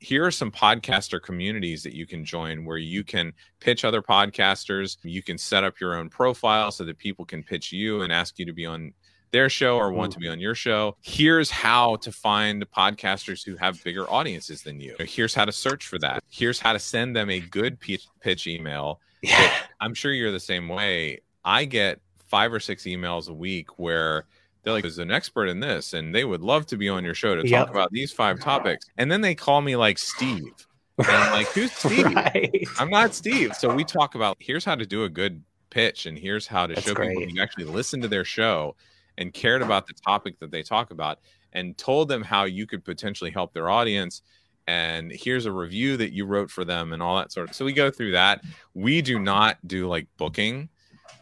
Here 0.00 0.24
are 0.24 0.30
some 0.30 0.50
podcaster 0.50 1.22
communities 1.22 1.82
that 1.82 1.94
you 1.94 2.06
can 2.06 2.24
join 2.24 2.64
where 2.64 2.76
you 2.76 3.04
can 3.04 3.32
pitch 3.60 3.84
other 3.84 4.02
podcasters. 4.02 4.98
You 5.02 5.22
can 5.22 5.38
set 5.38 5.64
up 5.64 5.80
your 5.80 5.96
own 5.96 6.10
profile 6.10 6.70
so 6.70 6.84
that 6.84 6.98
people 6.98 7.24
can 7.24 7.42
pitch 7.42 7.72
you 7.72 8.02
and 8.02 8.12
ask 8.12 8.38
you 8.38 8.44
to 8.46 8.52
be 8.52 8.66
on 8.66 8.92
their 9.30 9.48
show 9.48 9.76
or 9.76 9.92
want 9.92 10.12
to 10.12 10.18
be 10.18 10.26
mm. 10.26 10.32
on 10.32 10.40
your 10.40 10.54
show. 10.54 10.96
Here's 11.00 11.50
how 11.50 11.96
to 11.96 12.12
find 12.12 12.68
podcasters 12.70 13.44
who 13.44 13.56
have 13.56 13.82
bigger 13.84 14.08
audiences 14.10 14.62
than 14.62 14.80
you. 14.80 14.96
Here's 15.00 15.34
how 15.34 15.44
to 15.44 15.52
search 15.52 15.86
for 15.86 15.98
that. 16.00 16.22
Here's 16.28 16.60
how 16.60 16.72
to 16.72 16.78
send 16.78 17.14
them 17.14 17.30
a 17.30 17.40
good 17.40 17.78
pitch, 17.78 18.06
pitch 18.20 18.46
email 18.46 19.00
Yeah. 19.22 19.52
I'm 19.80 19.94
sure 19.94 20.12
you're 20.12 20.32
the 20.32 20.40
same 20.40 20.68
way. 20.68 21.20
I 21.44 21.64
get 21.64 22.00
five 22.28 22.52
or 22.52 22.60
six 22.60 22.84
emails 22.84 23.28
a 23.28 23.32
week 23.34 23.78
where 23.78 24.26
they're 24.62 24.72
like, 24.72 24.84
"Is 24.84 24.98
an 24.98 25.10
expert 25.10 25.46
in 25.46 25.60
this, 25.60 25.92
and 25.94 26.14
they 26.14 26.24
would 26.24 26.42
love 26.42 26.66
to 26.66 26.76
be 26.76 26.88
on 26.88 27.04
your 27.04 27.14
show 27.14 27.34
to 27.34 27.46
Yep. 27.46 27.66
talk 27.66 27.70
about 27.70 27.90
these 27.90 28.12
five 28.12 28.40
topics." 28.40 28.86
And 28.96 29.10
then 29.10 29.20
they 29.20 29.34
call 29.34 29.60
me 29.60 29.76
like 29.76 29.98
Steve, 29.98 30.66
and 30.98 31.08
I'm 31.08 31.32
like, 31.32 31.48
"Who's 31.48 31.72
Steve? 31.76 32.14
right. 32.14 32.66
I'm 32.78 32.90
not 32.90 33.14
Steve." 33.14 33.54
So 33.54 33.72
we 33.74 33.84
talk 33.84 34.14
about 34.14 34.36
here's 34.40 34.64
how 34.64 34.74
to 34.74 34.86
do 34.86 35.04
a 35.04 35.08
good 35.08 35.42
pitch, 35.70 36.06
and 36.06 36.18
here's 36.18 36.46
how 36.46 36.66
to 36.66 36.74
That's 36.74 36.86
show 36.86 36.94
people 36.94 37.22
you 37.28 37.42
actually 37.42 37.64
listened 37.64 38.02
to 38.02 38.08
their 38.08 38.24
show 38.24 38.76
and 39.16 39.32
cared 39.32 39.62
about 39.62 39.86
the 39.86 39.94
topic 40.06 40.38
that 40.40 40.50
they 40.50 40.62
talk 40.62 40.90
about, 40.90 41.18
and 41.52 41.76
told 41.76 42.08
them 42.08 42.22
how 42.22 42.44
you 42.44 42.66
could 42.66 42.84
potentially 42.84 43.30
help 43.30 43.52
their 43.52 43.68
audience. 43.68 44.22
And 44.66 45.10
here's 45.10 45.46
a 45.46 45.52
review 45.52 45.96
that 45.96 46.12
you 46.12 46.26
wrote 46.26 46.50
for 46.50 46.64
them, 46.64 46.92
and 46.92 47.02
all 47.02 47.16
that 47.16 47.32
sort 47.32 47.48
of. 47.48 47.56
So 47.56 47.64
we 47.64 47.72
go 47.72 47.90
through 47.90 48.12
that. 48.12 48.42
We 48.74 49.00
do 49.02 49.18
not 49.18 49.56
do 49.66 49.88
like 49.88 50.08
booking 50.18 50.68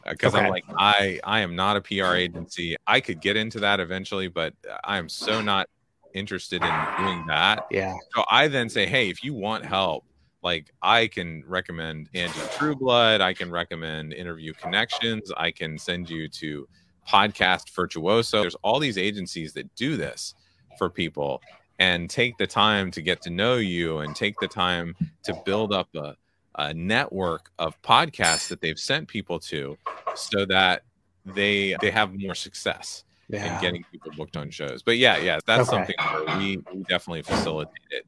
because 0.09 0.35
I'm 0.35 0.51
like 0.51 0.65
I 0.77 1.21
I 1.25 1.41
am 1.41 1.57
not 1.57 1.77
a 1.77 1.81
PR 1.81 2.15
agency. 2.15 2.77
I 2.87 3.01
could 3.01 3.21
get 3.21 3.37
into 3.37 3.61
that 3.61 3.81
eventually, 3.81 4.29
but 4.29 4.55
I 4.85 4.99
am 4.99 5.09
so 5.09 5.41
not 5.41 5.69
interested 6.15 6.63
in 6.63 6.87
doing 6.99 7.25
that. 7.27 7.67
Yeah. 7.71 7.95
So 8.15 8.25
I 8.31 8.49
then 8.49 8.69
say, 8.69 8.87
hey, 8.87 9.09
if 9.09 9.23
you 9.23 9.35
want 9.35 9.65
help, 9.65 10.05
like 10.43 10.73
I 10.83 11.09
can 11.09 11.43
recommend 11.47 12.09
Andy 12.15 12.39
Trueblood, 12.57 13.21
I 13.21 13.35
can 13.35 13.51
recommend 13.51 14.13
Interview 14.13 14.53
Connections, 14.55 15.31
I 15.37 15.51
can 15.51 15.79
send 15.79 16.09
you 16.09 16.29
to 16.29 16.69
Podcast 17.09 17.71
Virtuoso. 17.71 18.41
There's 18.41 18.57
all 18.57 18.79
these 18.79 18.99
agencies 18.99 19.53
that 19.55 19.73
do 19.75 19.97
this 19.97 20.35
for 20.79 20.91
people 20.91 21.41
and 21.79 22.09
take 22.09 22.39
the 22.39 22.47
time 22.47 22.91
to 22.93 23.03
get 23.03 23.21
to 23.23 23.31
know 23.31 23.57
you 23.57 23.99
and 23.99 24.17
take 24.17 24.39
the 24.41 24.49
time 24.49 24.95
to 25.25 25.35
build 25.45 25.73
up 25.73 25.89
a, 25.95 26.17
a 26.57 26.75
network 26.75 27.51
of 27.59 27.81
podcasts 27.83 28.49
that 28.49 28.61
they've 28.61 28.79
sent 28.79 29.09
people 29.09 29.39
to 29.39 29.77
so 30.15 30.45
that 30.47 30.83
they 31.25 31.77
they 31.81 31.91
have 31.91 32.15
more 32.15 32.35
success 32.35 33.05
Yeah. 33.29 33.47
in 33.47 33.61
getting 33.61 33.85
people 33.91 34.13
booked 34.17 34.37
on 34.37 34.51
shows. 34.51 34.83
But 34.83 34.97
yeah, 34.99 35.19
yeah, 35.19 35.39
that's 35.47 35.69
Okay. 35.73 35.95
something 35.95 36.39
we, 36.39 36.59
we 36.73 36.85
definitely 36.89 37.23
facilitate 37.23 37.73
it. 37.91 38.07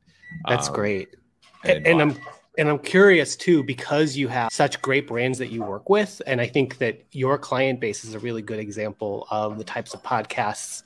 That's 0.48 0.68
Um, 0.68 0.74
great. 0.74 1.16
and 1.64 1.86
and, 1.86 2.00
I'm 2.00 2.16
and 2.56 2.68
I'm 2.68 2.78
curious 2.78 3.36
too 3.36 3.62
because 3.62 4.16
you 4.16 4.28
have 4.28 4.52
such 4.52 4.80
great 4.80 5.06
brands 5.06 5.38
that 5.38 5.50
you 5.50 5.62
work 5.62 5.88
with, 5.90 6.22
and 6.26 6.40
I 6.40 6.46
think 6.46 6.78
that 6.78 7.02
your 7.12 7.38
client 7.38 7.80
base 7.80 8.04
is 8.04 8.14
a 8.14 8.18
really 8.18 8.42
good 8.42 8.58
example 8.60 9.26
of 9.30 9.58
the 9.58 9.64
types 9.64 9.94
of 9.94 10.02
podcasts 10.02 10.82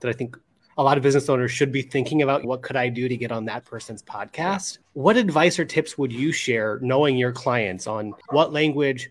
that 0.00 0.08
I 0.08 0.12
think 0.12 0.36
a 0.78 0.82
lot 0.82 0.96
of 0.96 1.02
business 1.02 1.28
owners 1.28 1.50
should 1.50 1.72
be 1.72 1.82
thinking 1.82 2.22
about. 2.22 2.44
What 2.44 2.62
could 2.62 2.76
I 2.76 2.88
do 2.88 3.08
to 3.08 3.16
get 3.16 3.32
on 3.32 3.44
that 3.46 3.64
person's 3.64 4.02
podcast? 4.02 4.78
What 4.92 5.16
advice 5.16 5.58
or 5.58 5.64
tips 5.64 5.96
would 5.96 6.12
you 6.12 6.32
share, 6.32 6.78
knowing 6.82 7.16
your 7.16 7.32
clients, 7.32 7.86
on 7.86 8.12
what 8.30 8.52
language? 8.52 9.10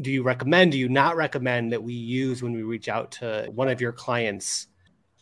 Do 0.00 0.10
you 0.12 0.22
recommend? 0.22 0.72
Do 0.72 0.78
you 0.78 0.88
not 0.88 1.16
recommend 1.16 1.72
that 1.72 1.82
we 1.82 1.92
use 1.94 2.42
when 2.42 2.52
we 2.52 2.62
reach 2.62 2.88
out 2.88 3.10
to 3.12 3.48
one 3.52 3.68
of 3.68 3.80
your 3.80 3.92
clients 3.92 4.68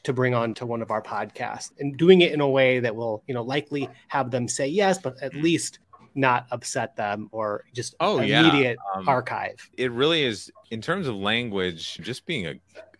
to 0.04 0.12
bring 0.12 0.34
on 0.34 0.54
to 0.54 0.66
one 0.66 0.82
of 0.82 0.90
our 0.90 1.02
podcasts 1.02 1.72
and 1.80 1.96
doing 1.96 2.20
it 2.20 2.32
in 2.32 2.40
a 2.40 2.48
way 2.48 2.78
that 2.80 2.94
will, 2.94 3.22
you 3.26 3.34
know, 3.34 3.42
likely 3.42 3.88
have 4.08 4.30
them 4.30 4.46
say 4.46 4.66
yes, 4.66 4.98
but 4.98 5.20
at 5.22 5.34
least 5.34 5.78
not 6.14 6.46
upset 6.50 6.94
them 6.96 7.28
or 7.32 7.64
just 7.74 7.94
Oh, 8.00 8.20
yeah. 8.20 8.40
immediate 8.48 8.78
Um, 8.94 9.08
archive. 9.08 9.56
it 9.76 9.90
really 9.92 10.22
is 10.24 10.50
in 10.70 10.80
terms 10.82 11.06
of 11.08 11.14
language, 11.16 11.96
just 11.98 12.26
being 12.26 12.46
a, 12.46 12.54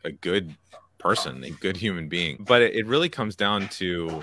a 0.05 0.11
good 0.13 0.55
person, 0.99 1.43
a 1.45 1.51
good 1.51 1.77
human 1.77 2.09
being. 2.09 2.45
But 2.47 2.63
it, 2.63 2.75
it 2.75 2.87
really 2.87 3.09
comes 3.09 3.37
down 3.37 3.69
to 3.71 4.23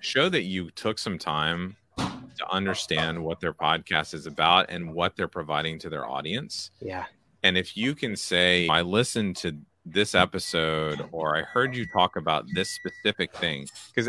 show 0.00 0.28
that 0.28 0.42
you 0.42 0.70
took 0.70 0.98
some 0.98 1.18
time 1.18 1.76
to 1.98 2.50
understand 2.50 3.22
what 3.22 3.40
their 3.40 3.52
podcast 3.54 4.12
is 4.14 4.26
about 4.26 4.66
and 4.68 4.92
what 4.92 5.16
they're 5.16 5.28
providing 5.28 5.78
to 5.80 5.88
their 5.88 6.06
audience. 6.06 6.70
Yeah. 6.80 7.04
And 7.42 7.56
if 7.56 7.76
you 7.76 7.94
can 7.94 8.16
say, 8.16 8.66
I 8.68 8.82
listened 8.82 9.36
to 9.36 9.56
this 9.86 10.14
episode 10.14 11.06
or 11.12 11.36
I 11.36 11.42
heard 11.42 11.76
you 11.76 11.84
talk 11.86 12.16
about 12.16 12.46
this 12.54 12.70
specific 12.70 13.32
thing, 13.34 13.68
because 13.94 14.08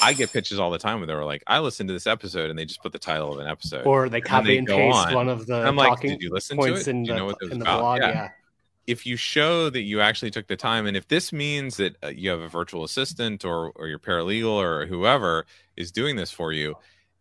I 0.00 0.12
get 0.12 0.32
pitches 0.32 0.58
all 0.60 0.70
the 0.70 0.78
time 0.78 1.00
where 1.00 1.06
they're 1.08 1.24
like, 1.24 1.42
I 1.48 1.58
listened 1.58 1.88
to 1.88 1.92
this 1.92 2.06
episode 2.06 2.48
and 2.48 2.58
they 2.58 2.64
just 2.64 2.80
put 2.80 2.92
the 2.92 2.98
title 2.98 3.32
of 3.32 3.40
an 3.40 3.48
episode. 3.48 3.86
Or 3.86 4.08
they 4.08 4.20
then 4.20 4.26
copy 4.28 4.46
they 4.48 4.58
and 4.58 4.66
paste 4.68 4.96
on. 4.96 5.14
one 5.14 5.28
of 5.28 5.46
the 5.46 5.66
I'm 5.66 5.74
like, 5.76 5.88
talking 5.88 6.10
did 6.10 6.22
you 6.22 6.30
listen 6.32 6.56
to 6.56 6.62
points 6.62 6.82
it? 6.86 6.90
in 6.90 7.02
Do 7.02 7.08
you 7.08 7.14
the, 7.14 7.18
know 7.18 7.24
what 7.26 7.36
it 7.40 7.44
was 7.44 7.52
in 7.52 7.58
the 7.58 7.64
about? 7.64 7.80
blog. 7.80 8.00
Yeah. 8.00 8.08
Yeah. 8.08 8.28
If 8.90 9.06
you 9.06 9.16
show 9.16 9.70
that 9.70 9.82
you 9.82 10.00
actually 10.00 10.30
took 10.30 10.46
the 10.48 10.56
time 10.56 10.86
and 10.86 10.96
if 10.96 11.08
this 11.08 11.32
means 11.32 11.76
that 11.78 11.96
uh, 12.04 12.08
you 12.08 12.30
have 12.30 12.40
a 12.40 12.48
virtual 12.48 12.84
assistant 12.84 13.44
or 13.44 13.70
or 13.76 13.88
your 13.88 13.98
paralegal 13.98 14.50
or 14.50 14.86
whoever 14.86 15.46
is 15.76 15.92
doing 15.92 16.16
this 16.16 16.30
for 16.32 16.52
you 16.52 16.74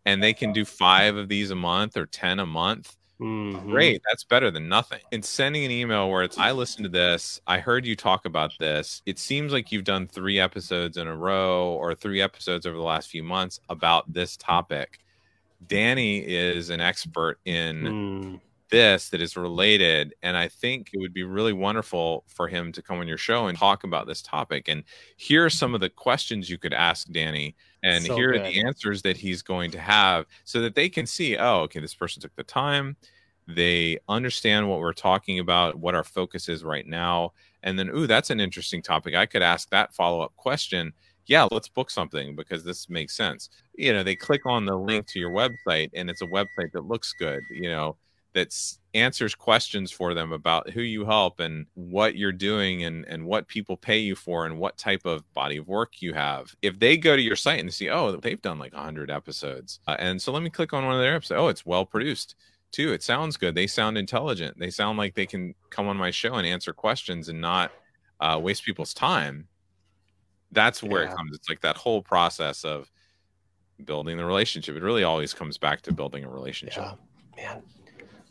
and 0.06 0.24
they 0.24 0.34
can 0.34 0.52
do 0.54 0.66
5 0.66 1.16
of 1.16 1.30
these 1.30 1.52
a 1.52 1.56
month 1.56 1.98
or 1.98 2.06
10 2.08 2.40
a 2.40 2.46
month 2.46 2.96
Mhm. 3.22 3.70
great 3.70 4.02
that's 4.10 4.24
better 4.26 4.52
than 4.52 4.70
nothing 4.70 5.02
and 5.12 5.24
sending 5.26 5.66
an 5.66 5.72
email 5.72 6.10
where 6.10 6.24
it's 6.24 6.38
i 6.38 6.52
listened 6.52 6.86
to 6.86 6.90
this 6.90 7.40
i 7.48 7.60
heard 7.60 7.86
you 7.86 7.96
talk 7.96 8.26
about 8.26 8.52
this 8.60 9.02
it 9.06 9.20
seems 9.20 9.52
like 9.54 9.72
you've 9.72 9.84
done 9.86 10.08
3 10.08 10.40
episodes 10.40 10.98
in 10.98 11.08
a 11.08 11.16
row 11.16 11.74
or 11.74 11.96
3 11.96 12.22
episodes 12.22 12.66
over 12.66 12.78
the 12.78 12.84
last 12.84 13.10
few 13.10 13.24
months 13.24 13.60
about 13.70 14.12
this 14.14 14.38
topic 14.38 15.00
danny 15.68 16.20
is 16.20 16.70
an 16.70 16.82
expert 16.82 17.40
in 17.46 17.96
Mm. 18.24 18.40
This 18.70 19.10
that 19.10 19.22
is 19.22 19.36
related 19.36 20.14
and 20.22 20.38
i 20.38 20.48
think 20.48 20.90
it 20.94 21.00
would 21.00 21.14
be 21.14 21.24
really 21.24 21.54
wonderful 21.54 22.24
for 22.28 22.48
him 22.48 22.72
to 22.72 22.82
come 22.82 23.00
on 23.00 23.08
your 23.08 23.18
show 23.18 23.48
and 23.48 23.58
talk 23.58 23.84
about 23.84 24.08
this 24.08 24.22
topic 24.22 24.68
and 24.68 24.84
here 25.18 25.46
are 25.46 25.50
some 25.50 25.74
of 25.74 25.82
the 25.82 25.90
questions 25.90 26.50
you 26.50 26.58
could 26.58 26.74
ask 26.74 27.08
danny 27.12 27.56
and 27.84 28.04
So 28.04 28.16
here 28.16 28.34
are 28.34 28.40
the 28.40 28.62
answers 28.66 29.02
that 29.04 29.18
he's 29.18 29.42
going 29.42 29.72
to 29.72 29.80
have 29.80 30.26
so 30.44 30.62
that 30.62 30.76
they 30.76 30.90
can 30.90 31.06
see 31.06 31.38
oh 31.38 31.62
okay 31.62 31.80
this 31.80 31.96
person 31.96 32.22
took 32.22 32.36
the 32.36 32.44
time. 32.44 32.98
They 33.48 33.98
understand 34.08 34.70
what 34.70 34.80
we're 34.80 34.94
talking 34.94 35.40
about 35.40 35.76
what 35.76 35.96
our 35.96 36.04
focus 36.04 36.50
is 36.50 36.64
right 36.64 36.86
now 36.86 37.34
and 37.64 37.80
then 37.80 37.90
ooh 37.90 38.08
that's 38.08 38.30
an 38.30 38.40
interesting 38.40 38.82
topic. 38.82 39.16
I 39.16 39.26
could 39.26 39.42
ask 39.42 39.70
that 39.70 39.94
follow-up 39.94 40.36
question. 40.36 40.94
Yeah 41.26 41.48
let's 41.52 41.70
book 41.70 41.90
something 41.90 42.36
because 42.36 42.64
this 42.64 42.90
makes 42.90 43.16
sense. 43.16 43.50
You 43.76 43.94
know 43.94 44.04
they 44.04 44.16
click 44.16 44.46
on 44.46 44.66
the 44.66 44.76
link 44.76 45.08
to 45.08 45.20
your 45.20 45.32
website 45.32 45.90
and 45.94 46.10
it's 46.10 46.22
a 46.22 46.28
website 46.28 46.72
that 46.74 46.86
looks 46.86 47.14
good 47.14 47.42
you 47.50 47.70
know 47.70 47.96
that 48.34 48.56
answers 48.94 49.34
questions 49.36 49.92
for 49.92 50.14
them 50.14 50.32
about 50.32 50.70
who 50.70 50.82
you 50.82 51.04
help 51.06 51.40
and 51.40 51.66
what 51.74 52.16
you're 52.16 52.32
doing 52.32 52.84
and, 52.84 53.06
and 53.08 53.26
what 53.26 53.48
people 53.48 53.76
pay 53.76 53.98
you 53.98 54.16
for 54.16 54.46
and 54.46 54.58
what 54.60 54.78
type 54.78 55.06
of 55.06 55.32
body 55.34 55.58
of 55.58 55.68
work 55.68 56.02
you 56.02 56.14
have. 56.14 56.56
If 56.62 56.78
they 56.80 56.96
go 56.98 57.16
to 57.16 57.22
your 57.22 57.36
site 57.36 57.60
and 57.60 57.74
see, 57.74 57.90
oh, 57.90 58.16
they've 58.18 58.42
done 58.42 58.60
like 58.60 58.74
100 58.74 59.10
episodes. 59.10 59.80
Uh, 59.88 59.96
and 60.00 60.22
so 60.22 60.32
let 60.32 60.44
me 60.44 60.50
click 60.50 60.74
on 60.74 60.86
one 60.86 60.94
of 60.96 61.02
their 61.02 61.16
episodes. 61.16 61.40
Oh, 61.40 61.48
it's 61.48 61.66
well 61.66 61.86
produced 61.86 62.36
too. 62.72 62.94
It 62.94 63.02
sounds 63.02 63.36
good. 63.36 63.56
They 63.56 63.66
sound 63.68 63.98
intelligent. 63.98 64.60
They 64.60 64.70
sound 64.70 65.00
like 65.00 65.16
they 65.16 65.26
can 65.26 65.56
come 65.72 65.88
on 65.88 65.98
my 65.98 66.12
show 66.12 66.36
and 66.36 66.46
answer 66.46 66.72
questions 66.72 67.30
and 67.30 67.42
not 67.42 67.72
uh, 68.20 68.40
waste 68.42 68.64
people's 68.64 68.94
time. 68.94 69.48
That's 70.52 70.84
where 70.84 71.04
Yeah. 71.04 71.12
it 71.12 71.16
comes. 71.18 71.36
It's 71.36 71.50
like 71.50 71.62
that 71.62 71.78
whole 71.78 72.02
process 72.04 72.64
of 72.64 72.92
building 73.86 74.18
the 74.18 74.26
relationship. 74.26 74.76
It 74.76 74.84
really 74.84 75.04
always 75.04 75.34
comes 75.34 75.58
back 75.58 75.82
to 75.84 75.94
building 75.94 76.24
a 76.26 76.30
relationship. 76.30 76.84
Yeah, 77.38 77.54
man. 77.56 77.64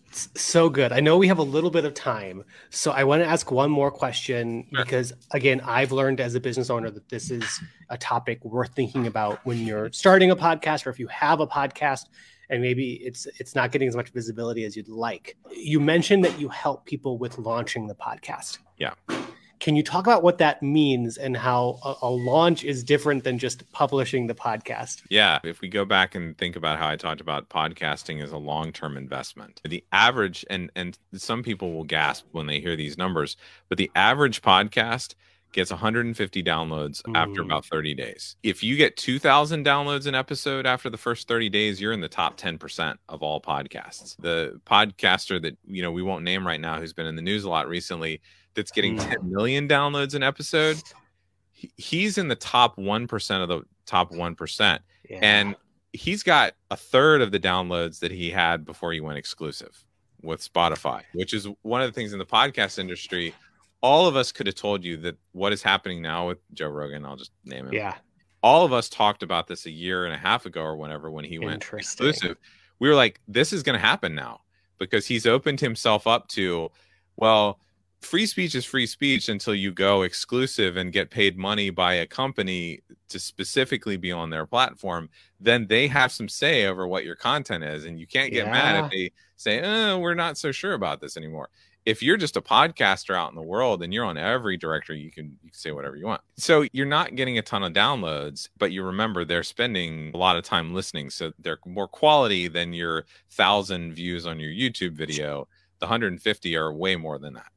It's 0.08 0.28
so 0.40 0.68
good. 0.70 0.92
I 0.92 1.00
know 1.00 1.18
we 1.18 1.28
have 1.28 1.38
a 1.38 1.42
little 1.42 1.70
bit 1.70 1.84
of 1.84 1.94
time, 1.94 2.44
so 2.70 2.90
I 2.90 3.04
want 3.04 3.22
to 3.22 3.28
ask 3.28 3.50
one 3.50 3.70
more 3.70 3.90
question 3.90 4.66
because, 4.72 5.12
again, 5.32 5.60
I've 5.64 5.92
learned 5.92 6.20
as 6.20 6.34
a 6.34 6.40
business 6.40 6.70
owner 6.70 6.90
that 6.90 7.08
this 7.08 7.30
is 7.30 7.60
a 7.90 7.98
topic 7.98 8.42
worth 8.44 8.74
thinking 8.74 9.06
about 9.06 9.44
when 9.44 9.66
you're 9.66 9.92
starting 9.92 10.30
a 10.30 10.36
podcast 10.36 10.86
or 10.86 10.90
if 10.90 10.98
you 10.98 11.08
have 11.08 11.40
a 11.40 11.46
podcast 11.46 12.06
and 12.50 12.62
maybe 12.62 12.94
it's 12.94 13.26
it's 13.38 13.54
not 13.54 13.72
getting 13.72 13.88
as 13.88 13.96
much 13.96 14.10
visibility 14.10 14.64
as 14.64 14.76
you'd 14.76 14.88
like. 14.88 15.36
You 15.54 15.80
mentioned 15.80 16.24
that 16.24 16.38
you 16.40 16.48
help 16.48 16.86
people 16.86 17.18
with 17.18 17.38
launching 17.38 17.86
the 17.86 17.94
podcast. 17.94 18.58
Yeah. 18.78 18.94
Can 19.60 19.74
you 19.76 19.82
talk 19.82 20.06
about 20.06 20.22
what 20.22 20.38
that 20.38 20.62
means 20.62 21.16
and 21.16 21.36
how 21.36 21.78
a, 21.84 21.94
a 22.02 22.10
launch 22.10 22.62
is 22.64 22.84
different 22.84 23.24
than 23.24 23.38
just 23.38 23.70
publishing 23.72 24.26
the 24.26 24.34
podcast? 24.34 25.02
Yeah. 25.10 25.40
If 25.44 25.60
we 25.60 25.68
go 25.68 25.84
back 25.84 26.14
and 26.14 26.36
think 26.38 26.54
about 26.56 26.78
how 26.78 26.88
I 26.88 26.96
talked 26.96 27.20
about 27.20 27.48
podcasting 27.48 28.22
as 28.22 28.30
a 28.32 28.38
long 28.38 28.72
term 28.72 28.96
investment, 28.96 29.60
the 29.64 29.84
average, 29.92 30.44
and, 30.48 30.70
and 30.76 30.96
some 31.14 31.42
people 31.42 31.72
will 31.72 31.84
gasp 31.84 32.26
when 32.32 32.46
they 32.46 32.60
hear 32.60 32.76
these 32.76 32.96
numbers, 32.96 33.36
but 33.68 33.78
the 33.78 33.90
average 33.94 34.42
podcast 34.42 35.14
gets 35.52 35.70
150 35.70 36.42
downloads 36.42 37.00
after 37.14 37.40
Mm. 37.42 37.46
about 37.46 37.64
30 37.64 37.94
days. 37.94 38.36
If 38.42 38.62
you 38.62 38.76
get 38.76 38.98
2,000 38.98 39.64
downloads 39.64 40.06
an 40.06 40.14
episode 40.14 40.66
after 40.66 40.90
the 40.90 40.98
first 40.98 41.26
30 41.26 41.48
days, 41.48 41.80
you're 41.80 41.92
in 41.94 42.02
the 42.02 42.08
top 42.08 42.36
10% 42.36 42.96
of 43.08 43.22
all 43.22 43.40
podcasts. 43.40 44.14
The 44.18 44.60
podcaster 44.66 45.40
that, 45.40 45.56
you 45.66 45.80
know, 45.80 45.90
we 45.90 46.02
won't 46.02 46.22
name 46.22 46.46
right 46.46 46.60
now, 46.60 46.78
who's 46.78 46.92
been 46.92 47.06
in 47.06 47.16
the 47.16 47.22
news 47.22 47.44
a 47.44 47.48
lot 47.48 47.66
recently, 47.66 48.20
that's 48.58 48.70
getting 48.72 48.96
Mm. 48.98 49.08
10 49.10 49.30
million 49.30 49.68
downloads 49.68 50.14
an 50.14 50.22
episode, 50.22 50.76
he's 51.52 52.18
in 52.18 52.28
the 52.28 52.36
top 52.36 52.76
1% 52.76 53.42
of 53.42 53.48
the 53.48 53.62
top 53.86 54.12
1% 54.12 54.80
Yeah. 55.08 55.18
and 55.22 55.56
he's 55.92 56.22
got 56.22 56.54
a 56.70 56.76
third 56.76 57.22
of 57.22 57.32
the 57.32 57.40
downloads 57.40 58.00
that 58.00 58.10
he 58.10 58.30
had 58.30 58.64
before 58.64 58.92
he 58.92 59.00
went 59.00 59.18
exclusive 59.18 59.84
with 60.22 60.40
Spotify, 60.46 61.02
which 61.14 61.32
is 61.32 61.48
one 61.62 61.80
of 61.80 61.88
the 61.88 61.92
things 61.92 62.12
in 62.12 62.18
the 62.18 62.26
podcast 62.26 62.78
industry. 62.78 63.34
All 63.80 64.06
of 64.06 64.16
us 64.16 64.32
could 64.32 64.46
have 64.46 64.56
told 64.56 64.84
you 64.84 64.96
that 64.98 65.16
what 65.32 65.52
is 65.52 65.62
happening 65.62 66.02
now 66.02 66.26
with 66.28 66.38
Joe 66.52 66.68
Rogan, 66.68 67.04
I'll 67.04 67.16
just 67.16 67.30
name 67.44 67.66
him. 67.68 67.72
yeah, 67.72 67.96
All 68.42 68.64
of 68.64 68.72
us 68.72 68.88
talked 68.88 69.22
about 69.22 69.46
this 69.46 69.66
a 69.66 69.70
year 69.70 70.04
and 70.04 70.14
a 70.14 70.18
half 70.18 70.46
ago 70.46 70.62
or 70.62 70.76
whenever 70.76 71.10
when 71.10 71.24
he 71.24 71.38
went 71.38 71.64
exclusive. 71.72 72.36
We 72.80 72.88
were 72.88 72.94
like, 72.94 73.20
this 73.26 73.52
is 73.52 73.62
going 73.62 73.78
to 73.80 73.84
happen 73.84 74.14
now 74.14 74.42
because 74.78 75.06
he's 75.06 75.26
opened 75.26 75.60
himself 75.60 76.06
up 76.06 76.28
to, 76.28 76.70
well, 77.16 77.58
free 78.00 78.26
speech 78.26 78.54
is 78.54 78.64
free 78.64 78.86
speech 78.86 79.28
until 79.28 79.54
you 79.54 79.72
go 79.72 80.02
exclusive 80.02 80.76
and 80.76 80.92
get 80.92 81.10
paid 81.10 81.36
money 81.36 81.70
by 81.70 81.94
a 81.94 82.06
company 82.06 82.80
to 83.08 83.18
specifically 83.18 83.96
be 83.96 84.12
on 84.12 84.30
their 84.30 84.46
platform. 84.46 85.08
Then 85.40 85.66
they 85.66 85.88
have 85.88 86.12
some 86.12 86.28
say 86.28 86.66
over 86.66 86.86
what 86.86 87.04
your 87.04 87.16
content 87.16 87.64
is. 87.64 87.84
And 87.84 87.98
you 87.98 88.06
can't 88.06 88.32
get 88.32 88.46
mad 88.46 88.84
if 88.84 88.90
they 88.90 89.10
say, 89.36 89.60
oh, 89.62 89.98
we're 89.98 90.14
not 90.14 90.38
so 90.38 90.52
sure 90.52 90.74
about 90.74 91.00
this 91.00 91.16
anymore. 91.16 91.48
If 91.84 92.02
you're 92.02 92.18
just 92.18 92.36
a 92.36 92.42
podcaster 92.42 93.16
out 93.16 93.30
in 93.30 93.34
the 93.34 93.42
world 93.42 93.82
and 93.82 93.94
you're 93.94 94.04
on 94.04 94.18
every 94.18 94.58
directory, 94.58 95.00
you 95.00 95.10
can, 95.10 95.38
you 95.42 95.50
can 95.50 95.58
say 95.58 95.72
whatever 95.72 95.96
you 95.96 96.06
want. 96.06 96.20
So 96.36 96.66
you're 96.72 96.86
not 96.86 97.14
getting 97.14 97.38
a 97.38 97.42
ton 97.42 97.62
of 97.62 97.72
downloads, 97.72 98.50
but 98.58 98.72
you 98.72 98.82
remember 98.82 99.24
they're 99.24 99.42
spending 99.42 100.10
a 100.12 100.18
lot 100.18 100.36
of 100.36 100.44
time 100.44 100.74
listening. 100.74 101.08
So 101.08 101.32
they're 101.38 101.58
more 101.64 101.88
quality 101.88 102.46
than 102.46 102.74
your 102.74 103.06
thousand 103.30 103.94
views 103.94 104.26
on 104.26 104.38
your 104.38 104.50
YouTube 104.50 104.92
video. 104.92 105.48
The 105.78 105.86
150 105.86 106.56
are 106.56 106.72
way 106.72 106.96
more 106.96 107.18
than 107.18 107.34
that. 107.34 107.52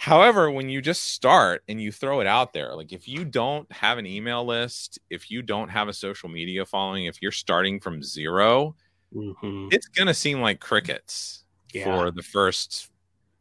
However, 0.00 0.50
when 0.50 0.70
you 0.70 0.80
just 0.80 1.12
start 1.12 1.62
and 1.68 1.78
you 1.78 1.92
throw 1.92 2.20
it 2.20 2.26
out 2.26 2.54
there, 2.54 2.74
like 2.74 2.90
if 2.90 3.06
you 3.06 3.22
don't 3.22 3.70
have 3.70 3.98
an 3.98 4.06
email 4.06 4.42
list, 4.46 4.98
if 5.10 5.30
you 5.30 5.42
don't 5.42 5.68
have 5.68 5.88
a 5.88 5.92
social 5.92 6.30
media 6.30 6.64
following, 6.64 7.04
if 7.04 7.20
you're 7.20 7.30
starting 7.30 7.78
from 7.78 8.02
zero, 8.02 8.74
Mhm. 9.14 9.70
it's 9.70 9.88
going 9.88 10.06
to 10.06 10.14
seem 10.14 10.40
like 10.40 10.58
crickets 10.58 11.44
Yeah. 11.74 11.84
for 11.84 12.10
the 12.10 12.22
first 12.22 12.88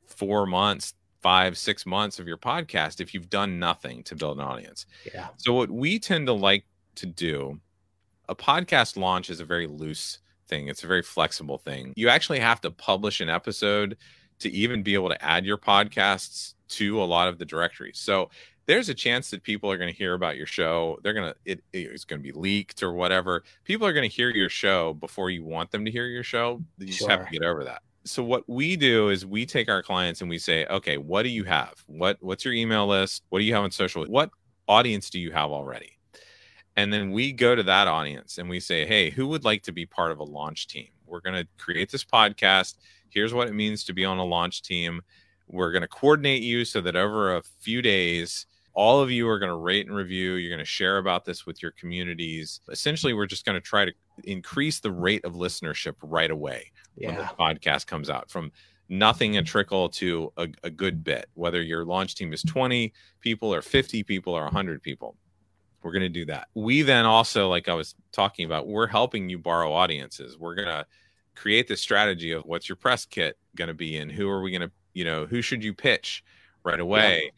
four 0.05 0.45
months, 0.45 0.95
five, 1.21 1.57
six 1.57 1.85
months 1.85 2.19
of 2.19 2.27
your 2.27 2.35
podcast 2.37 2.99
if 2.99 3.13
you've 3.13 3.29
done 3.29 3.57
nothing 3.57 4.03
to 4.03 4.13
build 4.17 4.37
an 4.37 4.43
audience. 4.45 4.85
Yeah. 5.13 5.29
So, 5.37 5.53
what 5.53 5.71
we 5.71 5.97
tend 5.97 6.27
to 6.27 6.33
like 6.33 6.65
to 6.95 7.05
do, 7.05 7.61
a 8.27 8.35
podcast 8.35 8.97
launch 8.97 9.29
is 9.29 9.39
a 9.39 9.45
very 9.45 9.65
loose 9.67 10.19
thing, 10.49 10.67
it's 10.67 10.83
a 10.83 10.87
very 10.87 11.03
flexible 11.03 11.57
thing. 11.57 11.93
You 11.95 12.09
actually 12.09 12.39
have 12.39 12.59
to 12.61 12.71
publish 12.71 13.21
an 13.21 13.29
episode 13.29 13.95
to 14.39 14.49
even 14.49 14.83
be 14.83 14.93
able 14.93 15.09
to 15.09 15.23
add 15.23 15.45
your 15.45 15.57
podcasts 15.57 16.53
to 16.69 17.01
a 17.01 17.05
lot 17.05 17.27
of 17.27 17.37
the 17.37 17.45
directories. 17.45 17.97
So, 17.97 18.29
there's 18.69 18.87
a 18.87 18.93
chance 18.93 19.31
that 19.31 19.41
people 19.41 19.71
are 19.71 19.77
going 19.77 19.91
to 19.91 19.97
hear 19.97 20.13
about 20.13 20.37
your 20.37 20.45
show. 20.45 20.99
They're 21.01 21.13
going 21.13 21.33
to, 21.33 21.35
it, 21.43 21.63
it's 21.73 22.05
going 22.05 22.21
to 22.21 22.23
be 22.23 22.31
leaked 22.31 22.83
or 22.83 22.93
whatever. 22.93 23.43
People 23.63 23.87
are 23.87 23.93
going 23.93 24.07
to 24.07 24.15
hear 24.15 24.29
your 24.29 24.47
show 24.47 24.93
before 24.93 25.31
you 25.31 25.43
want 25.43 25.71
them 25.71 25.85
to 25.85 25.89
hear 25.89 26.05
your 26.05 26.21
show. 26.21 26.61
You 26.77 26.85
just 26.85 27.09
have 27.09 27.25
to 27.25 27.31
get 27.31 27.43
over 27.43 27.63
that. 27.63 27.81
So 28.05 28.23
what 28.23 28.47
we 28.47 28.75
do 28.75 29.09
is 29.09 29.25
we 29.25 29.47
take 29.47 29.69
our 29.69 29.81
clients 29.81 30.21
and 30.21 30.29
we 30.29 30.37
say, 30.37 30.67
okay, 30.67 30.97
what 30.97 31.23
do 31.23 31.29
you 31.29 31.45
have? 31.45 31.83
What 31.87 32.17
what's 32.21 32.45
your 32.45 32.53
email 32.53 32.85
list? 32.85 33.23
What 33.29 33.39
do 33.39 33.45
you 33.45 33.55
have 33.55 33.63
on 33.63 33.71
social? 33.71 34.05
What 34.05 34.29
audience 34.67 35.09
do 35.09 35.19
you 35.19 35.31
have 35.31 35.49
already? 35.49 35.97
And 36.75 36.93
then 36.93 37.11
we 37.11 37.31
go 37.31 37.55
to 37.55 37.63
that 37.63 37.87
audience 37.87 38.37
and 38.37 38.47
we 38.47 38.59
say, 38.59 38.85
hey, 38.85 39.09
who 39.09 39.27
would 39.29 39.43
like 39.43 39.63
to 39.63 39.71
be 39.71 39.87
part 39.87 40.11
of 40.11 40.19
a 40.19 40.23
launch 40.23 40.67
team? 40.67 40.89
We're 41.07 41.21
going 41.21 41.35
to 41.35 41.47
create 41.57 41.91
this 41.91 42.05
podcast. 42.05 42.75
Here's 43.11 43.33
what 43.33 43.47
it 43.47 43.53
means 43.53 43.83
to 43.85 43.93
be 43.93 44.05
on 44.05 44.17
a 44.17 44.25
launch 44.25 44.61
team. 44.61 45.01
We're 45.47 45.71
going 45.71 45.81
to 45.81 45.87
coordinate 45.87 46.43
you 46.43 46.65
so 46.65 46.81
that 46.81 46.95
over 46.95 47.35
a 47.35 47.43
few 47.59 47.81
days, 47.81 48.45
all 48.73 49.01
of 49.01 49.11
you 49.11 49.27
are 49.27 49.39
going 49.39 49.49
to 49.49 49.57
rate 49.57 49.87
and 49.87 49.95
review. 49.95 50.33
You're 50.33 50.55
going 50.55 50.59
to 50.59 50.65
share 50.65 50.99
about 50.99 51.25
this 51.25 51.45
with 51.45 51.61
your 51.61 51.71
communities. 51.71 52.61
Essentially, 52.69 53.13
we're 53.13 53.25
just 53.25 53.45
going 53.45 53.55
to 53.55 53.61
try 53.61 53.85
to 53.85 53.91
increase 54.23 54.79
the 54.79 54.91
rate 54.91 55.25
of 55.25 55.33
listenership 55.33 55.95
right 56.01 56.31
away 56.31 56.71
when 56.95 57.15
the 57.15 57.23
podcast 57.23 57.87
comes 57.87 58.09
out 58.09 58.29
from 58.29 58.51
nothing 58.89 59.37
a 59.37 59.39
mm-hmm. 59.39 59.45
trickle 59.45 59.89
to 59.89 60.33
a, 60.37 60.47
a 60.63 60.69
good 60.69 61.03
bit, 61.03 61.27
whether 61.35 61.61
your 61.61 61.85
launch 61.85 62.15
team 62.15 62.33
is 62.33 62.41
20 62.43 62.91
people 63.21 63.53
or 63.53 63.61
50 63.61 64.03
people 64.03 64.33
or 64.33 64.43
100 64.43 64.81
people. 64.81 65.15
We're 65.81 65.91
going 65.91 66.01
to 66.01 66.09
do 66.09 66.25
that. 66.25 66.49
We 66.55 66.81
then 66.81 67.05
also, 67.05 67.47
like 67.47 67.69
I 67.69 67.73
was 67.73 67.95
talking 68.11 68.45
about, 68.45 68.67
we're 68.67 68.87
helping 68.87 69.29
you 69.29 69.37
borrow 69.37 69.71
audiences. 69.71 70.37
We're 70.37 70.55
going 70.55 70.67
to 70.67 70.85
create 71.39 71.67
this 71.69 71.79
strategy 71.81 72.31
of 72.33 72.43
what's 72.43 72.67
your 72.67 72.75
press 72.75 73.05
kit 73.05 73.37
going 73.55 73.69
to 73.69 73.73
be 73.73 73.95
and 73.97 74.11
who 74.11 74.27
are 74.29 74.41
we 74.41 74.51
going 74.51 74.61
to, 74.61 74.71
you 74.93 75.05
know, 75.05 75.25
who 75.25 75.41
should 75.41 75.63
you 75.63 75.73
pitch 75.73 76.23
right 76.65 76.79
away? 76.79 77.31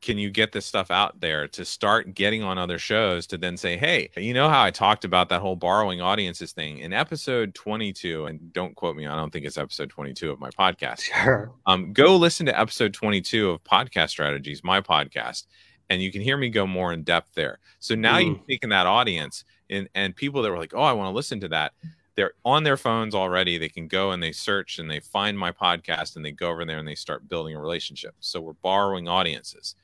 Can 0.00 0.16
you 0.16 0.30
get 0.30 0.50
this 0.52 0.64
stuff 0.64 0.90
out 0.90 1.20
there 1.20 1.46
to 1.48 1.62
start 1.62 2.14
getting 2.14 2.42
on 2.42 2.56
other 2.56 2.78
shows 2.78 3.26
to 3.26 3.36
then 3.36 3.58
say, 3.58 3.76
hey, 3.76 4.08
you 4.16 4.32
know 4.32 4.48
how 4.48 4.62
I 4.62 4.70
talked 4.70 5.04
about 5.04 5.28
that 5.28 5.42
whole 5.42 5.56
borrowing 5.56 6.00
audiences 6.00 6.52
thing 6.52 6.78
in 6.78 6.94
episode 6.94 7.54
22? 7.54 8.24
And 8.24 8.50
don't 8.54 8.74
quote 8.74 8.96
me, 8.96 9.06
I 9.06 9.14
don't 9.14 9.30
think 9.30 9.44
it's 9.44 9.58
episode 9.58 9.90
22 9.90 10.30
of 10.30 10.40
my 10.40 10.48
podcast 10.48 11.00
Sure. 11.02 11.52
um, 11.66 11.92
go 11.92 12.16
listen 12.16 12.46
to 12.46 12.58
episode 12.58 12.94
22 12.94 13.50
of 13.50 13.62
podcast 13.64 14.08
strategies 14.08 14.64
my 14.64 14.80
podcast 14.80 15.44
and 15.90 16.00
you 16.02 16.10
can 16.10 16.22
hear 16.22 16.38
me 16.38 16.48
go 16.48 16.66
more 16.66 16.94
in 16.94 17.02
depth 17.02 17.34
there 17.34 17.58
so 17.80 17.94
now 17.94 18.16
Mm. 18.16 18.26
you've 18.28 18.46
taken 18.46 18.70
that 18.70 18.86
audience 18.86 19.44
and 19.68 19.86
and 19.94 20.16
people 20.16 20.40
that 20.40 20.50
were 20.50 20.56
like 20.58 20.72
oh 20.74 20.80
i 20.82 20.92
want 20.94 21.08
to 21.12 21.14
listen 21.14 21.40
to 21.40 21.48
that 21.48 21.72
they're 22.20 22.34
on 22.44 22.64
their 22.64 22.76
phones 22.76 23.14
already 23.14 23.56
they 23.56 23.70
can 23.70 23.88
go 23.88 24.10
and 24.10 24.22
they 24.22 24.30
search 24.30 24.78
and 24.78 24.90
they 24.90 25.00
find 25.00 25.38
my 25.38 25.50
podcast 25.50 26.16
and 26.16 26.24
they 26.24 26.30
go 26.30 26.50
over 26.50 26.66
there 26.66 26.76
and 26.76 26.86
they 26.86 26.94
start 26.94 27.26
building 27.30 27.56
a 27.56 27.60
relationship. 27.60 28.14
So 28.20 28.42
we're 28.42 28.52
borrowing 28.52 29.08
audiences. 29.08 29.74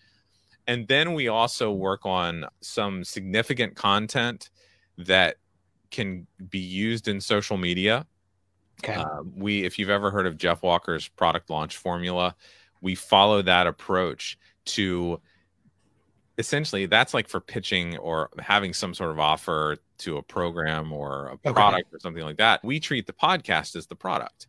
And 0.67 0.87
then 0.87 1.15
we 1.15 1.29
also 1.29 1.73
work 1.73 2.05
on 2.05 2.45
some 2.61 3.05
significant 3.05 3.75
content 3.75 4.51
that 4.99 5.37
can 5.91 6.27
be 6.51 6.59
used 6.59 7.09
in 7.09 7.23
social 7.23 7.57
media. 7.57 8.05
Okay. 8.85 8.97
um, 8.97 9.33
we, 9.35 9.65
if 9.65 9.79
you've 9.79 9.89
ever 9.89 10.11
heard 10.11 10.27
of 10.27 10.37
Jeff 10.37 10.63
Walker's 10.63 11.09
product 11.09 11.49
launch 11.49 11.79
formula, 11.79 12.37
we 12.83 12.95
follow 12.95 13.41
that 13.41 13.67
approach 13.67 14.37
to 14.67 15.23
essentially 16.37 16.85
that's 16.85 17.15
like 17.15 17.29
for 17.29 17.41
pitching 17.41 17.97
or 17.97 18.29
having 18.39 18.75
some 18.75 18.93
sort 18.93 19.11
of 19.11 19.19
offer 19.19 19.79
to 19.99 20.19
a 20.19 20.23
program 20.23 20.93
or 20.93 21.29
a 21.29 21.33
Okay. 21.35 21.53
product 21.53 21.93
or 21.93 22.01
something 22.01 22.23
like 22.23 22.37
that. 22.39 22.65
We 22.65 22.81
treat 22.81 23.07
the 23.07 23.13
podcast 23.13 23.77
as 23.77 23.87
the 23.87 23.97
product. 23.97 24.47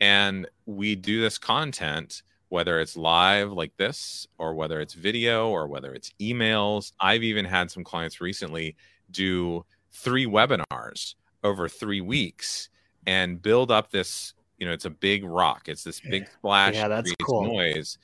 And 0.00 0.48
we 0.66 0.94
do 0.94 1.20
this 1.20 1.38
content, 1.38 2.22
whether 2.48 2.80
it's 2.80 2.96
live 2.96 3.52
like 3.52 3.76
this, 3.76 4.26
or 4.38 4.54
whether 4.54 4.80
it's 4.80 4.94
video, 4.94 5.50
or 5.50 5.68
whether 5.68 5.92
it's 5.92 6.12
emails. 6.20 6.92
I've 7.00 7.22
even 7.22 7.44
had 7.44 7.70
some 7.70 7.84
clients 7.84 8.20
recently 8.20 8.76
do 9.10 9.64
three 9.92 10.26
webinars 10.26 11.14
over 11.44 11.68
three 11.68 12.00
weeks 12.00 12.70
and 13.06 13.40
build 13.42 13.70
up 13.70 13.90
this 13.90 14.34
you 14.60 14.66
know, 14.66 14.72
it's 14.72 14.84
a 14.84 14.90
big 14.90 15.24
rock. 15.24 15.68
It's 15.68 15.82
this 15.82 16.00
big 16.00 16.28
splash. 16.28 16.74
Yeah, 16.74 16.88
that's 16.88 17.12
cool. 17.22 17.44
Noise, 17.44 17.96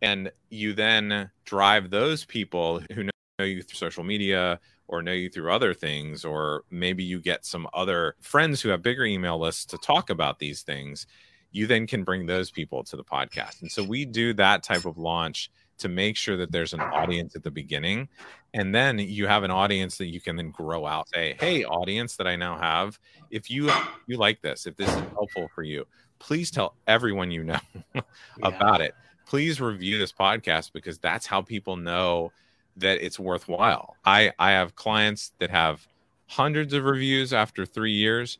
and 0.00 0.32
you 0.48 0.72
then 0.72 1.30
drive 1.44 1.90
those 1.90 2.24
people 2.24 2.80
who 2.92 3.04
know 3.04 3.44
you 3.44 3.62
through 3.62 3.76
social 3.76 4.02
media 4.02 4.58
or 4.88 5.02
know 5.02 5.12
you 5.12 5.30
through 5.30 5.52
other 5.52 5.74
things, 5.74 6.24
or 6.24 6.64
maybe 6.70 7.02
you 7.02 7.20
get 7.20 7.44
some 7.44 7.66
other 7.74 8.16
friends 8.20 8.60
who 8.60 8.68
have 8.70 8.82
bigger 8.82 9.04
email 9.04 9.38
lists 9.38 9.64
to 9.66 9.78
talk 9.78 10.10
about 10.10 10.38
these 10.38 10.62
things. 10.62 11.06
You 11.52 11.66
then 11.66 11.86
can 11.86 12.04
bring 12.04 12.26
those 12.26 12.50
people 12.50 12.82
to 12.84 12.96
the 12.96 13.04
podcast, 13.04 13.62
and 13.62 13.70
so 13.70 13.82
we 13.82 14.04
do 14.04 14.32
that 14.34 14.62
type 14.62 14.84
of 14.84 14.98
launch 14.98 15.50
to 15.76 15.88
make 15.88 16.16
sure 16.16 16.36
that 16.36 16.52
there's 16.52 16.72
an 16.72 16.80
audience 16.80 17.34
at 17.34 17.42
the 17.42 17.50
beginning. 17.50 18.08
And 18.52 18.72
then 18.72 19.00
you 19.00 19.26
have 19.26 19.42
an 19.42 19.50
audience 19.50 19.98
that 19.98 20.06
you 20.06 20.20
can 20.20 20.36
then 20.36 20.52
grow 20.52 20.86
out 20.86 21.08
say 21.08 21.34
hey 21.40 21.64
audience 21.64 22.14
that 22.14 22.28
i 22.28 22.36
now 22.36 22.56
have 22.56 23.00
if 23.32 23.50
you 23.50 23.68
you 24.06 24.16
like 24.16 24.40
this 24.42 24.68
if 24.68 24.76
this 24.76 24.88
is 24.88 25.02
helpful 25.16 25.50
for 25.52 25.64
you 25.64 25.84
please 26.24 26.50
tell 26.50 26.74
everyone 26.86 27.30
you 27.30 27.44
know 27.44 27.58
about 28.42 28.80
it. 28.80 28.94
Please 29.26 29.60
review 29.60 29.98
this 29.98 30.12
podcast 30.12 30.72
because 30.72 30.98
that's 30.98 31.26
how 31.26 31.42
people 31.42 31.76
know 31.76 32.32
that 32.76 33.04
it's 33.04 33.18
worthwhile 33.18 33.96
i 34.04 34.32
i 34.38 34.50
have 34.50 34.74
clients 34.76 35.32
that 35.38 35.50
have 35.50 35.86
hundreds 36.26 36.72
of 36.72 36.84
reviews 36.84 37.32
after 37.32 37.64
three 37.66 37.92
years 37.92 38.38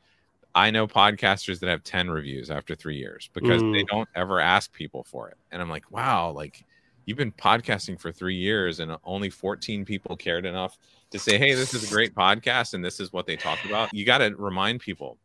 i 0.55 0.71
know 0.71 0.87
podcasters 0.87 1.61
that 1.61 1.69
have 1.69 1.85
10 1.85 2.11
reviews 2.11 2.51
after 2.51 2.75
three 2.75 2.97
years 2.97 3.31
because 3.33 3.63
Mm. 3.63 3.73
they 3.73 3.85
don't 3.85 4.09
ever 4.15 4.41
ask 4.41 4.73
people 4.73 5.05
for 5.05 5.29
it 5.29 5.37
and 5.53 5.61
i'm 5.63 5.71
like 5.71 5.91
wow 5.91 6.31
like 6.31 6.65
you've 7.07 7.19
been 7.19 7.33
podcasting 7.33 8.01
for 8.01 8.11
three 8.11 8.35
years 8.37 8.81
and 8.81 8.97
only 9.05 9.29
14 9.29 9.85
people 9.85 10.17
cared 10.17 10.47
enough 10.47 10.79
to 11.11 11.19
say, 11.19 11.37
hey, 11.37 11.53
this 11.53 11.75
is 11.75 11.85
a 11.85 11.95
great 11.95 12.15
podcast 12.15 12.73
and 12.73 12.83
this 12.83 12.99
is 12.99 13.13
what 13.13 13.27
they 13.27 13.37
talk 13.37 13.59
about. 13.67 13.93
You 13.93 14.07
got 14.07 14.19
to 14.19 14.35
remind 14.37 14.81
people 14.81 15.19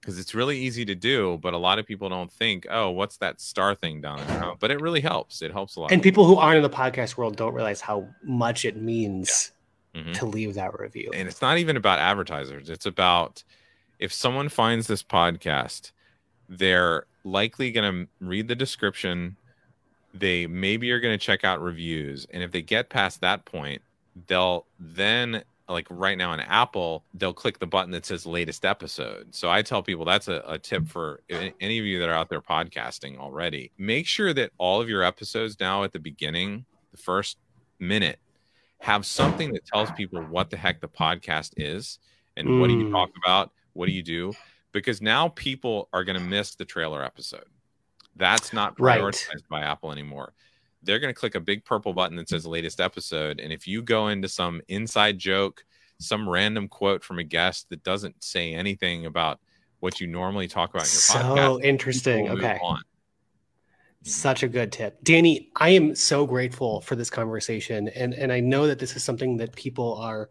because 0.00 0.18
it's 0.18 0.34
really 0.34 0.58
easy 0.58 0.84
to 0.84 0.94
do, 0.94 1.38
but 1.42 1.52
a 1.54 1.58
lot 1.58 1.78
of 1.78 1.86
people 1.86 2.08
don't 2.08 2.30
think, 2.32 2.66
oh, 2.70 2.90
what's 2.90 3.16
that 3.18 3.40
star 3.40 3.74
thing 3.74 4.00
down 4.00 4.24
there? 4.26 4.44
Oh, 4.44 4.56
But 4.58 4.70
it 4.70 4.80
really 4.80 5.00
helps. 5.00 5.42
It 5.42 5.50
helps 5.52 5.76
a 5.76 5.80
lot. 5.80 5.90
And 5.92 6.02
people 6.02 6.26
who 6.26 6.36
aren't 6.36 6.56
in 6.58 6.62
the 6.62 6.70
podcast 6.70 7.16
world 7.16 7.36
don't 7.36 7.54
realize 7.54 7.80
how 7.80 8.08
much 8.22 8.64
it 8.64 8.76
means 8.76 9.52
Mhm. 9.94 10.12
to 10.18 10.26
leave 10.26 10.54
that 10.54 10.78
review. 10.78 11.10
and 11.14 11.26
it's 11.26 11.40
not 11.40 11.56
even 11.56 11.74
about 11.74 11.98
advertisers 11.98 12.68
it's 12.68 12.84
about 12.84 13.42
if 13.98 14.12
someone 14.12 14.50
finds 14.50 14.86
this 14.88 15.02
podcast 15.02 15.90
they're 16.50 17.06
likely 17.24 17.70
going 17.72 18.06
to 18.06 18.08
read 18.20 18.46
the 18.46 18.54
description 18.54 19.36
they 20.12 20.46
maybe 20.46 20.90
are 20.90 21.00
going 21.00 21.18
to 21.18 21.24
check 21.24 21.44
out 21.44 21.62
reviews 21.62 22.26
and 22.30 22.42
if 22.42 22.52
they 22.52 22.60
get 22.60 22.90
past 22.90 23.22
that 23.22 23.46
point 23.46 23.80
they'll 24.26 24.66
then 24.78 25.42
like 25.68 25.86
right 25.90 26.16
now 26.16 26.30
on 26.30 26.40
apple 26.40 27.04
they'll 27.14 27.32
click 27.32 27.58
the 27.58 27.66
button 27.66 27.90
that 27.90 28.06
says 28.06 28.24
latest 28.26 28.64
episode. 28.64 29.34
So 29.34 29.50
i 29.50 29.62
tell 29.62 29.82
people 29.82 30.04
that's 30.04 30.28
a, 30.28 30.42
a 30.46 30.58
tip 30.58 30.86
for 30.88 31.20
any 31.28 31.78
of 31.78 31.84
you 31.84 31.98
that 32.00 32.08
are 32.08 32.14
out 32.14 32.28
there 32.28 32.40
podcasting 32.40 33.18
already. 33.18 33.72
Make 33.78 34.06
sure 34.06 34.32
that 34.34 34.52
all 34.58 34.80
of 34.80 34.88
your 34.88 35.02
episodes 35.02 35.58
now 35.60 35.82
at 35.84 35.92
the 35.92 35.98
beginning 35.98 36.64
the 36.92 36.96
first 36.98 37.38
minute 37.78 38.18
have 38.80 39.04
something 39.06 39.52
that 39.52 39.64
tells 39.66 39.90
people 39.92 40.22
what 40.24 40.50
the 40.50 40.56
heck 40.56 40.80
the 40.80 40.88
podcast 40.88 41.52
is 41.56 41.98
and 42.36 42.60
what 42.60 42.68
do 42.68 42.74
you 42.74 42.84
Mm. 42.84 42.90
talk 42.92 43.10
about? 43.24 43.50
What 43.72 43.86
do 43.86 43.92
you 43.92 44.02
do? 44.02 44.32
Because 44.72 45.00
now 45.00 45.28
people 45.28 45.88
are 45.92 46.04
going 46.04 46.18
to 46.18 46.22
miss 46.24 46.54
the 46.54 46.64
trailer 46.64 47.02
episode. 47.02 47.46
That's 48.14 48.52
not 48.52 48.78
Right. 48.78 49.00
prioritized 49.00 49.48
by 49.50 49.62
apple 49.62 49.90
anymore 49.92 50.34
they're 50.86 51.00
going 51.00 51.12
to 51.12 51.18
click 51.18 51.34
a 51.34 51.40
big 51.40 51.64
purple 51.64 51.92
button 51.92 52.16
that 52.16 52.28
says 52.28 52.46
latest 52.46 52.80
episode 52.80 53.40
and 53.40 53.52
if 53.52 53.66
you 53.66 53.82
go 53.82 54.08
into 54.08 54.28
some 54.28 54.62
inside 54.68 55.18
joke 55.18 55.64
some 55.98 56.28
random 56.28 56.68
quote 56.68 57.02
from 57.02 57.18
a 57.18 57.24
guest 57.24 57.68
that 57.70 57.82
doesn't 57.82 58.22
say 58.22 58.54
anything 58.54 59.06
about 59.06 59.40
what 59.80 60.00
you 60.00 60.06
normally 60.06 60.48
talk 60.48 60.70
about 60.70 60.82
in 60.82 60.92
your 60.92 61.00
So 61.00 61.14
podcast 61.14 61.64
interesting. 61.64 62.30
Okay. 62.30 62.58
Such 64.02 64.42
a 64.42 64.48
good 64.48 64.70
tip. 64.70 65.02
Danny, 65.02 65.50
I 65.56 65.70
am 65.70 65.94
so 65.94 66.26
grateful 66.26 66.80
for 66.80 66.94
this 66.94 67.10
conversation. 67.10 67.88
And, 67.88 68.14
and 68.14 68.32
I 68.32 68.40
know 68.40 68.68
that 68.68 68.78
this 68.78 68.94
is 68.94 69.02
something 69.02 69.36
that 69.38 69.54
people 69.56 69.94
are 69.96 70.28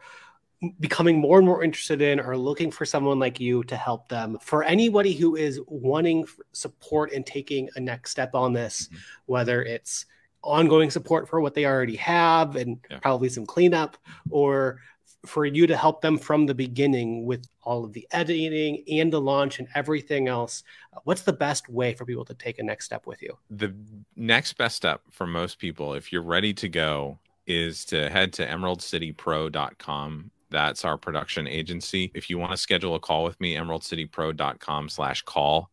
becoming 0.80 1.20
more 1.20 1.38
and 1.38 1.46
more 1.46 1.62
interested 1.62 2.02
in 2.02 2.20
or 2.22 2.38
looking 2.38 2.72
for 2.72 2.86
someone 2.86 3.20
like 3.20 3.40
you 3.40 3.64
to 3.66 3.76
help 3.76 4.08
them. 4.08 4.38
For 4.42 4.64
anybody 4.64 5.14
who 5.14 5.36
is 5.36 5.60
wanting 5.68 6.26
support 6.54 7.12
and 7.12 7.26
taking 7.26 7.70
a 7.76 7.82
next 7.82 8.12
step 8.12 8.34
on 8.34 8.54
this, 8.54 8.88
Mhm. 8.88 8.98
whether 9.26 9.62
it's 9.62 10.06
ongoing 10.46 10.90
support 10.92 11.28
for 11.28 11.42
what 11.42 11.54
they 11.56 11.66
already 11.66 11.96
have 11.98 12.56
and 12.56 12.78
Yeah. 12.90 13.00
probably 13.00 13.30
some 13.30 13.46
cleanup, 13.46 13.98
or 14.30 14.80
for 15.26 15.44
you 15.46 15.66
to 15.66 15.76
help 15.76 16.02
them 16.02 16.20
from 16.20 16.46
the 16.46 16.54
beginning 16.54 17.26
with 17.26 17.48
all 17.64 17.84
of 17.84 17.94
the 17.94 18.08
editing 18.12 18.84
and 18.88 19.12
the 19.12 19.20
launch 19.20 19.58
and 19.58 19.68
everything 19.74 20.28
else, 20.28 20.62
what's 21.04 21.24
the 21.24 21.34
best 21.34 21.68
way 21.68 21.94
for 21.96 22.06
people 22.06 22.24
to 22.24 22.36
take 22.36 22.60
a 22.60 22.64
next 22.64 22.86
step 22.86 23.08
with 23.08 23.22
you? 23.24 23.36
the 23.50 23.74
next 24.16 24.54
best 24.54 24.76
step 24.76 25.02
for 25.12 25.26
most 25.26 25.58
people 25.58 25.96
if 25.96 26.12
you're 26.14 26.22
ready 26.22 26.54
to 26.54 26.70
go 26.70 27.18
is 27.48 27.86
to 27.86 28.08
head 28.10 28.32
to 28.34 28.46
emeraldcitypro.com 28.46 30.32
that's 30.52 30.86
our 30.86 30.98
production 30.98 31.48
agency 31.48 32.12
if 32.14 32.30
you 32.30 32.38
want 32.38 32.52
to 32.52 32.58
schedule 32.58 32.96
a 32.96 33.00
call 33.00 33.24
with 33.24 33.40
me 33.42 33.56
emeraldcitypro.com 33.56 34.90
slash 34.90 35.22
call 35.24 35.70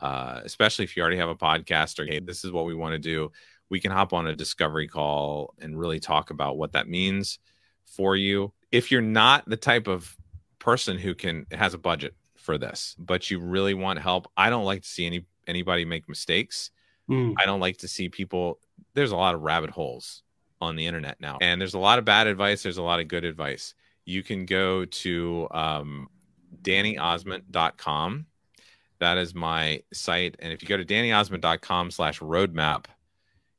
uh, 0.00 0.40
especially 0.44 0.84
if 0.84 0.96
you 0.96 1.02
already 1.02 1.16
have 1.16 1.28
a 1.28 1.34
podcast 1.34 1.98
or 1.98 2.04
hey 2.06 2.20
this 2.20 2.44
is 2.44 2.50
what 2.52 2.66
we 2.66 2.74
want 2.74 2.92
to 2.92 2.98
do 2.98 3.30
we 3.72 3.80
can 3.80 3.90
hop 3.90 4.12
on 4.12 4.26
a 4.26 4.36
discovery 4.36 4.86
call 4.86 5.54
and 5.60 5.78
really 5.78 5.98
talk 5.98 6.30
about 6.30 6.56
what 6.56 6.72
that 6.72 6.88
means 6.88 7.38
for 7.84 8.14
you 8.14 8.52
if 8.70 8.90
you're 8.90 9.00
not 9.00 9.48
the 9.48 9.56
type 9.56 9.88
of 9.88 10.16
person 10.58 10.96
who 10.96 11.14
can 11.14 11.44
has 11.50 11.74
a 11.74 11.78
budget 11.78 12.14
for 12.36 12.56
this 12.56 12.94
but 12.98 13.30
you 13.30 13.40
really 13.40 13.74
want 13.74 13.98
help 13.98 14.30
i 14.36 14.48
don't 14.48 14.64
like 14.64 14.82
to 14.82 14.88
see 14.88 15.06
any 15.06 15.24
anybody 15.46 15.84
make 15.84 16.08
mistakes 16.08 16.70
Mm. 17.10 17.34
I 17.38 17.46
don't 17.46 17.60
like 17.60 17.78
to 17.78 17.88
see 17.88 18.08
people. 18.08 18.58
There's 18.94 19.12
a 19.12 19.16
lot 19.16 19.34
of 19.34 19.42
rabbit 19.42 19.70
holes 19.70 20.22
on 20.60 20.76
the 20.76 20.86
internet 20.86 21.20
now, 21.20 21.38
and 21.40 21.60
there's 21.60 21.74
a 21.74 21.78
lot 21.78 21.98
of 21.98 22.04
bad 22.04 22.26
advice. 22.26 22.62
There's 22.62 22.78
a 22.78 22.82
lot 22.82 23.00
of 23.00 23.08
good 23.08 23.24
advice. 23.24 23.74
You 24.04 24.22
can 24.22 24.46
go 24.46 24.84
to 24.84 25.48
um, 25.50 26.08
DannyOzment.com. 26.62 28.26
That 28.98 29.18
is 29.18 29.34
my 29.34 29.82
site, 29.92 30.36
and 30.38 30.52
if 30.52 30.62
you 30.62 30.68
go 30.68 30.76
to 30.76 30.84
DannyOzment.com/roadmap, 30.84 32.84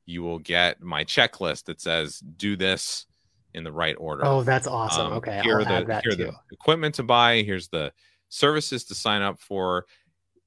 you 0.06 0.24
will 0.24 0.39
get 0.39 0.82
my 0.82 1.04
checklist 1.04 1.66
that 1.66 1.82
says 1.82 2.20
do 2.20 2.56
this 2.56 3.06
in 3.54 3.64
the 3.64 3.72
right 3.72 3.95
order. 3.97 4.26
Oh, 4.26 4.43
that's 4.43 4.68
awesome. 4.68 5.08
Um, 5.08 5.14
okay, 5.14 5.41
here 5.43 5.60
I'll 5.60 5.62
are 5.62 5.82
the 5.82 5.86
that 5.86 6.04
here 6.04 6.16
too. 6.16 6.26
the 6.26 6.34
equipment 6.51 6.95
to 6.95 7.04
buy. 7.04 7.43
Here's 7.43 7.68
the 7.70 7.93
services 8.30 8.84
to 8.86 8.95
sign 8.95 9.22
up 9.22 9.39
for. 9.39 9.86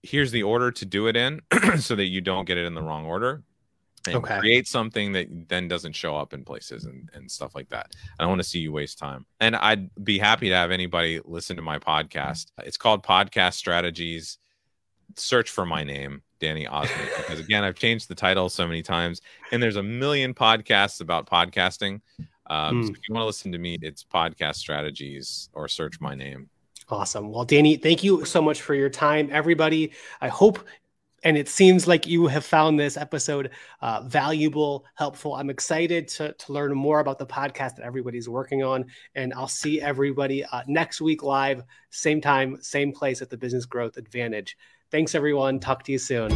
Here's 0.03 0.31
the 0.31 0.43
order 0.45 0.71
to 0.71 0.85
do 0.85 1.09
it 1.09 1.17
in, 1.17 1.41
so 1.79 1.97
that 1.97 2.05
you 2.07 2.21
don't 2.21 2.45
get 2.45 2.59
it 2.59 2.65
in 2.67 2.75
the 2.75 2.83
wrong 2.83 3.07
order. 3.07 3.43
And 4.07 4.17
Okay. 4.17 4.39
create 4.39 4.69
something 4.69 5.13
that 5.15 5.49
then 5.49 5.67
doesn't 5.67 5.95
show 5.95 6.17
up 6.17 6.33
in 6.33 6.45
places 6.45 6.85
and, 6.85 7.11
and 7.13 7.29
stuff 7.29 7.57
like 7.57 7.69
that. 7.71 7.89
I 8.17 8.23
don't 8.23 8.31
want 8.31 8.41
to 8.41 8.49
see 8.49 8.61
you 8.61 8.71
waste 8.71 8.99
time. 8.99 9.27
And 9.41 9.57
I'd 9.57 9.91
be 10.05 10.21
happy 10.21 10.49
to 10.49 10.55
have 10.55 10.71
anybody 10.71 11.21
listen 11.25 11.57
to 11.57 11.63
my 11.63 11.81
podcast. 11.81 12.53
It's 12.59 12.77
called 12.77 13.03
Podcast 13.03 13.55
Strategies. 13.55 14.39
Search 15.17 15.51
for 15.51 15.67
my 15.67 15.83
name, 15.83 16.23
Danny 16.39 16.67
Ozment, 16.67 17.17
because 17.17 17.41
again, 17.41 17.65
I've 17.65 17.77
changed 17.77 18.09
the 18.09 18.15
title 18.15 18.49
so 18.49 18.67
many 18.67 18.83
times, 18.83 19.21
and 19.53 19.63
there's 19.63 19.77
a 19.77 19.83
million 19.83 20.35
podcasts 20.35 21.01
about 21.01 21.27
podcasting. 21.29 22.01
Um, 22.49 22.85
so 22.85 22.89
Hmm. 22.89 22.95
if 22.95 23.09
you 23.09 23.15
want 23.15 23.23
to 23.23 23.27
listen 23.27 23.53
to 23.53 23.59
me, 23.59 23.79
it's 23.83 24.05
podcast 24.05 24.57
strategies 24.57 25.49
or 25.53 25.67
search 25.69 26.01
my 26.01 26.15
name. 26.15 26.49
Awesome. 26.89 27.33
Well, 27.33 27.45
Danny, 27.45 27.77
thank 27.77 28.05
you 28.05 28.25
so 28.25 28.41
much 28.41 28.63
for 28.63 28.75
your 28.75 28.89
time, 28.91 29.29
everybody. 29.33 29.91
I 30.21 30.29
hope, 30.29 30.61
and 31.25 31.37
it 31.37 31.49
seems 31.49 31.89
like 31.89 32.07
you 32.07 32.29
have 32.29 32.45
found 32.45 32.79
this 32.79 32.97
episode 32.97 33.51
uh, 33.81 34.03
valuable, 34.07 34.85
helpful. 34.95 35.35
I'm 35.35 35.51
excited 35.51 36.07
to, 36.09 36.33
to 36.35 36.53
learn 36.53 36.73
more 36.75 37.01
about 37.01 37.19
the 37.19 37.27
podcast 37.27 37.77
that 37.77 37.81
everybody's 37.81 38.29
working 38.29 38.63
on. 38.63 38.85
And 39.17 39.35
I'll 39.35 39.49
see 39.49 39.81
everybody 39.81 40.45
uh, 40.45 40.63
next 40.69 41.01
week 41.01 41.25
live, 41.25 41.65
same 41.91 42.21
time, 42.21 42.59
same 42.63 42.93
place 42.93 43.21
at 43.21 43.31
the 43.31 43.37
Business 43.37 43.65
Growth 43.67 43.97
Advantage. 43.97 44.57
Thanks, 44.91 45.15
everyone. 45.15 45.61
Talk 45.61 45.83
to 45.85 45.93
you 45.93 45.99
soon. 45.99 46.33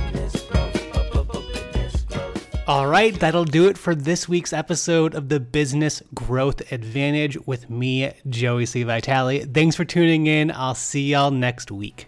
All 2.66 2.86
right, 2.86 3.18
that'll 3.18 3.44
do 3.44 3.66
it 3.66 3.76
for 3.76 3.96
this 3.96 4.28
week's 4.28 4.52
episode 4.52 5.16
of 5.16 5.28
the 5.28 5.40
Business 5.40 6.04
Growth 6.14 6.70
Advantage 6.70 7.36
with 7.44 7.68
me, 7.68 8.12
Joey 8.28 8.64
C. 8.64 8.84
Vitale. 8.84 9.40
Thanks 9.44 9.74
for 9.74 9.84
tuning 9.84 10.28
in. 10.28 10.52
I'll 10.52 10.76
see 10.76 11.10
y'all 11.10 11.32
next 11.32 11.72
week. 11.72 12.06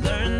Learn 0.00 0.35